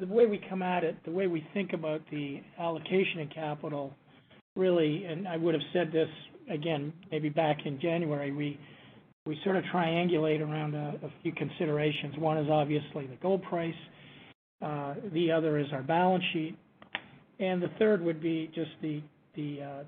the 0.00 0.06
way 0.06 0.26
we 0.26 0.40
come 0.48 0.62
at 0.62 0.84
it, 0.84 0.96
the 1.04 1.10
way 1.10 1.26
we 1.26 1.46
think 1.54 1.72
about 1.72 2.00
the 2.10 2.40
allocation 2.58 3.20
of 3.20 3.30
capital, 3.30 3.94
really, 4.56 5.04
and 5.04 5.26
I 5.26 5.36
would 5.36 5.54
have 5.54 5.62
said 5.72 5.92
this 5.92 6.08
again, 6.50 6.92
maybe 7.10 7.28
back 7.28 7.58
in 7.64 7.80
January, 7.80 8.32
we 8.32 8.58
sort 9.42 9.56
of 9.56 9.64
triangulate 9.74 10.40
around 10.40 10.74
a 10.74 11.10
few 11.22 11.32
considerations. 11.32 12.14
One 12.18 12.36
is 12.36 12.50
obviously 12.50 13.06
the 13.06 13.16
gold 13.22 13.42
price, 13.44 13.74
uh, 14.60 14.94
the 15.12 15.32
other 15.32 15.58
is 15.58 15.66
our 15.72 15.82
balance 15.82 16.24
sheet, 16.32 16.56
and 17.40 17.62
the 17.62 17.70
third 17.78 18.02
would 18.02 18.20
be 18.20 18.50
just 18.54 18.70
the 18.82 19.02
uh, 19.62 19.82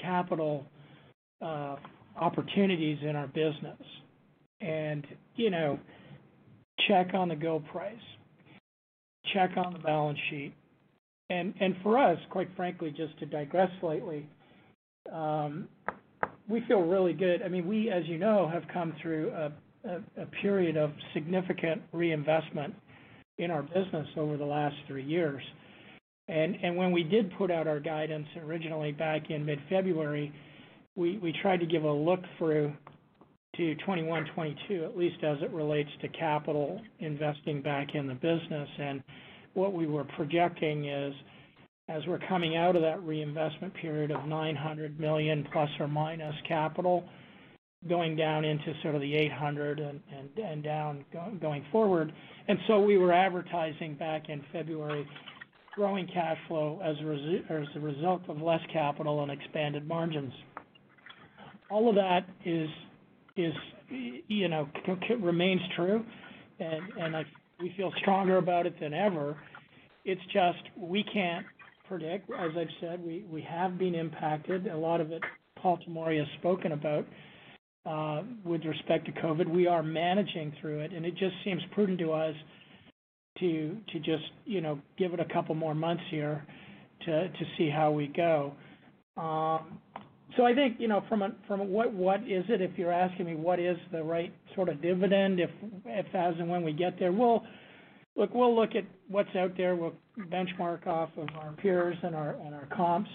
capital 0.00 0.64
uh, 1.42 1.76
opportunities 2.18 2.98
in 3.02 3.14
our 3.14 3.26
business. 3.28 3.78
And 4.60 5.06
you 5.36 5.50
know, 5.50 5.78
check 6.88 7.14
on 7.14 7.28
the 7.28 7.36
gold 7.36 7.64
price, 7.70 7.94
check 9.32 9.50
on 9.56 9.72
the 9.72 9.78
balance 9.78 10.18
sheet. 10.30 10.52
And, 11.30 11.54
and 11.60 11.76
for 11.82 11.98
us, 11.98 12.18
quite 12.30 12.48
frankly, 12.56 12.90
just 12.96 13.18
to 13.18 13.26
digress 13.26 13.70
slightly, 13.80 14.26
um, 15.12 15.68
we 16.48 16.62
feel 16.66 16.80
really 16.80 17.12
good. 17.12 17.42
I 17.42 17.48
mean, 17.48 17.66
we, 17.66 17.90
as 17.90 18.04
you 18.06 18.18
know, 18.18 18.48
have 18.48 18.62
come 18.72 18.94
through 19.02 19.30
a 19.30 20.26
period 20.42 20.76
of 20.76 20.90
significant 21.14 21.82
reinvestment 21.92 22.74
in 23.36 23.50
our 23.50 23.62
business 23.62 24.06
over 24.16 24.36
the 24.36 24.44
last 24.44 24.74
three 24.86 25.04
years. 25.04 25.42
And, 26.28 26.56
and 26.62 26.76
When 26.76 26.92
we 26.92 27.04
did 27.04 27.32
put 27.38 27.50
out 27.50 27.66
our 27.66 27.80
guidance 27.80 28.26
originally 28.44 28.92
back 28.92 29.30
in 29.30 29.44
mid-February, 29.44 30.32
we 30.96 31.34
tried 31.42 31.60
to 31.60 31.66
give 31.66 31.84
a 31.84 31.92
look 31.92 32.20
through 32.38 32.72
to 33.58 33.74
2021, 33.74 34.24
2022, 34.26 34.84
at 34.84 34.96
least 34.96 35.22
as 35.22 35.36
it 35.42 35.52
relates 35.52 35.90
to 36.00 36.08
capital 36.08 36.80
investing 37.00 37.60
back 37.60 37.94
in 37.94 38.06
the 38.06 38.14
business. 38.14 38.68
And 38.78 39.02
what 39.54 39.74
we 39.74 39.86
were 39.86 40.04
projecting 40.04 40.86
is 40.86 41.12
as 41.88 42.02
we're 42.06 42.20
coming 42.28 42.56
out 42.56 42.76
of 42.76 42.82
that 42.82 43.02
reinvestment 43.02 43.74
period 43.74 44.10
of 44.10 44.26
900 44.26 45.00
million 45.00 45.46
plus 45.52 45.68
or 45.80 45.88
minus 45.88 46.34
capital, 46.46 47.04
going 47.88 48.14
down 48.16 48.44
into 48.44 48.72
sort 48.82 48.94
of 48.94 49.00
the 49.00 49.12
$800 49.12 50.00
and 50.42 50.62
down 50.62 51.04
going 51.40 51.64
forward. 51.72 52.12
And 52.46 52.58
so 52.66 52.80
we 52.80 52.98
were 52.98 53.12
advertising 53.12 53.94
back 53.94 54.28
in 54.28 54.42
February, 54.52 55.06
growing 55.74 56.06
cash 56.08 56.38
flow 56.46 56.80
as 56.82 56.96
a 57.00 57.80
result 57.80 58.22
of 58.28 58.40
less 58.40 58.60
capital 58.72 59.22
and 59.22 59.30
expanded 59.30 59.86
margins. 59.86 60.32
All 61.70 61.88
of 61.88 61.94
that 61.96 62.26
remains 65.22 65.60
true, 65.76 66.04
and 66.58 66.82
and 67.00 67.16
we 67.60 67.72
feel 67.76 67.92
stronger 68.00 68.36
about 68.36 68.66
it 68.66 68.78
than 68.80 68.94
ever. 68.94 69.36
It's 70.04 70.20
just 70.32 70.58
we 70.76 71.04
can't 71.12 71.46
predict. 71.88 72.30
As 72.30 72.50
I've 72.58 72.68
said, 72.80 73.04
we 73.04 73.24
we 73.30 73.42
have 73.42 73.78
been 73.78 73.94
impacted. 73.94 74.66
A 74.66 74.76
lot 74.76 75.00
of 75.00 75.12
it, 75.12 75.22
Paul 75.56 75.78
Tomory 75.86 76.18
has 76.18 76.28
spoken 76.38 76.72
about 76.72 77.06
uh, 77.86 78.22
with 78.44 78.64
respect 78.64 79.06
to 79.06 79.12
COVID. 79.12 79.48
We 79.48 79.66
are 79.66 79.82
managing 79.82 80.52
through 80.60 80.80
it, 80.80 80.92
and 80.92 81.06
it 81.06 81.12
just 81.12 81.34
seems 81.44 81.62
prudent 81.72 81.98
to 82.00 82.12
us 82.12 82.34
to 83.40 83.76
to 83.92 83.98
just 83.98 84.24
you 84.44 84.60
know 84.60 84.80
give 84.98 85.14
it 85.14 85.20
a 85.20 85.32
couple 85.32 85.54
more 85.54 85.74
months 85.74 86.02
here 86.10 86.44
to 87.04 87.44
see 87.56 87.70
how 87.70 87.90
we 87.90 88.08
go. 88.08 88.52
Um, 89.16 89.78
I 90.44 90.54
think, 90.54 90.76
you 90.78 90.88
know, 90.88 91.02
from 91.08 91.22
what 91.70 92.20
is 92.20 92.44
it, 92.48 92.60
if 92.60 92.72
you're 92.76 92.92
asking 92.92 93.26
me 93.26 93.34
what 93.34 93.58
is 93.58 93.76
the 93.90 94.02
right 94.02 94.32
sort 94.54 94.68
of 94.68 94.80
dividend, 94.80 95.40
if 95.40 95.50
if 95.86 96.06
as 96.14 96.34
and 96.38 96.48
when 96.48 96.62
we 96.62 96.72
get 96.72 96.98
there, 96.98 97.12
we'll 97.12 97.42
look 98.16 98.70
at 98.76 98.84
what's 99.08 99.34
out 99.36 99.56
there. 99.56 99.74
We'll 99.74 99.94
benchmark 100.30 100.86
off 100.86 101.10
of 101.16 101.28
our 101.36 101.52
peers 101.52 101.96
and 102.02 102.14
our 102.14 102.36
and 102.44 102.54
our 102.54 102.68
comps. 102.76 103.10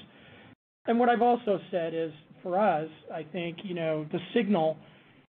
And 0.86 0.99
what 0.99 1.07
I've 1.07 1.22
also 1.22 1.59
said 1.72 1.93
is, 1.93 2.11
for 2.41 2.59
us, 2.59 2.89
I 3.14 3.24
think, 3.32 3.59
you 3.64 3.74
know, 3.74 4.05
the 4.11 4.20
signal 4.34 4.78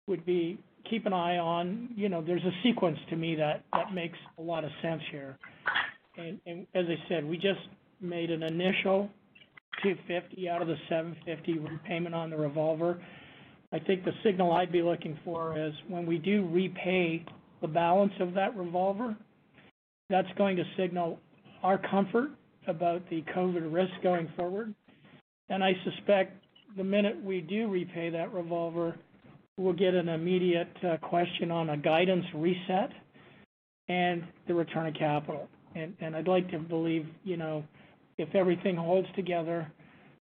would 0.07 0.25
be 0.25 0.59
keep 0.89 1.07
an 1.07 1.13
eye 1.13 1.39
on, 1.39 1.89
you 1.97 2.09
know, 2.09 2.23
there's 2.23 2.45
a 2.45 2.53
sequence 2.63 2.99
to 3.11 3.17
me 3.17 3.37
that 3.37 3.65
makes 3.93 4.19
a 4.39 4.43
lot 4.43 4.65
of 4.65 4.71
sense 4.83 5.03
here. 5.11 5.39
And, 6.17 6.39
and 6.47 6.67
as 6.75 6.85
I 6.89 7.09
said, 7.09 7.25
we 7.25 7.37
just 7.37 7.61
made 8.01 8.31
an 8.31 8.43
initial 8.43 9.09
250 9.85 10.49
out 10.49 10.63
of 10.63 10.69
the 10.69 10.77
750 10.89 11.59
repayment 11.59 12.15
on 12.15 12.31
the 12.31 12.37
revolver. 12.37 13.01
I 13.73 13.79
think 13.79 14.05
the 14.05 14.13
signal 14.25 14.53
I'd 14.53 14.73
be 14.73 14.83
looking 14.83 15.19
for 15.25 15.59
is 15.59 15.73
when 15.89 16.07
we 16.07 16.19
do 16.19 16.49
repay 16.49 17.25
the 17.61 17.69
balance 17.69 18.13
of 18.21 18.35
that 18.35 18.57
revolver, 18.57 19.17
that's 20.11 20.29
going 20.37 20.57
to 20.57 20.65
signal 20.77 21.19
our 21.63 21.79
comfort 21.79 22.31
about 22.67 23.09
the 23.11 23.23
COVID 23.35 23.73
risk 23.73 23.93
going 24.03 24.29
forward. 24.37 24.75
And 25.49 25.63
I 25.63 25.73
suspect 25.85 26.45
the 26.77 26.85
minute 26.85 27.23
we 27.23 27.41
do 27.41 27.69
repay 27.69 28.11
that 28.11 28.33
revolver, 28.33 28.97
we'll 29.57 29.73
get 29.73 29.95
an 29.95 30.09
immediate 30.09 30.77
uh, 30.83 30.97
question 30.99 31.51
on 31.51 31.71
a 31.71 31.77
guidance 31.77 32.25
reset 32.35 32.91
and 33.89 34.25
the 34.47 34.55
return 34.55 34.87
of 34.87 34.95
capital. 34.95 35.49
I'd 35.77 36.29
like 36.29 36.51
to 36.51 36.59
believe, 36.59 37.07
if 38.19 38.35
everything 38.35 38.77
holds 38.77 39.09
together, 39.17 39.71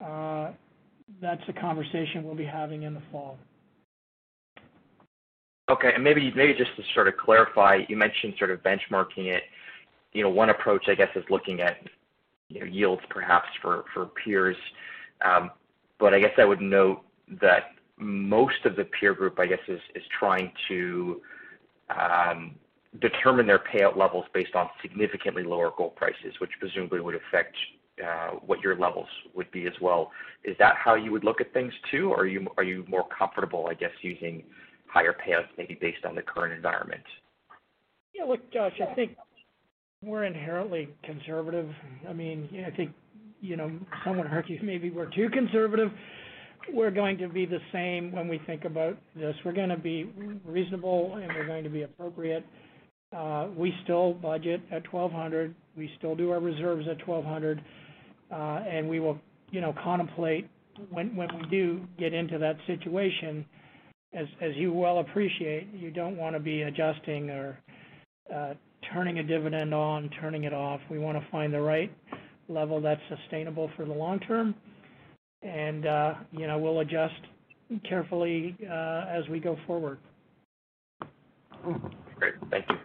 that's 0.01 1.43
a 1.49 1.53
conversation 1.53 2.25
we'll 2.25 2.35
be 2.35 2.45
having 2.45 2.83
in 2.83 2.95
the 2.95 3.03
fall. 3.11 3.39
Okay. 5.71 5.93
And 5.95 6.03
Maybe 6.03 6.33
maybe 6.35 6.55
just 6.55 6.75
to 6.77 6.83
sort 6.95 7.09
of 7.09 7.17
clarify, 7.17 7.81
you 7.89 7.97
mentioned 7.97 8.35
sort 8.39 8.51
of 8.51 8.63
benchmarking 8.63 9.27
it. 9.27 9.43
You 10.13 10.23
know, 10.23 10.31
one 10.31 10.51
approach, 10.51 10.85
I 10.89 10.95
guess, 10.95 11.11
is 11.15 11.25
looking 11.29 11.61
at 11.61 11.77
yields 12.49 13.03
perhaps 13.11 13.49
for 13.61 13.85
peers. 14.25 14.57
Um, 15.25 15.51
but 15.99 16.15
I 16.15 16.21
guess 16.21 16.33
I 16.39 16.45
would 16.45 16.61
note 16.61 17.03
that 17.43 17.73
most 17.99 18.65
of 18.65 18.77
the 18.77 18.85
peer 18.85 19.13
group, 19.13 19.39
I 19.39 19.47
guess, 19.47 19.59
is 19.69 19.81
trying 20.19 20.53
to 20.69 21.21
determine 23.01 23.47
their 23.47 23.59
payout 23.59 23.97
levels 23.97 24.25
based 24.33 24.55
on 24.55 24.69
significantly 24.81 25.43
lower 25.43 25.73
gold 25.77 25.95
prices, 25.97 26.35
which 26.41 26.51
presumably 26.59 27.01
would 27.01 27.15
affect 27.15 27.55
uh, 28.05 28.31
what 28.47 28.61
your 28.61 28.77
levels 28.77 29.09
would 29.35 29.51
be 29.51 29.67
as 29.67 29.75
well. 29.81 30.11
Is 30.45 30.57
that 30.59 30.75
how 30.77 30.95
you 30.95 31.13
would 31.13 31.25
look 31.25 31.41
at 31.41 31.53
things 31.53 31.73
too, 31.91 32.11
or 32.11 32.21
are 32.57 32.65
you 32.65 32.85
more 32.89 33.07
comfortable, 33.17 33.69
I 33.71 33.75
guess, 33.75 33.91
using 34.03 34.45
higher 34.87 35.13
payouts 35.13 35.49
maybe 35.59 35.77
based 35.81 36.05
on 36.05 36.15
the 36.15 36.23
current 36.23 36.55
environment? 36.55 37.03
Yeah, 38.15 38.25
look, 38.25 38.53
Josh, 38.53 38.73
I 38.81 38.95
think 38.95 39.17
we're 40.03 40.25
inherently 40.25 40.89
conservative. 41.03 41.69
I 42.09 42.13
mean, 42.13 42.49
I 42.67 42.75
think 42.75 42.93
some 44.05 44.17
would 44.17 44.27
argue 44.29 44.59
maybe 44.63 44.91
we're 44.91 45.11
too 45.11 45.29
conservative. 45.31 45.91
We're 46.73 46.91
going 46.91 47.19
to 47.19 47.29
be 47.29 47.47
the 47.47 47.61
same 47.73 48.13
when 48.13 48.29
we 48.29 48.41
think 48.47 48.65
about 48.65 48.99
this. 49.15 49.35
We're 49.45 49.53
going 49.53 49.69
to 49.71 49.77
be 49.77 50.11
reasonable, 50.45 51.17
and 51.17 51.33
we're 51.35 51.47
going 51.47 51.65
to 51.65 51.71
be 51.71 51.83
appropriate. 51.83 52.45
Uh, 53.17 53.49
we 53.57 53.73
still 53.85 54.13
budget 54.15 54.61
at 54.71 54.93
1,200. 54.93 55.55
We 55.77 55.91
still 55.99 56.15
do 56.15 56.31
our 56.31 56.41
reserves 56.41 56.87
at 56.89 56.99
$1,200. 57.07 57.61
Uh, 58.31 58.35
and 58.69 58.89
we 58.89 59.01
will 59.01 59.19
you 59.51 59.61
know 59.61 59.75
contemplate 59.83 60.49
when 60.91 61.17
we 61.17 61.49
do 61.51 61.81
get 61.99 62.13
into 62.15 62.39
that 62.39 62.57
situation, 62.67 63.45
as 64.15 64.27
you 64.55 64.73
well 64.73 65.01
appreciate, 65.01 65.69
you 65.75 65.91
don't 65.91 66.17
want 66.17 66.37
to 66.37 66.41
be 66.41 66.63
adjusting 66.63 67.31
or 67.31 67.59
uh, 68.35 68.55
turning 68.93 69.19
a 69.19 69.23
dividend 69.23 69.75
on, 69.75 70.09
turning 70.21 70.45
it 70.45 70.53
off. 70.53 70.81
We 70.91 70.99
want 70.99 71.19
to 71.19 71.31
find 71.31 71.53
the 71.53 71.61
right 71.61 71.93
level 72.49 72.81
that's 72.81 73.01
sustainable 73.09 73.71
for 73.77 73.85
the 73.85 73.93
long 73.93 74.21
term. 74.21 74.55
And 75.43 75.87
uh 75.87 76.15
you 76.33 76.47
know 76.47 76.59
we'll 76.59 76.81
adjust 76.81 77.15
carefully 77.89 78.57
as 78.69 79.29
we 79.29 79.39
go 79.39 79.57
forward. 79.67 79.99
Mm-hmm. 81.65 81.87
Great. 82.17 82.35
Thank 82.51 82.65
you. 82.71 82.77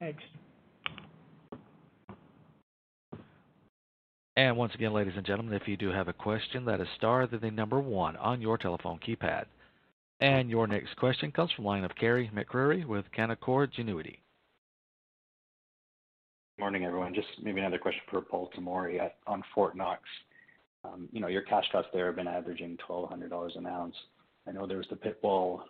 Thanks. 0.00 0.22
And 4.36 4.56
once 4.56 4.74
again, 4.74 4.94
ladies 4.94 5.12
and 5.16 5.26
gentlemen, 5.26 5.52
if 5.52 5.68
you 5.68 5.76
do 5.76 5.90
have 5.90 6.08
a 6.08 6.14
question, 6.14 6.64
that 6.64 6.80
is 6.80 6.88
star, 6.96 7.26
then 7.26 7.40
the 7.40 7.50
number 7.50 7.78
one 7.78 8.16
on 8.16 8.40
your 8.40 8.56
telephone 8.56 8.98
keypad. 9.06 9.44
And 10.20 10.48
your 10.48 10.66
next 10.66 10.96
question 10.96 11.30
comes 11.30 11.50
from 11.52 11.64
the 11.64 11.68
line 11.68 11.84
of 11.84 11.94
Carey 11.94 12.30
MacRury 12.34 12.86
with 12.86 13.04
Canaccord 13.16 13.74
Genuity. 13.78 14.18
Morning, 16.58 16.84
everyone. 16.84 17.14
Just 17.14 17.28
maybe 17.42 17.60
another 17.60 17.78
question 17.78 18.00
for 18.10 18.22
Paul 18.22 18.50
Tomory 18.56 18.98
on 19.26 19.42
Fort 19.54 19.76
Knox. 19.76 20.02
Um, 20.84 21.08
you 21.12 21.20
know, 21.20 21.28
your 21.28 21.42
cash 21.42 21.64
costs 21.72 21.90
there 21.92 22.06
have 22.06 22.16
been 22.16 22.26
averaging 22.26 22.78
$1,200 22.88 23.58
an 23.58 23.66
ounce. 23.66 23.94
I 24.48 24.52
know 24.52 24.66
there 24.66 24.78
was 24.78 24.86
the 24.88 24.96
pit 24.96 25.18
wall 25.22 25.64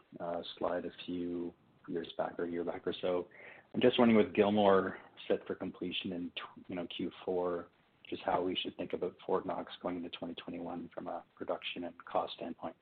slide 0.58 0.84
a 0.84 0.90
few 1.06 1.52
years 1.88 2.08
back 2.16 2.38
or 2.38 2.44
a 2.44 2.50
year 2.50 2.64
back 2.64 2.86
or 2.86 2.94
so. 3.00 3.26
I'm 3.74 3.80
just 3.80 3.98
wondering 3.98 4.16
with 4.16 4.34
Gilmore 4.34 4.96
set 5.28 5.46
for 5.46 5.54
completion 5.54 6.30
in 6.70 6.88
Q4, 7.28 7.64
just 8.08 8.22
how 8.24 8.42
we 8.42 8.56
should 8.56 8.76
think 8.76 8.92
about 8.92 9.14
Fort 9.24 9.46
Knox 9.46 9.72
going 9.80 9.96
into 9.96 10.08
2021 10.10 10.90
from 10.92 11.06
a 11.06 11.22
production 11.36 11.84
and 11.84 11.94
cost 12.04 12.32
standpoint. 12.34 12.74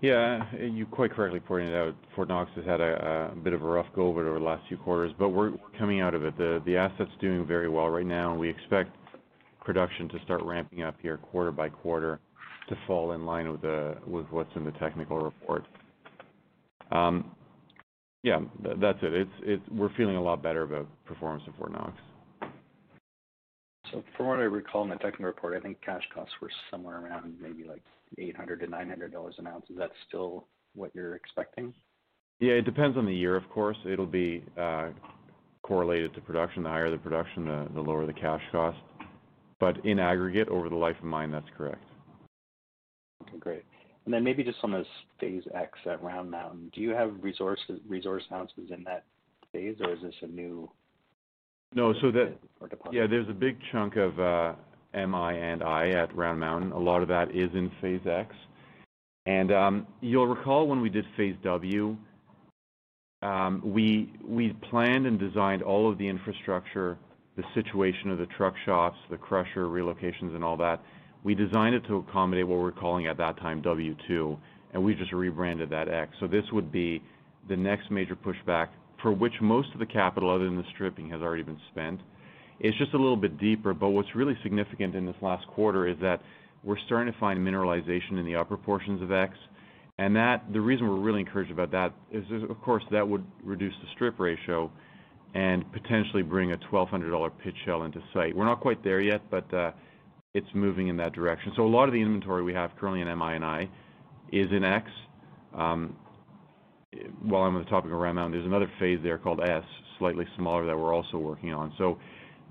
Yeah, 0.00 0.44
you 0.56 0.86
quite 0.86 1.12
correctly 1.12 1.40
pointed 1.40 1.74
out 1.74 1.94
Fort 2.14 2.28
Knox 2.28 2.50
has 2.56 2.64
had 2.64 2.80
a 2.80 3.32
bit 3.42 3.52
of 3.52 3.62
a 3.62 3.66
rough 3.66 3.86
go 3.96 4.10
of 4.10 4.18
it 4.18 4.28
over 4.28 4.38
the 4.38 4.44
last 4.44 4.62
few 4.68 4.76
quarters, 4.76 5.12
but 5.18 5.30
we're 5.30 5.52
coming 5.78 6.00
out 6.00 6.14
of 6.14 6.24
it. 6.24 6.36
The 6.36 6.76
asset's 6.76 7.10
doing 7.20 7.46
very 7.46 7.68
well 7.68 7.88
right 7.88 8.06
now, 8.06 8.30
and 8.30 8.38
we 8.38 8.48
expect 8.48 8.94
production 9.64 10.08
to 10.10 10.18
start 10.24 10.42
ramping 10.42 10.82
up 10.82 10.94
here 11.00 11.16
quarter 11.16 11.50
by 11.50 11.70
quarter 11.70 12.20
to 12.68 12.76
fall 12.86 13.12
in 13.12 13.24
line 13.24 13.50
with 13.50 14.26
what's 14.30 14.54
in 14.56 14.64
the 14.64 14.72
technical 14.72 15.18
report. 15.18 15.64
Um, 16.92 17.34
Yeah, 18.24 18.40
that's 18.80 18.98
it. 19.02 19.60
We're 19.70 19.94
feeling 19.96 20.16
a 20.16 20.22
lot 20.22 20.42
better 20.42 20.62
about 20.62 20.88
performance 21.04 21.44
of 21.46 21.54
Fort 21.56 21.72
Knox. 21.72 21.92
So 23.92 24.02
from 24.16 24.28
what 24.28 24.38
I 24.38 24.44
recall 24.44 24.82
in 24.82 24.88
the 24.88 24.96
technical 24.96 25.26
report, 25.26 25.54
I 25.54 25.60
think 25.60 25.76
cash 25.84 26.02
costs 26.14 26.32
were 26.40 26.50
somewhere 26.70 27.04
around 27.04 27.34
maybe 27.38 27.64
like 27.64 27.82
$800-$900 28.18 29.38
an 29.38 29.46
ounce. 29.46 29.66
Is 29.68 29.76
that 29.76 29.90
still 30.08 30.46
what 30.74 30.90
you're 30.94 31.14
expecting? 31.16 31.74
Yeah, 32.40 32.54
it 32.54 32.64
depends 32.64 32.96
on 32.96 33.04
the 33.04 33.14
year, 33.14 33.36
of 33.36 33.46
course. 33.50 33.76
It'll 33.84 34.06
be 34.06 34.42
uh, 34.58 34.88
correlated 35.62 36.14
to 36.14 36.22
production. 36.22 36.62
The 36.62 36.70
higher 36.70 36.90
the 36.90 36.96
production, 36.96 37.44
the 37.74 37.80
lower 37.80 38.06
the 38.06 38.14
cash 38.14 38.42
cost. 38.50 38.78
But 39.60 39.84
in 39.84 39.98
aggregate, 39.98 40.48
over 40.48 40.70
the 40.70 40.76
life 40.76 40.96
of 40.98 41.04
mine, 41.04 41.30
that's 41.30 41.46
correct. 41.58 41.84
Okay, 43.28 43.38
great. 43.38 43.64
And 44.04 44.12
then 44.12 44.22
maybe 44.22 44.44
just 44.44 44.58
on 44.62 44.72
this 44.72 44.86
Phase 45.18 45.44
X 45.54 45.78
at 45.86 46.02
Round 46.02 46.30
Mountain, 46.30 46.70
do 46.74 46.80
you 46.80 46.90
have 46.90 47.12
resources, 47.22 47.80
resource 47.88 48.22
ounces 48.32 48.70
in 48.70 48.84
that 48.84 49.04
phase, 49.52 49.76
or 49.80 49.92
is 49.92 50.02
this 50.02 50.14
a 50.22 50.26
new? 50.26 50.70
No. 51.74 51.94
so 52.00 52.10
deposit? 52.10 52.92
Yeah, 52.92 53.06
there's 53.08 53.28
a 53.28 53.34
big 53.34 53.56
chunk 53.72 53.96
of 53.96 54.18
uh, 54.20 54.54
M, 54.92 55.14
I, 55.14 55.32
and 55.32 55.62
I 55.62 55.86
and 55.86 55.94
I 55.96 56.02
at 56.02 56.14
Round 56.14 56.38
Mountain. 56.38 56.72
A 56.72 56.78
lot 56.78 57.02
of 57.02 57.08
that 57.08 57.30
is 57.30 57.50
in 57.54 57.70
Phase 57.80 58.06
X. 58.06 58.34
And 59.26 59.52
um, 59.52 59.86
you'll 60.02 60.26
recall 60.26 60.66
when 60.66 60.82
we 60.82 60.90
did 60.90 61.06
Phase 61.16 61.36
W, 61.42 61.96
um, 63.22 63.62
we 63.64 64.54
planned 64.70 65.06
and 65.06 65.18
designed 65.18 65.62
all 65.62 65.90
of 65.90 65.96
the 65.96 66.06
infrastructure 66.06 66.98
the 67.36 67.44
situation 67.54 68.10
of 68.10 68.18
the 68.18 68.26
truck 68.26 68.54
shops, 68.64 68.96
the 69.10 69.16
crusher 69.16 69.66
relocations 69.66 70.34
and 70.34 70.44
all 70.44 70.56
that, 70.56 70.80
we 71.24 71.34
designed 71.34 71.74
it 71.74 71.84
to 71.88 71.96
accommodate 71.96 72.46
what 72.46 72.60
we're 72.60 72.70
calling 72.70 73.06
at 73.06 73.16
that 73.16 73.38
time 73.38 73.62
W2, 73.62 74.38
and 74.72 74.84
we 74.84 74.94
just 74.94 75.12
rebranded 75.12 75.70
that 75.70 75.88
X. 75.88 76.12
So 76.20 76.26
this 76.26 76.44
would 76.52 76.70
be 76.70 77.02
the 77.48 77.56
next 77.56 77.90
major 77.90 78.14
pushback 78.14 78.68
for 79.02 79.12
which 79.12 79.32
most 79.40 79.68
of 79.72 79.80
the 79.80 79.86
capital 79.86 80.30
other 80.32 80.44
than 80.44 80.56
the 80.56 80.64
stripping 80.74 81.10
has 81.10 81.22
already 81.22 81.42
been 81.42 81.60
spent. 81.72 82.00
It's 82.60 82.76
just 82.78 82.94
a 82.94 82.96
little 82.96 83.16
bit 83.16 83.38
deeper, 83.38 83.74
but 83.74 83.90
what's 83.90 84.14
really 84.14 84.36
significant 84.42 84.94
in 84.94 85.06
this 85.06 85.16
last 85.20 85.46
quarter 85.48 85.88
is 85.88 85.96
that 86.00 86.20
we're 86.62 86.78
starting 86.86 87.12
to 87.12 87.18
find 87.18 87.38
mineralization 87.40 88.18
in 88.18 88.24
the 88.24 88.36
upper 88.36 88.56
portions 88.56 89.02
of 89.02 89.10
X. 89.10 89.34
And 89.98 90.16
that 90.16 90.52
the 90.52 90.60
reason 90.60 90.88
we're 90.88 90.96
really 90.96 91.20
encouraged 91.20 91.52
about 91.52 91.70
that 91.72 91.92
is, 92.10 92.24
of 92.48 92.60
course, 92.62 92.82
that 92.90 93.06
would 93.06 93.24
reduce 93.42 93.74
the 93.82 93.88
strip 93.94 94.18
ratio 94.18 94.70
and 95.34 95.70
potentially 95.72 96.22
bring 96.22 96.52
a 96.52 96.56
$1,200 96.72 97.30
pit 97.42 97.54
shell 97.64 97.82
into 97.82 98.00
sight. 98.12 98.34
We're 98.34 98.44
not 98.44 98.60
quite 98.60 98.82
there 98.82 99.00
yet, 99.00 99.22
but 99.30 99.52
uh, 99.52 99.72
it's 100.34 100.48
moving 100.52 100.88
in 100.88 100.96
that 100.96 101.12
direction. 101.12 101.52
So 101.56 101.64
a 101.64 101.68
lot 101.68 101.88
of 101.88 101.92
the 101.92 102.00
inventory 102.00 102.42
we 102.42 102.52
have 102.54 102.72
currently 102.76 103.00
in 103.00 103.18
MI&I 103.18 103.68
is 104.32 104.48
in 104.50 104.64
X. 104.64 104.90
Um, 105.54 105.96
while 107.22 107.42
I'm 107.42 107.56
on 107.56 107.64
the 107.64 107.70
topic 107.70 107.92
of 107.92 107.98
Round 107.98 108.16
Mountain, 108.16 108.32
there's 108.32 108.46
another 108.46 108.70
phase 108.80 108.98
there 109.02 109.16
called 109.16 109.40
S, 109.40 109.62
slightly 109.98 110.26
smaller, 110.36 110.66
that 110.66 110.76
we're 110.76 110.92
also 110.92 111.18
working 111.18 111.52
on. 111.52 111.72
So 111.78 111.98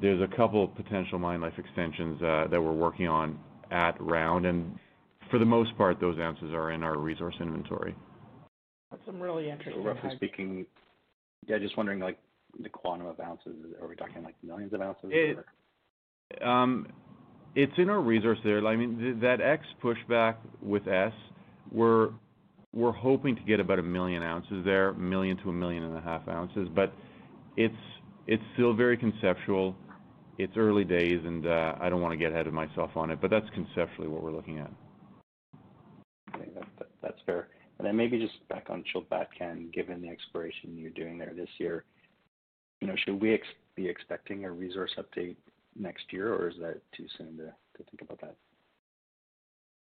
there's 0.01 0.21
a 0.21 0.35
couple 0.35 0.63
of 0.63 0.75
potential 0.75 1.19
mine 1.19 1.41
life 1.41 1.53
extensions 1.57 2.21
uh, 2.21 2.47
that 2.49 2.61
we're 2.61 2.71
working 2.71 3.07
on 3.07 3.37
at 3.71 3.99
Round, 4.01 4.45
and 4.45 4.79
for 5.29 5.39
the 5.39 5.45
most 5.45 5.77
part, 5.77 5.99
those 5.99 6.17
ounces 6.19 6.53
are 6.53 6.71
in 6.71 6.83
our 6.83 6.97
resource 6.97 7.35
inventory. 7.39 7.95
That's 8.91 9.05
some 9.05 9.19
really 9.19 9.49
interesting. 9.49 9.83
Roughly 9.83 10.11
speaking, 10.15 10.65
yeah, 11.47 11.57
just 11.57 11.75
wondering, 11.75 11.99
like, 11.99 12.19
the 12.61 12.69
quantum 12.69 13.07
of 13.07 13.19
ounces. 13.19 13.55
Are 13.81 13.87
we 13.87 13.95
talking, 13.95 14.23
like, 14.23 14.35
millions 14.43 14.73
of 14.73 14.81
ounces 14.81 15.11
or? 15.11 16.47
Um, 16.47 16.87
It's 17.55 17.73
in 17.77 17.89
our 17.89 18.01
resource 18.01 18.39
there. 18.43 18.65
I 18.65 18.75
mean, 18.75 19.19
that 19.21 19.41
X 19.41 19.65
pushback 19.83 20.35
with 20.61 20.87
S, 20.87 21.13
we're 21.71 22.09
we're 22.73 22.91
hoping 22.91 23.35
to 23.35 23.41
get 23.43 23.59
about 23.59 23.77
a 23.77 23.83
1 23.83 23.91
million 23.91 24.23
ounces 24.23 24.65
there, 24.65 24.93
1 24.93 25.09
million 25.09 25.37
to 25.37 25.43
1.5 25.43 25.53
million 25.59 26.03
ounces. 26.29 26.67
But 26.73 26.93
it's 27.55 27.75
it's 28.25 28.43
still 28.53 28.73
very 28.73 28.97
conceptual. 28.97 29.75
It's 30.39 30.57
early 30.57 30.83
days, 30.83 31.21
and 31.23 31.45
uh, 31.45 31.75
I 31.79 31.89
don't 31.89 32.01
wanna 32.01 32.17
get 32.17 32.31
ahead 32.31 32.47
of 32.47 32.53
myself 32.53 32.91
on 32.95 33.11
it, 33.11 33.21
but 33.21 33.29
that's 33.29 33.49
conceptually 33.53 34.07
what 34.07 34.23
we're 34.23 34.31
looking 34.31 34.57
at. 34.57 34.71
Okay. 36.35 36.49
That's 37.03 37.19
fair. 37.25 37.49
And 37.77 37.87
then 37.87 37.95
maybe 37.95 38.17
just 38.17 38.47
back 38.47 38.67
on 38.69 38.83
Chulbatkan, 38.93 39.73
given 39.73 40.01
the 40.01 40.07
exploration 40.07 40.77
you're 40.77 40.89
doing 40.91 41.17
there 41.17 41.33
this 41.35 41.49
year, 41.57 41.83
you 42.81 42.87
know, 42.87 42.95
should 43.03 43.21
we 43.21 43.39
be 43.75 43.87
expecting 43.87 44.45
a 44.45 44.51
resource 44.51 44.91
update 44.97 45.35
next 45.77 46.05
year, 46.11 46.33
or 46.33 46.49
is 46.49 46.55
that 46.59 46.81
too 46.95 47.05
soon 47.17 47.37
to 47.37 47.83
think 47.83 48.01
about 48.01 48.21
that? 48.21 48.35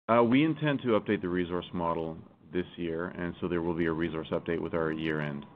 Uh, 0.09 0.23
we 0.23 0.45
intend 0.45 0.81
to 0.83 0.89
update 0.89 1.23
the 1.23 1.29
resource 1.29 1.67
model 1.73 2.17
this 2.53 2.67
year, 2.77 3.09
and 3.09 3.35
so 3.41 3.49
there 3.49 3.63
will 3.63 3.75
be 3.75 3.87
a 3.87 3.93
resource 3.93 4.29
update 4.33 4.61
with 4.61 4.75
our 4.75 4.93
year-end. 4.93 5.47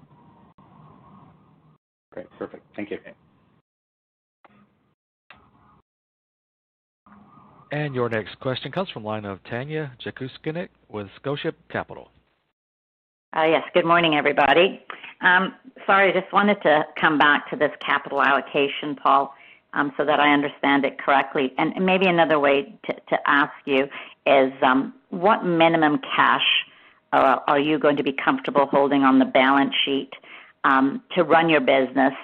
Great. 2.12 2.26
Perfect. 2.38 2.64
Thank 2.74 2.90
you. 2.90 2.98
And 7.72 7.94
your 7.94 8.08
next 8.08 8.38
question 8.40 8.72
comes 8.72 8.88
from 8.90 9.02
the 9.02 9.08
line 9.08 9.24
of 9.24 9.42
Tanya 9.50 9.92
Jakusconek 10.04 10.68
with 10.88 11.08
Scotia 11.16 11.52
Capital. 11.70 12.08
Uh, 13.36 13.44
yes. 13.44 13.62
Good 13.74 13.84
morning, 13.84 14.14
everybody. 14.14 14.80
Um, 15.20 15.54
sorry, 15.84 16.10
I 16.10 16.18
just 16.18 16.32
wanted 16.32 16.62
to 16.62 16.84
come 16.98 17.18
back 17.18 17.50
to 17.50 17.56
this 17.56 17.72
capital 17.84 18.22
allocation, 18.22 18.96
Paul, 19.02 19.34
Um, 19.76 19.92
so 19.98 20.06
that 20.06 20.20
I 20.20 20.32
understand 20.32 20.86
it 20.86 20.98
correctly. 20.98 21.52
And 21.58 21.68
maybe 21.84 22.06
another 22.06 22.38
way 22.40 22.56
to 22.86 22.94
to 23.10 23.16
ask 23.26 23.52
you 23.66 23.82
is, 24.26 24.52
um, 24.62 24.94
what 25.10 25.44
minimum 25.44 26.00
cash 26.16 26.48
uh, 27.12 27.36
are 27.46 27.60
you 27.60 27.78
going 27.78 27.98
to 27.98 28.02
be 28.02 28.12
comfortable 28.12 28.66
holding 28.66 29.02
on 29.02 29.18
the 29.18 29.26
balance 29.42 29.74
sheet, 29.84 30.12
um, 30.64 31.02
to 31.14 31.22
run 31.24 31.48
your 31.48 31.60
business 31.60 32.14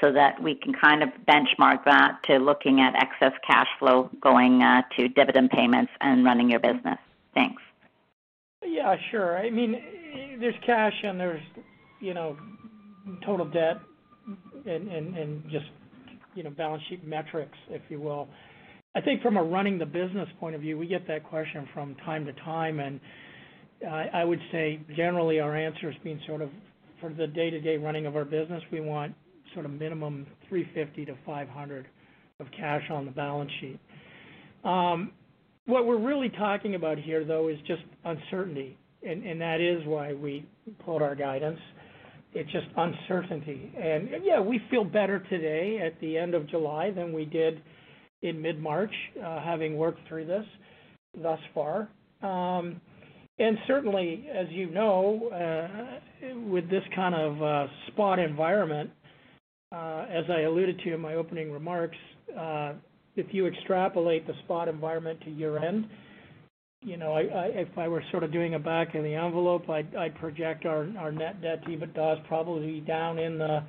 so 0.00 0.10
that 0.12 0.42
we 0.42 0.54
can 0.54 0.72
kind 0.72 1.02
of 1.02 1.10
benchmark 1.28 1.84
that 1.84 2.18
to 2.24 2.38
looking 2.38 2.80
at 2.80 2.94
excess 2.96 3.32
cash 3.46 3.68
flow 3.78 4.10
going 4.20 4.62
uh, 4.62 4.82
to 4.96 5.08
dividend 5.08 5.50
payments 5.50 5.92
and 6.00 6.24
running 6.24 6.50
your 6.50 6.60
business? 6.60 6.98
Thanks. 7.34 7.62
Yeah, 8.64 8.96
sure. 9.10 9.38
I 9.38 9.50
mean, 9.50 9.70
there's 10.40 10.54
cash 10.64 10.94
and 11.04 11.20
there's, 11.20 11.42
you 12.00 12.14
know, 12.14 12.36
total 13.24 13.46
debt 13.46 13.78
and, 14.66 14.88
and, 14.88 15.16
and 15.16 15.42
just, 15.50 15.66
you 16.34 16.42
know, 16.42 16.50
balance 16.50 16.82
sheet 16.88 17.06
metrics, 17.06 17.56
if 17.70 17.82
you 17.88 18.00
will. 18.00 18.28
I 18.94 19.00
think 19.00 19.22
from 19.22 19.36
a 19.36 19.42
running 19.42 19.78
the 19.78 19.86
business 19.86 20.28
point 20.38 20.54
of 20.54 20.60
view, 20.60 20.76
we 20.76 20.86
get 20.86 21.06
that 21.08 21.24
question 21.24 21.66
from 21.72 21.94
time 22.04 22.26
to 22.26 22.32
time, 22.44 22.78
and 22.80 23.00
I 23.90 24.24
would 24.24 24.40
say 24.52 24.80
generally 24.96 25.40
our 25.40 25.56
answer 25.56 25.90
has 25.90 26.00
been 26.02 26.20
sort 26.26 26.42
of 26.42 26.50
for 27.00 27.12
the 27.12 27.26
day-to-day 27.26 27.78
running 27.78 28.06
of 28.06 28.16
our 28.16 28.24
business, 28.24 28.62
we 28.70 28.80
want 28.80 29.14
sort 29.54 29.66
of 29.66 29.72
minimum 29.72 30.26
$350-$500 30.50 31.84
of 32.40 32.46
cash 32.56 32.82
on 32.90 33.04
the 33.04 33.10
balance 33.10 33.50
sheet. 33.60 33.78
Um, 34.64 35.12
what 35.66 35.86
we're 35.86 35.98
really 35.98 36.28
talking 36.28 36.76
about 36.76 36.98
here, 36.98 37.24
though, 37.24 37.48
is 37.48 37.58
just 37.66 37.82
uncertainty, 38.04 38.78
and 39.02 39.40
that 39.40 39.60
is 39.60 39.84
why 39.86 40.12
we 40.12 40.46
pulled 40.84 41.02
our 41.02 41.16
guidance. 41.16 41.58
It's 42.34 42.50
just 42.50 42.66
uncertainty. 42.76 43.72
And 43.78 44.08
yeah, 44.24 44.40
we 44.40 44.60
feel 44.70 44.84
better 44.84 45.20
today 45.28 45.80
at 45.84 46.00
the 46.00 46.16
end 46.16 46.34
of 46.34 46.48
July 46.48 46.90
than 46.90 47.12
we 47.12 47.24
did 47.24 47.60
in 48.22 48.40
mid-March, 48.40 48.92
uh, 49.22 49.42
having 49.42 49.76
worked 49.76 50.00
through 50.08 50.26
this 50.26 50.44
thus 51.22 51.40
far. 51.52 51.88
Um, 52.22 52.80
and 53.38 53.58
certainly, 53.66 54.26
as 54.32 54.46
you 54.50 54.70
know, 54.70 55.28
uh, 55.28 56.28
with 56.46 56.70
this 56.70 56.84
kind 56.94 57.14
of 57.14 57.42
uh, 57.42 57.66
spot 57.88 58.18
environment, 58.18 58.90
as 59.72 60.24
I 60.30 60.42
alluded 60.42 60.78
to 60.84 60.94
in 60.94 61.00
my 61.00 61.14
opening 61.14 61.50
remarks, 61.50 61.96
if 63.16 63.26
you 63.30 63.46
extrapolate 63.46 64.26
the 64.26 64.34
spot 64.44 64.68
environment 64.68 65.20
to 65.24 65.30
year-end, 65.30 65.86
you 66.82 66.96
know, 66.96 67.16
if 67.18 67.68
I 67.78 67.88
were 67.88 68.02
sort 68.10 68.24
of 68.24 68.32
doing 68.32 68.54
a 68.54 68.58
back 68.58 68.94
of 68.94 69.04
the 69.04 69.14
envelope, 69.14 69.68
I'd 69.70 70.14
project 70.16 70.66
our 70.66 71.12
net 71.12 71.40
debt 71.40 71.64
to 71.64 71.70
EBITDA 71.70 72.18
is 72.18 72.24
probably 72.26 72.80
down 72.80 73.18
in 73.18 73.38
the, 73.38 73.62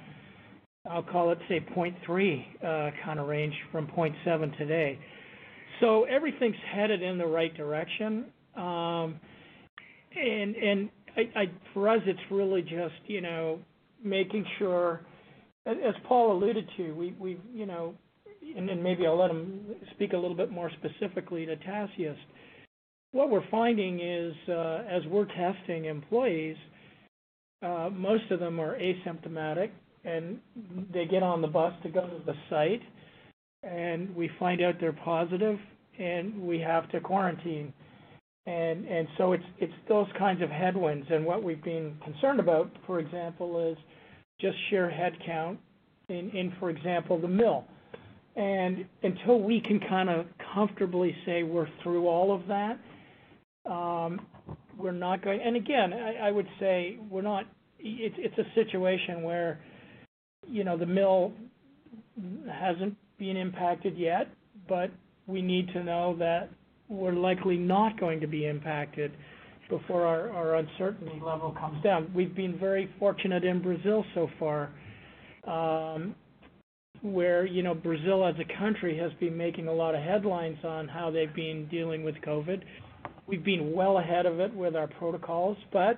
I'll 0.90 1.04
call 1.04 1.32
it, 1.32 1.38
say, 1.48 1.66
0.3 1.76 1.94
uh, 2.64 2.92
kind 3.06 3.20
of 3.20 3.28
range 3.28 3.54
from 3.72 3.88
0.7 3.88 4.58
today. 4.58 5.00
So 5.80 6.06
everything's 6.06 6.56
headed 6.74 7.02
in 7.02 7.18
the 7.18 7.26
right 7.26 7.56
direction. 7.56 8.26
Um, 8.56 9.20
and 10.16 10.90
for 11.74 11.90
us, 11.90 12.00
it's 12.06 12.20
really 12.32 12.62
just, 12.62 12.96
you 13.08 13.22
know, 13.22 13.60
making 14.04 14.46
sure, 14.58 15.02
as 15.66 15.94
Paul 16.08 16.38
alluded 16.38 16.68
to, 16.78 16.92
we, 16.94 17.40
you 17.54 17.66
know, 17.66 17.94
and 18.56 18.68
then 18.68 18.84
maybe 18.84 19.06
I'll 19.06 19.20
let 19.20 19.32
him 19.32 19.62
speak 19.92 20.14
a 20.14 20.18
little 20.18 20.36
bit 20.36 20.52
more 20.52 20.70
specifically 20.80 21.46
to 21.46 21.56
Tasiast. 21.56 22.18
What 23.14 23.30
we're 23.30 23.48
finding 23.52 24.00
is, 24.00 24.34
uh, 24.50 24.86
as 24.90 25.04
we're 25.06 25.26
testing 25.26 25.86
employees, 25.86 26.58
uh, 27.62 27.92
most 27.94 28.24
of 28.32 28.40
them 28.40 28.60
are 28.60 28.76
asymptomatic, 28.76 29.70
and 30.04 30.40
they 30.92 31.06
get 31.06 31.22
on 31.22 31.40
the 31.40 31.48
bus 31.48 31.74
to 31.84 31.90
go 31.90 32.02
to 32.08 32.26
the 32.26 32.34
site, 32.50 32.82
and 33.62 34.14
we 34.16 34.32
find 34.40 34.64
out 34.64 34.76
they're 34.82 34.92
positive, 34.92 35.60
and 36.00 36.42
we 36.42 36.60
have 36.60 36.90
to 36.90 37.00
quarantine. 37.00 37.72
And, 38.48 38.86
and 38.86 39.08
so 39.20 39.34
it's 39.34 39.44
it's 39.60 39.74
those 39.88 40.08
kinds 40.18 40.42
of 40.42 40.50
headwinds. 40.50 41.06
And 41.12 41.24
what 41.24 41.44
we've 41.44 41.64
been 41.64 41.96
concerned 42.04 42.40
about, 42.40 42.72
for 42.88 43.00
example, 43.00 43.72
is 43.72 43.78
just 44.42 44.58
sheer 44.70 44.92
headcount 44.92 45.58
in, 46.10 46.52
for 46.60 46.72
example, 46.72 47.22
the 47.22 47.28
mill. 47.28 47.64
And 48.36 48.86
until 49.04 49.40
we 49.40 49.62
can 49.62 49.80
kind 49.80 50.10
of 50.10 50.26
comfortably 50.54 51.16
say 51.28 51.44
we're 51.44 51.70
through 51.84 52.08
all 52.08 52.34
of 52.34 52.48
that, 52.48 52.80
Um, 53.66 54.26
we're 54.78 54.92
not 54.92 55.24
going. 55.24 55.42
And 55.42 55.56
again, 55.56 55.94
I 55.94 56.32
would 56.32 56.48
say 56.60 56.98
we're 57.10 57.22
not. 57.22 57.46
It's 57.80 58.38
a 58.38 58.46
situation 58.56 59.24
where, 59.24 59.60
you 60.48 60.64
know, 60.64 60.78
the 60.78 60.86
mill 60.86 61.34
hasn't 62.52 62.96
been 63.18 63.38
impacted 63.38 63.98
yet, 63.98 64.28
but 64.68 64.90
we 65.28 65.42
need 65.42 65.68
to 65.74 65.84
know 65.84 66.16
that 66.18 66.50
we're 66.90 67.14
likely 67.14 67.58
not 67.58 68.00
going 68.00 68.20
to 68.22 68.28
be 68.28 68.46
impacted 68.46 69.12
before 69.70 70.06
our 70.06 70.56
uncertainty 70.56 71.20
level 71.24 71.56
comes 71.60 71.82
down. 71.84 72.12
We've 72.14 72.36
been 72.36 72.60
very 72.60 72.90
fortunate 73.00 73.44
in 73.44 73.62
Brazil 73.62 74.06
so 74.14 74.30
far, 74.40 74.70
um, 75.48 76.16
where, 77.02 77.46
you 77.46 77.64
know, 77.64 77.74
Brazil 77.74 78.26
as 78.26 78.36
a 78.40 78.60
country 78.60 78.98
has 78.98 79.12
been 79.20 79.36
making 79.36 79.68
a 79.68 79.74
lot 79.74 79.96
of 79.96 80.02
headlines 80.02 80.58
on 80.64 80.88
how 80.88 81.10
they've 81.12 81.34
been 81.34 81.68
dealing 81.70 82.04
with 82.04 82.16
COVID. 82.26 82.62
We've 83.28 83.44
been 83.44 83.74
well 83.74 84.00
ahead 84.00 84.26
of 84.26 84.40
it 84.40 84.54
with 84.54 84.76
our 84.76 84.88
protocols. 84.88 85.58
But 85.72 85.98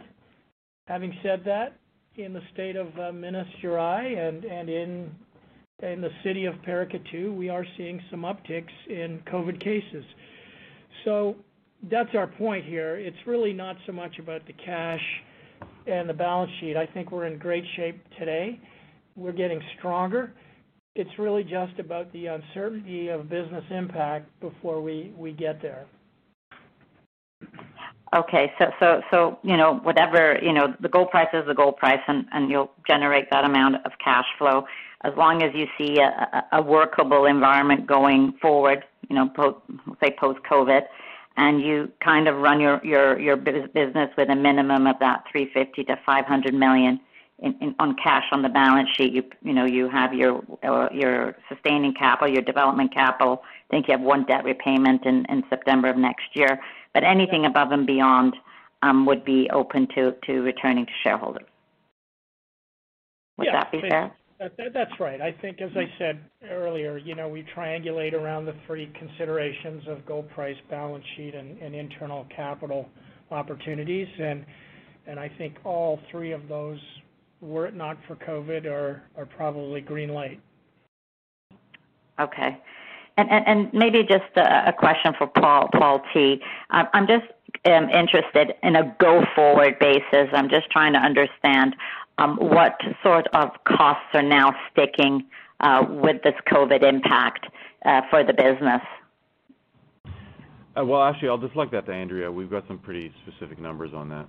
having 0.87 1.13
said 1.23 1.43
that, 1.45 1.77
in 2.17 2.33
the 2.33 2.41
state 2.53 2.75
of 2.75 2.87
uh, 2.97 3.11
Minas 3.11 3.47
Gerais 3.61 4.17
and 4.17 4.69
in 4.69 5.11
the 5.81 6.09
city 6.23 6.45
of 6.45 6.55
Paracatu, 6.67 7.35
we 7.35 7.49
are 7.49 7.65
seeing 7.77 8.01
some 8.09 8.21
upticks 8.21 8.71
in 8.87 9.21
COVID 9.31 9.59
cases. 9.61 10.05
So 11.03 11.35
that's 11.91 12.09
our 12.15 12.27
point 12.27 12.65
here. 12.65 12.95
It's 12.95 13.17
really 13.27 13.53
not 13.53 13.75
so 13.85 13.91
much 13.91 14.17
about 14.17 14.45
the 14.47 14.53
cash 14.53 15.01
and 15.87 16.07
the 16.07 16.13
balance 16.13 16.51
sheet. 16.59 16.77
I 16.77 16.85
think 16.85 17.11
we're 17.11 17.27
in 17.27 17.37
great 17.37 17.65
shape 17.75 18.01
today. 18.17 18.59
We're 19.15 19.33
getting 19.33 19.61
stronger. 19.77 20.33
It's 20.95 21.09
really 21.19 21.43
just 21.43 21.77
about 21.79 22.11
the 22.13 22.27
uncertainty 22.27 23.09
of 23.09 23.29
business 23.29 23.65
impact 23.69 24.29
before 24.39 24.81
we 24.81 25.35
get 25.37 25.61
there. 25.61 25.85
Okay. 28.13 28.51
So, 28.59 28.65
so, 28.79 29.01
so, 29.11 29.39
you 29.43 29.57
know, 29.57 29.75
whatever, 29.77 30.39
you 30.41 30.53
know, 30.53 30.73
the 30.79 30.89
gold 30.89 31.09
price 31.09 31.27
is 31.33 31.45
the 31.47 31.53
gold 31.53 31.77
price, 31.77 32.01
and, 32.07 32.25
and 32.31 32.49
you'll 32.49 32.71
generate 32.87 33.29
that 33.31 33.43
amount 33.43 33.77
of 33.85 33.91
cash 34.03 34.25
flow. 34.37 34.65
As 35.03 35.13
long 35.17 35.43
as 35.43 35.53
you 35.53 35.67
see 35.77 35.99
a, 35.99 36.45
a 36.51 36.61
workable 36.61 37.25
environment 37.25 37.85
going 37.85 38.33
forward, 38.41 38.83
you 39.09 39.15
know, 39.15 39.29
post, 39.29 39.57
say, 40.01 40.15
post-COVID, 40.19 40.81
and 41.37 41.61
you 41.61 41.91
kind 42.03 42.27
of 42.27 42.37
run 42.37 42.59
your, 42.61 42.79
your, 42.83 43.19
your 43.19 43.35
business 43.35 44.09
with 44.17 44.29
a 44.29 44.35
minimum 44.35 44.87
of 44.87 44.97
that 44.99 45.25
350 45.31 45.83
to 45.83 45.99
500 46.05 46.53
million 46.53 46.99
in, 47.39 47.53
in, 47.59 47.75
on 47.79 47.95
cash 48.01 48.23
on 48.31 48.41
the 48.41 48.49
balance 48.49 48.89
sheet. 48.95 49.11
You, 49.11 49.23
you 49.43 49.53
know, 49.53 49.65
you 49.65 49.89
have 49.89 50.13
your, 50.13 50.41
uh, 50.63 50.87
your 50.93 51.35
sustaining 51.49 51.93
capital, 51.93 52.33
your 52.33 52.41
development 52.41 52.93
capital. 52.93 53.43
I 53.43 53.69
think 53.69 53.87
you 53.89 53.91
have 53.91 54.01
one 54.01 54.23
debt 54.25 54.45
repayment 54.45 55.05
in, 55.05 55.25
in 55.25 55.43
September 55.49 55.89
of 55.89 55.97
next 55.97 56.27
year 56.33 56.61
but 56.95 57.03
anything 57.03 57.45
above 57.45 57.73
and 57.73 57.85
beyond 57.85 58.33
um, 58.81 59.05
would 59.05 59.23
be 59.25 59.49
open 59.53 59.85
to, 59.93 60.15
to 60.25 60.41
returning 60.41 60.85
to 60.85 60.91
shareholders. 61.03 61.45
Would 63.37 63.49
that 63.51 63.69
be 63.69 63.81
fair? 63.81 64.15
That, 64.39 64.55
that, 64.57 64.73
that's 64.73 64.97
right. 64.99 65.21
I 65.21 65.33
think, 65.41 65.61
as 65.61 65.71
I 65.75 65.85
said 65.99 66.19
earlier, 66.49 66.97
you 66.97 67.13
know, 67.13 67.27
we 67.27 67.45
triangulate 67.55 68.13
around 68.13 68.45
the 68.45 68.55
three 68.65 68.91
considerations 68.97 69.83
of 69.89 70.05
gold 70.05 70.29
price, 70.29 70.55
balance 70.69 71.03
sheet, 71.17 71.35
and, 71.35 71.57
and 71.59 71.75
internal 71.75 72.25
capital 72.33 72.89
opportunities, 73.29 74.07
and 74.19 74.45
and 75.07 75.19
I 75.19 75.29
think 75.37 75.55
all 75.63 75.99
three 76.11 76.31
of 76.31 76.47
those, 76.47 76.79
were 77.39 77.67
it 77.67 77.75
not 77.75 77.97
for 78.07 78.15
COVID, 78.15 78.65
are 78.65 79.03
are 79.17 79.25
probably 79.25 79.81
green 79.81 80.09
light. 80.09 80.39
Okay. 82.19 82.57
And, 83.17 83.29
and, 83.31 83.47
and 83.47 83.73
maybe 83.73 84.03
just 84.03 84.25
a, 84.35 84.69
a, 84.69 84.73
question 84.73 85.13
for 85.17 85.27
Paul, 85.27 85.69
Paul 85.71 86.01
T. 86.13 86.41
I'm 86.69 87.07
just 87.07 87.25
um, 87.65 87.89
interested 87.89 88.55
in 88.61 88.75
a 88.75 88.95
go-forward 88.99 89.79
basis. 89.79 90.27
I'm 90.33 90.49
just 90.49 90.69
trying 90.69 90.93
to 90.93 90.99
understand 90.99 91.75
um, 92.17 92.37
what 92.37 92.79
sort 93.03 93.27
of 93.33 93.51
costs 93.65 94.07
are 94.13 94.21
now 94.21 94.53
sticking 94.71 95.23
uh, 95.61 95.85
with 95.87 96.21
this 96.23 96.35
COVID 96.51 96.83
impact 96.83 97.47
uh, 97.85 98.01
for 98.09 98.23
the 98.23 98.33
business. 98.33 98.81
Uh, 100.77 100.83
well, 100.83 101.03
actually, 101.03 101.29
I'll 101.29 101.37
just 101.37 101.55
like 101.55 101.71
that 101.71 101.85
to 101.85 101.93
Andrea. 101.93 102.29
We've 102.31 102.49
got 102.49 102.67
some 102.67 102.79
pretty 102.79 103.13
specific 103.25 103.59
numbers 103.59 103.91
on 103.93 104.09
that. 104.09 104.27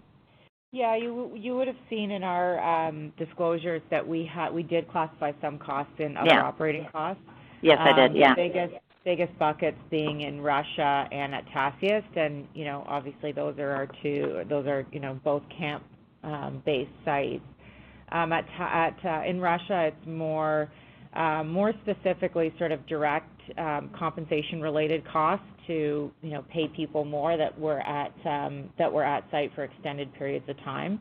Yeah, 0.72 0.94
you 0.96 1.32
you 1.34 1.56
would 1.56 1.68
have 1.68 1.76
seen 1.88 2.10
in 2.10 2.22
our 2.22 2.60
um, 2.60 3.12
disclosures 3.16 3.82
that 3.90 4.06
we 4.06 4.26
had 4.26 4.52
we 4.52 4.62
did 4.62 4.90
classify 4.90 5.32
some 5.40 5.58
costs 5.58 5.94
in 5.98 6.16
other 6.16 6.28
yeah. 6.28 6.42
operating 6.42 6.86
costs. 6.92 7.22
Yes, 7.66 7.78
I 7.80 7.92
did. 7.92 8.10
Um, 8.12 8.16
yeah. 8.16 8.34
Biggest 8.34 8.74
biggest 9.04 9.38
buckets 9.38 9.78
being 9.88 10.22
in 10.22 10.40
Russia 10.40 11.06
and 11.12 11.32
at 11.32 11.44
Tasiast, 11.54 12.16
and 12.16 12.46
you 12.54 12.64
know, 12.64 12.84
obviously 12.88 13.32
those 13.32 13.56
are 13.58 13.70
our 13.70 13.88
two. 14.02 14.42
Those 14.48 14.66
are 14.66 14.86
you 14.92 15.00
know 15.00 15.18
both 15.24 15.42
camp 15.56 15.84
um, 16.22 16.62
based 16.64 16.90
sites. 17.04 17.42
Um, 18.12 18.32
at 18.32 18.44
at 18.58 18.96
uh, 19.04 19.28
in 19.28 19.40
Russia, 19.40 19.86
it's 19.92 20.06
more 20.06 20.70
um, 21.14 21.48
more 21.50 21.72
specifically 21.82 22.52
sort 22.58 22.72
of 22.72 22.86
direct 22.86 23.30
um, 23.58 23.90
compensation 23.98 24.60
related 24.60 25.06
costs 25.08 25.46
to 25.66 26.10
you 26.22 26.30
know 26.30 26.44
pay 26.52 26.68
people 26.68 27.04
more 27.04 27.36
that 27.36 27.56
were 27.58 27.80
at 27.80 28.14
um, 28.24 28.70
that 28.78 28.92
were 28.92 29.04
at 29.04 29.24
site 29.30 29.52
for 29.54 29.64
extended 29.64 30.12
periods 30.14 30.48
of 30.48 30.56
time. 30.58 31.00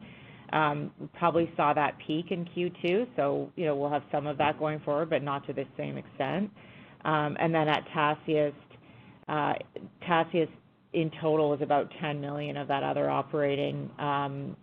Um, 0.56 0.92
probably 1.18 1.52
saw 1.58 1.74
that 1.74 1.98
peak 2.08 2.28
in 2.32 2.46
Q2, 2.46 3.08
so 3.18 3.52
you 3.58 3.66
know 3.66 3.76
we'll 3.76 3.90
have 3.90 4.04
some 4.10 4.26
of 4.26 4.38
that 4.38 4.58
going 4.58 4.80
forward, 4.80 5.10
but 5.10 5.22
not 5.22 5.46
to 5.48 5.54
the 5.54 5.66
same 5.76 5.98
extent. 5.98 6.50
Um, 7.04 7.36
and 7.40 7.54
then 7.54 7.68
at 7.68 7.86
Tasiast, 7.94 8.54
uh, 9.28 9.54
in 10.94 11.12
total 11.22 11.54
is 11.54 11.62
about 11.62 11.92
10 12.00 12.22
million 12.22 12.56
of 12.56 12.70
that 12.70 12.84
other 12.84 13.10
operating. 13.10 13.90
Um, 14.00 14.56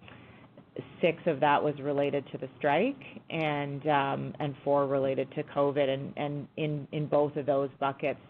six 1.03 1.19
of 1.27 1.41
that 1.41 1.63
was 1.63 1.75
related 1.81 2.25
to 2.33 2.39
the 2.39 2.49
strike, 2.59 3.03
and 3.29 3.87
um, 3.87 4.35
and 4.41 4.55
four 4.65 4.87
related 4.87 5.31
to 5.33 5.43
COVID. 5.43 5.89
And, 5.89 6.13
and 6.17 6.49
in 6.57 6.89
in 6.93 7.07
both 7.07 7.37
of 7.37 7.45
those 7.45 7.69
buckets 7.79 8.21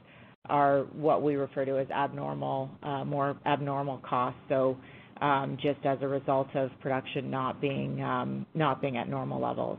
are 0.49 0.81
what 0.93 1.23
we 1.23 1.37
refer 1.37 1.65
to 1.65 1.79
as 1.79 1.89
abnormal, 1.91 2.69
uh, 2.83 3.05
more 3.05 3.37
abnormal 3.47 3.99
costs. 3.99 4.41
So 4.49 4.77
um, 5.23 5.57
just 5.63 5.79
as 5.85 5.99
a 6.03 6.09
result 6.09 6.49
of 6.55 6.71
production 6.81 7.31
not 7.31 7.61
being 7.61 8.03
um, 8.03 8.45
not 8.55 8.83
being 8.83 8.97
at 8.97 9.09
normal 9.09 9.41
levels. 9.41 9.79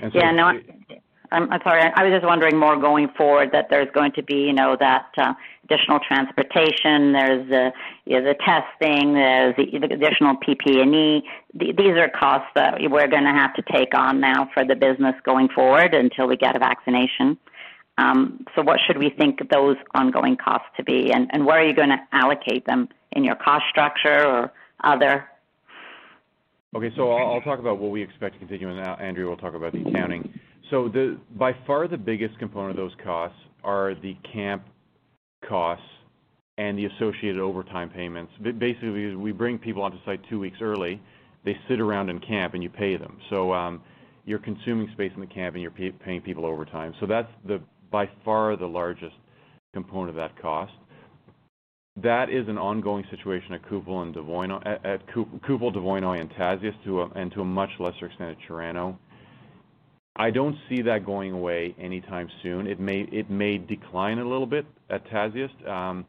So 0.00 0.10
yeah, 0.12 0.30
no, 0.30 0.52
I'm, 1.32 1.50
I'm 1.50 1.60
sorry. 1.64 1.82
I 1.94 2.04
was 2.04 2.12
just 2.12 2.26
wondering 2.26 2.58
more 2.58 2.76
going 2.78 3.08
forward 3.16 3.50
that 3.52 3.66
there's 3.70 3.88
going 3.94 4.12
to 4.12 4.22
be, 4.22 4.34
you 4.34 4.52
know, 4.52 4.76
that 4.78 5.06
uh, 5.16 5.32
additional 5.64 5.98
transportation. 6.06 7.12
There's 7.12 7.48
the 7.48 7.72
you 8.04 8.20
know, 8.20 8.24
the 8.24 8.36
testing. 8.44 9.14
There's 9.14 9.56
the, 9.56 9.78
the 9.78 9.94
additional 9.94 10.36
PPE. 10.36 11.22
The, 11.54 11.72
these 11.76 11.96
are 11.96 12.10
costs 12.10 12.48
that 12.54 12.74
we're 12.78 13.08
going 13.08 13.24
to 13.24 13.32
have 13.32 13.54
to 13.54 13.62
take 13.72 13.96
on 13.96 14.20
now 14.20 14.50
for 14.52 14.64
the 14.64 14.76
business 14.76 15.14
going 15.24 15.48
forward 15.54 15.94
until 15.94 16.28
we 16.28 16.36
get 16.36 16.54
a 16.54 16.58
vaccination. 16.58 17.38
Um, 17.98 18.44
so, 18.54 18.62
what 18.62 18.78
should 18.86 18.98
we 18.98 19.08
think 19.08 19.40
those 19.50 19.76
ongoing 19.94 20.36
costs 20.36 20.68
to 20.76 20.84
be, 20.84 21.10
and, 21.12 21.30
and 21.32 21.46
where 21.46 21.58
are 21.60 21.66
you 21.66 21.74
going 21.74 21.88
to 21.88 21.98
allocate 22.12 22.66
them 22.66 22.90
in 23.12 23.24
your 23.24 23.36
cost 23.36 23.64
structure 23.70 24.26
or 24.26 24.52
other? 24.86 25.28
Okay, 26.74 26.90
so 26.94 27.12
I'll, 27.12 27.40
talk 27.40 27.58
about 27.58 27.78
what 27.78 27.90
we 27.90 28.02
expect 28.02 28.34
to 28.34 28.38
continue, 28.38 28.68
and 28.68 28.78
Andrea 29.00 29.26
will 29.26 29.36
talk 29.36 29.54
about 29.54 29.72
the 29.72 29.82
accounting. 29.88 30.38
So 30.70 30.88
the 30.88 31.18
by 31.36 31.52
far 31.66 31.88
the 31.88 31.96
biggest 31.96 32.38
component 32.38 32.70
of 32.72 32.76
those 32.76 32.94
costs 33.02 33.38
are 33.64 33.94
the 33.94 34.14
camp 34.30 34.64
costs 35.48 35.84
and 36.58 36.76
the 36.76 36.86
associated 36.86 37.38
overtime 37.38 37.88
payments. 37.88 38.32
Basically, 38.58 39.14
we 39.14 39.32
bring 39.32 39.58
people 39.58 39.82
onto 39.82 39.98
site 40.04 40.20
two 40.28 40.38
weeks 40.38 40.58
early. 40.60 41.00
They 41.44 41.56
sit 41.68 41.80
around 41.80 42.10
in 42.10 42.18
camp, 42.18 42.54
and 42.54 42.62
you 42.62 42.68
pay 42.68 42.96
them. 42.96 43.18
So 43.30 43.52
um, 43.52 43.82
you're 44.24 44.38
consuming 44.38 44.88
space 44.92 45.12
in 45.14 45.20
the 45.20 45.26
camp, 45.26 45.54
and 45.54 45.62
you're 45.62 45.70
pay, 45.70 45.92
paying 45.92 46.20
people 46.20 46.44
overtime. 46.44 46.94
So 47.00 47.06
that's 47.06 47.30
the 47.46 47.60
by 47.90 48.10
far 48.24 48.56
the 48.56 48.66
largest 48.66 49.14
component 49.72 50.10
of 50.10 50.16
that 50.16 50.40
cost. 50.42 50.72
That 52.02 52.28
is 52.28 52.46
an 52.48 52.58
ongoing 52.58 53.04
situation 53.10 53.54
at 53.54 53.62
Kupol 53.64 54.02
Dvoinoye, 54.14 56.20
and 56.20 56.30
a, 57.00 57.04
and 57.18 57.32
to 57.32 57.40
a 57.40 57.44
much 57.44 57.70
lesser 57.78 58.06
extent 58.06 58.30
at 58.30 58.36
Chirano. 58.48 58.96
I 60.14 60.30
don't 60.30 60.56
see 60.68 60.82
that 60.82 61.06
going 61.06 61.32
away 61.32 61.74
anytime 61.78 62.28
soon. 62.42 62.66
It 62.66 62.80
may 62.80 63.06
it 63.12 63.30
may 63.30 63.58
decline 63.58 64.18
a 64.18 64.28
little 64.28 64.46
bit 64.46 64.66
at 64.90 65.06
Tasiast, 65.08 65.68
um, 65.68 66.06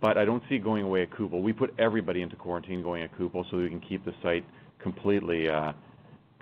but 0.00 0.16
I 0.16 0.24
don't 0.24 0.42
see 0.48 0.56
it 0.56 0.64
going 0.64 0.84
away 0.84 1.02
at 1.02 1.10
Kupol. 1.10 1.42
We 1.42 1.52
put 1.52 1.74
everybody 1.78 2.22
into 2.22 2.36
quarantine 2.36 2.82
going 2.82 3.02
at 3.02 3.16
Kupol 3.18 3.48
so 3.50 3.56
we 3.56 3.68
can 3.68 3.80
keep 3.80 4.04
the 4.04 4.14
site 4.22 4.44
completely 4.80 5.48
uh, 5.48 5.72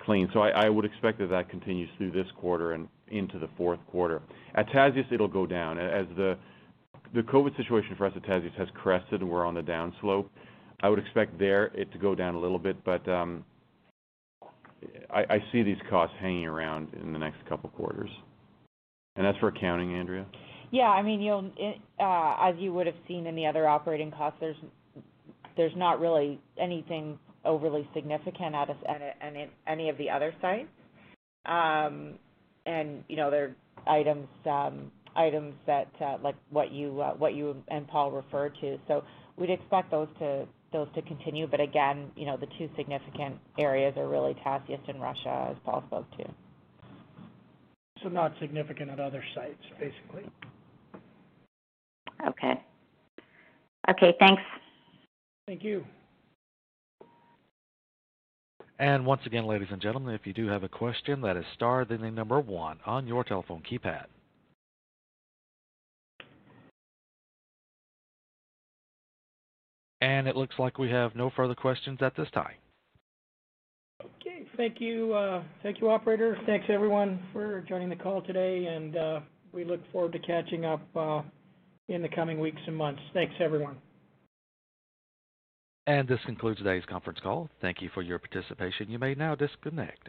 clean. 0.04 0.28
So 0.32 0.40
I, 0.40 0.68
would 0.68 0.84
expect 0.84 1.18
that 1.18 1.28
that 1.28 1.48
continues 1.48 1.88
through 1.96 2.12
this 2.12 2.26
quarter 2.38 2.72
and 2.72 2.88
into 3.08 3.38
the 3.38 3.48
fourth 3.56 3.80
quarter. 3.90 4.22
At 4.54 4.68
Tasiast, 4.68 5.12
it'll 5.12 5.28
go 5.28 5.46
down 5.46 5.78
as 5.78 6.06
the 6.16 6.38
the 7.14 7.22
COVID 7.22 7.56
situation 7.56 7.94
for 7.96 8.06
us 8.06 8.12
at 8.16 8.22
Tasiast 8.22 8.54
has 8.54 8.68
crested 8.74 9.20
and 9.20 9.30
we're 9.30 9.44
on 9.44 9.54
the 9.54 9.62
downslope. 9.62 10.28
I 10.82 10.88
would 10.88 10.98
expect 10.98 11.38
there 11.38 11.66
it 11.66 11.92
to 11.92 11.98
go 11.98 12.14
down 12.14 12.34
a 12.34 12.40
little 12.40 12.58
bit, 12.58 12.82
but 12.84 13.06
um, 13.08 13.44
I, 15.12 15.38
see 15.52 15.62
these 15.62 15.76
costs 15.90 16.16
hanging 16.20 16.46
around 16.46 16.88
in 17.02 17.12
the 17.12 17.18
next 17.18 17.38
couple 17.48 17.68
quarters. 17.70 18.10
And 19.16 19.26
that's 19.26 19.36
for 19.38 19.48
accounting, 19.48 19.94
Andrea? 19.94 20.24
Yeah, 20.70 20.84
I 20.84 21.02
mean, 21.02 21.20
you'll, 21.20 21.50
uh, 21.98 22.36
as 22.48 22.54
you 22.58 22.72
would 22.72 22.86
have 22.86 22.94
seen 23.08 23.26
in 23.26 23.34
the 23.34 23.46
other 23.46 23.68
operating 23.68 24.10
costs, 24.10 24.38
there's 24.40 24.56
there's 25.56 25.72
not 25.76 26.00
really 26.00 26.40
anything 26.58 27.18
overly 27.44 27.86
significant 27.92 28.54
at 28.54 28.68
any 29.66 29.88
of 29.88 29.98
the 29.98 30.08
other 30.08 30.32
sites. 30.40 30.68
Um, 31.44 32.14
and, 32.66 33.02
you 33.08 33.16
know, 33.16 33.30
there 33.30 33.56
are 33.86 33.98
items 33.98 34.28
um, 34.46 34.92
items 35.16 35.54
that, 35.66 35.88
uh, 36.00 36.18
like 36.22 36.36
what 36.50 36.72
you 36.72 37.00
uh, 37.00 37.14
what 37.14 37.34
you 37.34 37.56
and 37.68 37.86
Paul 37.88 38.10
referred 38.10 38.54
to. 38.60 38.78
So 38.88 39.04
we'd 39.36 39.50
expect 39.50 39.90
those 39.90 40.08
to 40.18 40.46
those 40.72 40.88
to 40.94 41.02
continue. 41.02 41.46
But 41.46 41.60
again, 41.60 42.10
you 42.16 42.26
know, 42.26 42.36
the 42.36 42.46
two 42.58 42.68
significant 42.76 43.36
areas 43.58 43.94
are 43.96 44.08
really 44.08 44.34
Tasiast 44.34 44.88
and 44.88 45.00
Russia, 45.00 45.48
as 45.50 45.56
Paul 45.64 45.82
spoke 45.86 46.10
to. 46.18 46.24
So 48.02 48.08
not 48.08 48.32
significant 48.40 48.90
at 48.90 49.00
other 49.00 49.22
sites, 49.34 49.62
basically. 49.78 50.30
Okay. 52.26 52.62
Okay, 53.88 54.14
thanks. 54.18 54.42
Thank 55.46 55.64
you. 55.64 55.84
And 58.78 59.04
once 59.04 59.20
again, 59.26 59.44
ladies 59.44 59.68
and 59.70 59.82
gentlemen, 59.82 60.14
if 60.14 60.26
you 60.26 60.32
do 60.32 60.46
have 60.46 60.62
a 60.62 60.68
question, 60.68 61.20
that 61.20 61.36
is 61.36 61.44
star 61.54 61.84
then 61.84 62.00
the 62.00 62.10
number 62.10 62.40
one 62.40 62.78
on 62.86 63.06
your 63.06 63.24
telephone 63.24 63.62
keypad. 63.70 64.06
It 70.00 70.36
looks 70.36 70.54
like 70.58 70.78
we 70.78 70.90
have 70.90 71.14
no 71.14 71.30
further 71.36 71.54
questions 71.54 71.98
at 72.00 72.16
this 72.16 72.28
time. 72.32 72.54
Okay. 74.00 74.46
Thank 74.56 74.80
you, 74.80 75.12
uh, 75.12 75.42
thank 75.62 75.80
you, 75.80 75.90
operator. 75.90 76.36
Thanks 76.46 76.66
everyone 76.68 77.20
for 77.32 77.64
joining 77.68 77.88
the 77.88 77.96
call 77.96 78.22
today, 78.22 78.66
and 78.66 78.96
uh, 78.96 79.20
we 79.52 79.64
look 79.64 79.80
forward 79.92 80.12
to 80.12 80.18
catching 80.18 80.64
up 80.64 80.82
uh, 80.96 81.22
in 81.88 82.02
the 82.02 82.08
coming 82.08 82.40
weeks 82.40 82.60
and 82.66 82.76
months. 82.76 83.00
Thanks, 83.12 83.34
everyone. 83.40 83.76
And 85.86 86.06
this 86.06 86.20
concludes 86.24 86.58
today's 86.58 86.84
conference 86.88 87.18
call. 87.22 87.48
Thank 87.60 87.82
you 87.82 87.90
for 87.92 88.02
your 88.02 88.18
participation. 88.18 88.90
You 88.90 88.98
may 88.98 89.14
now 89.14 89.34
disconnect. 89.34 90.08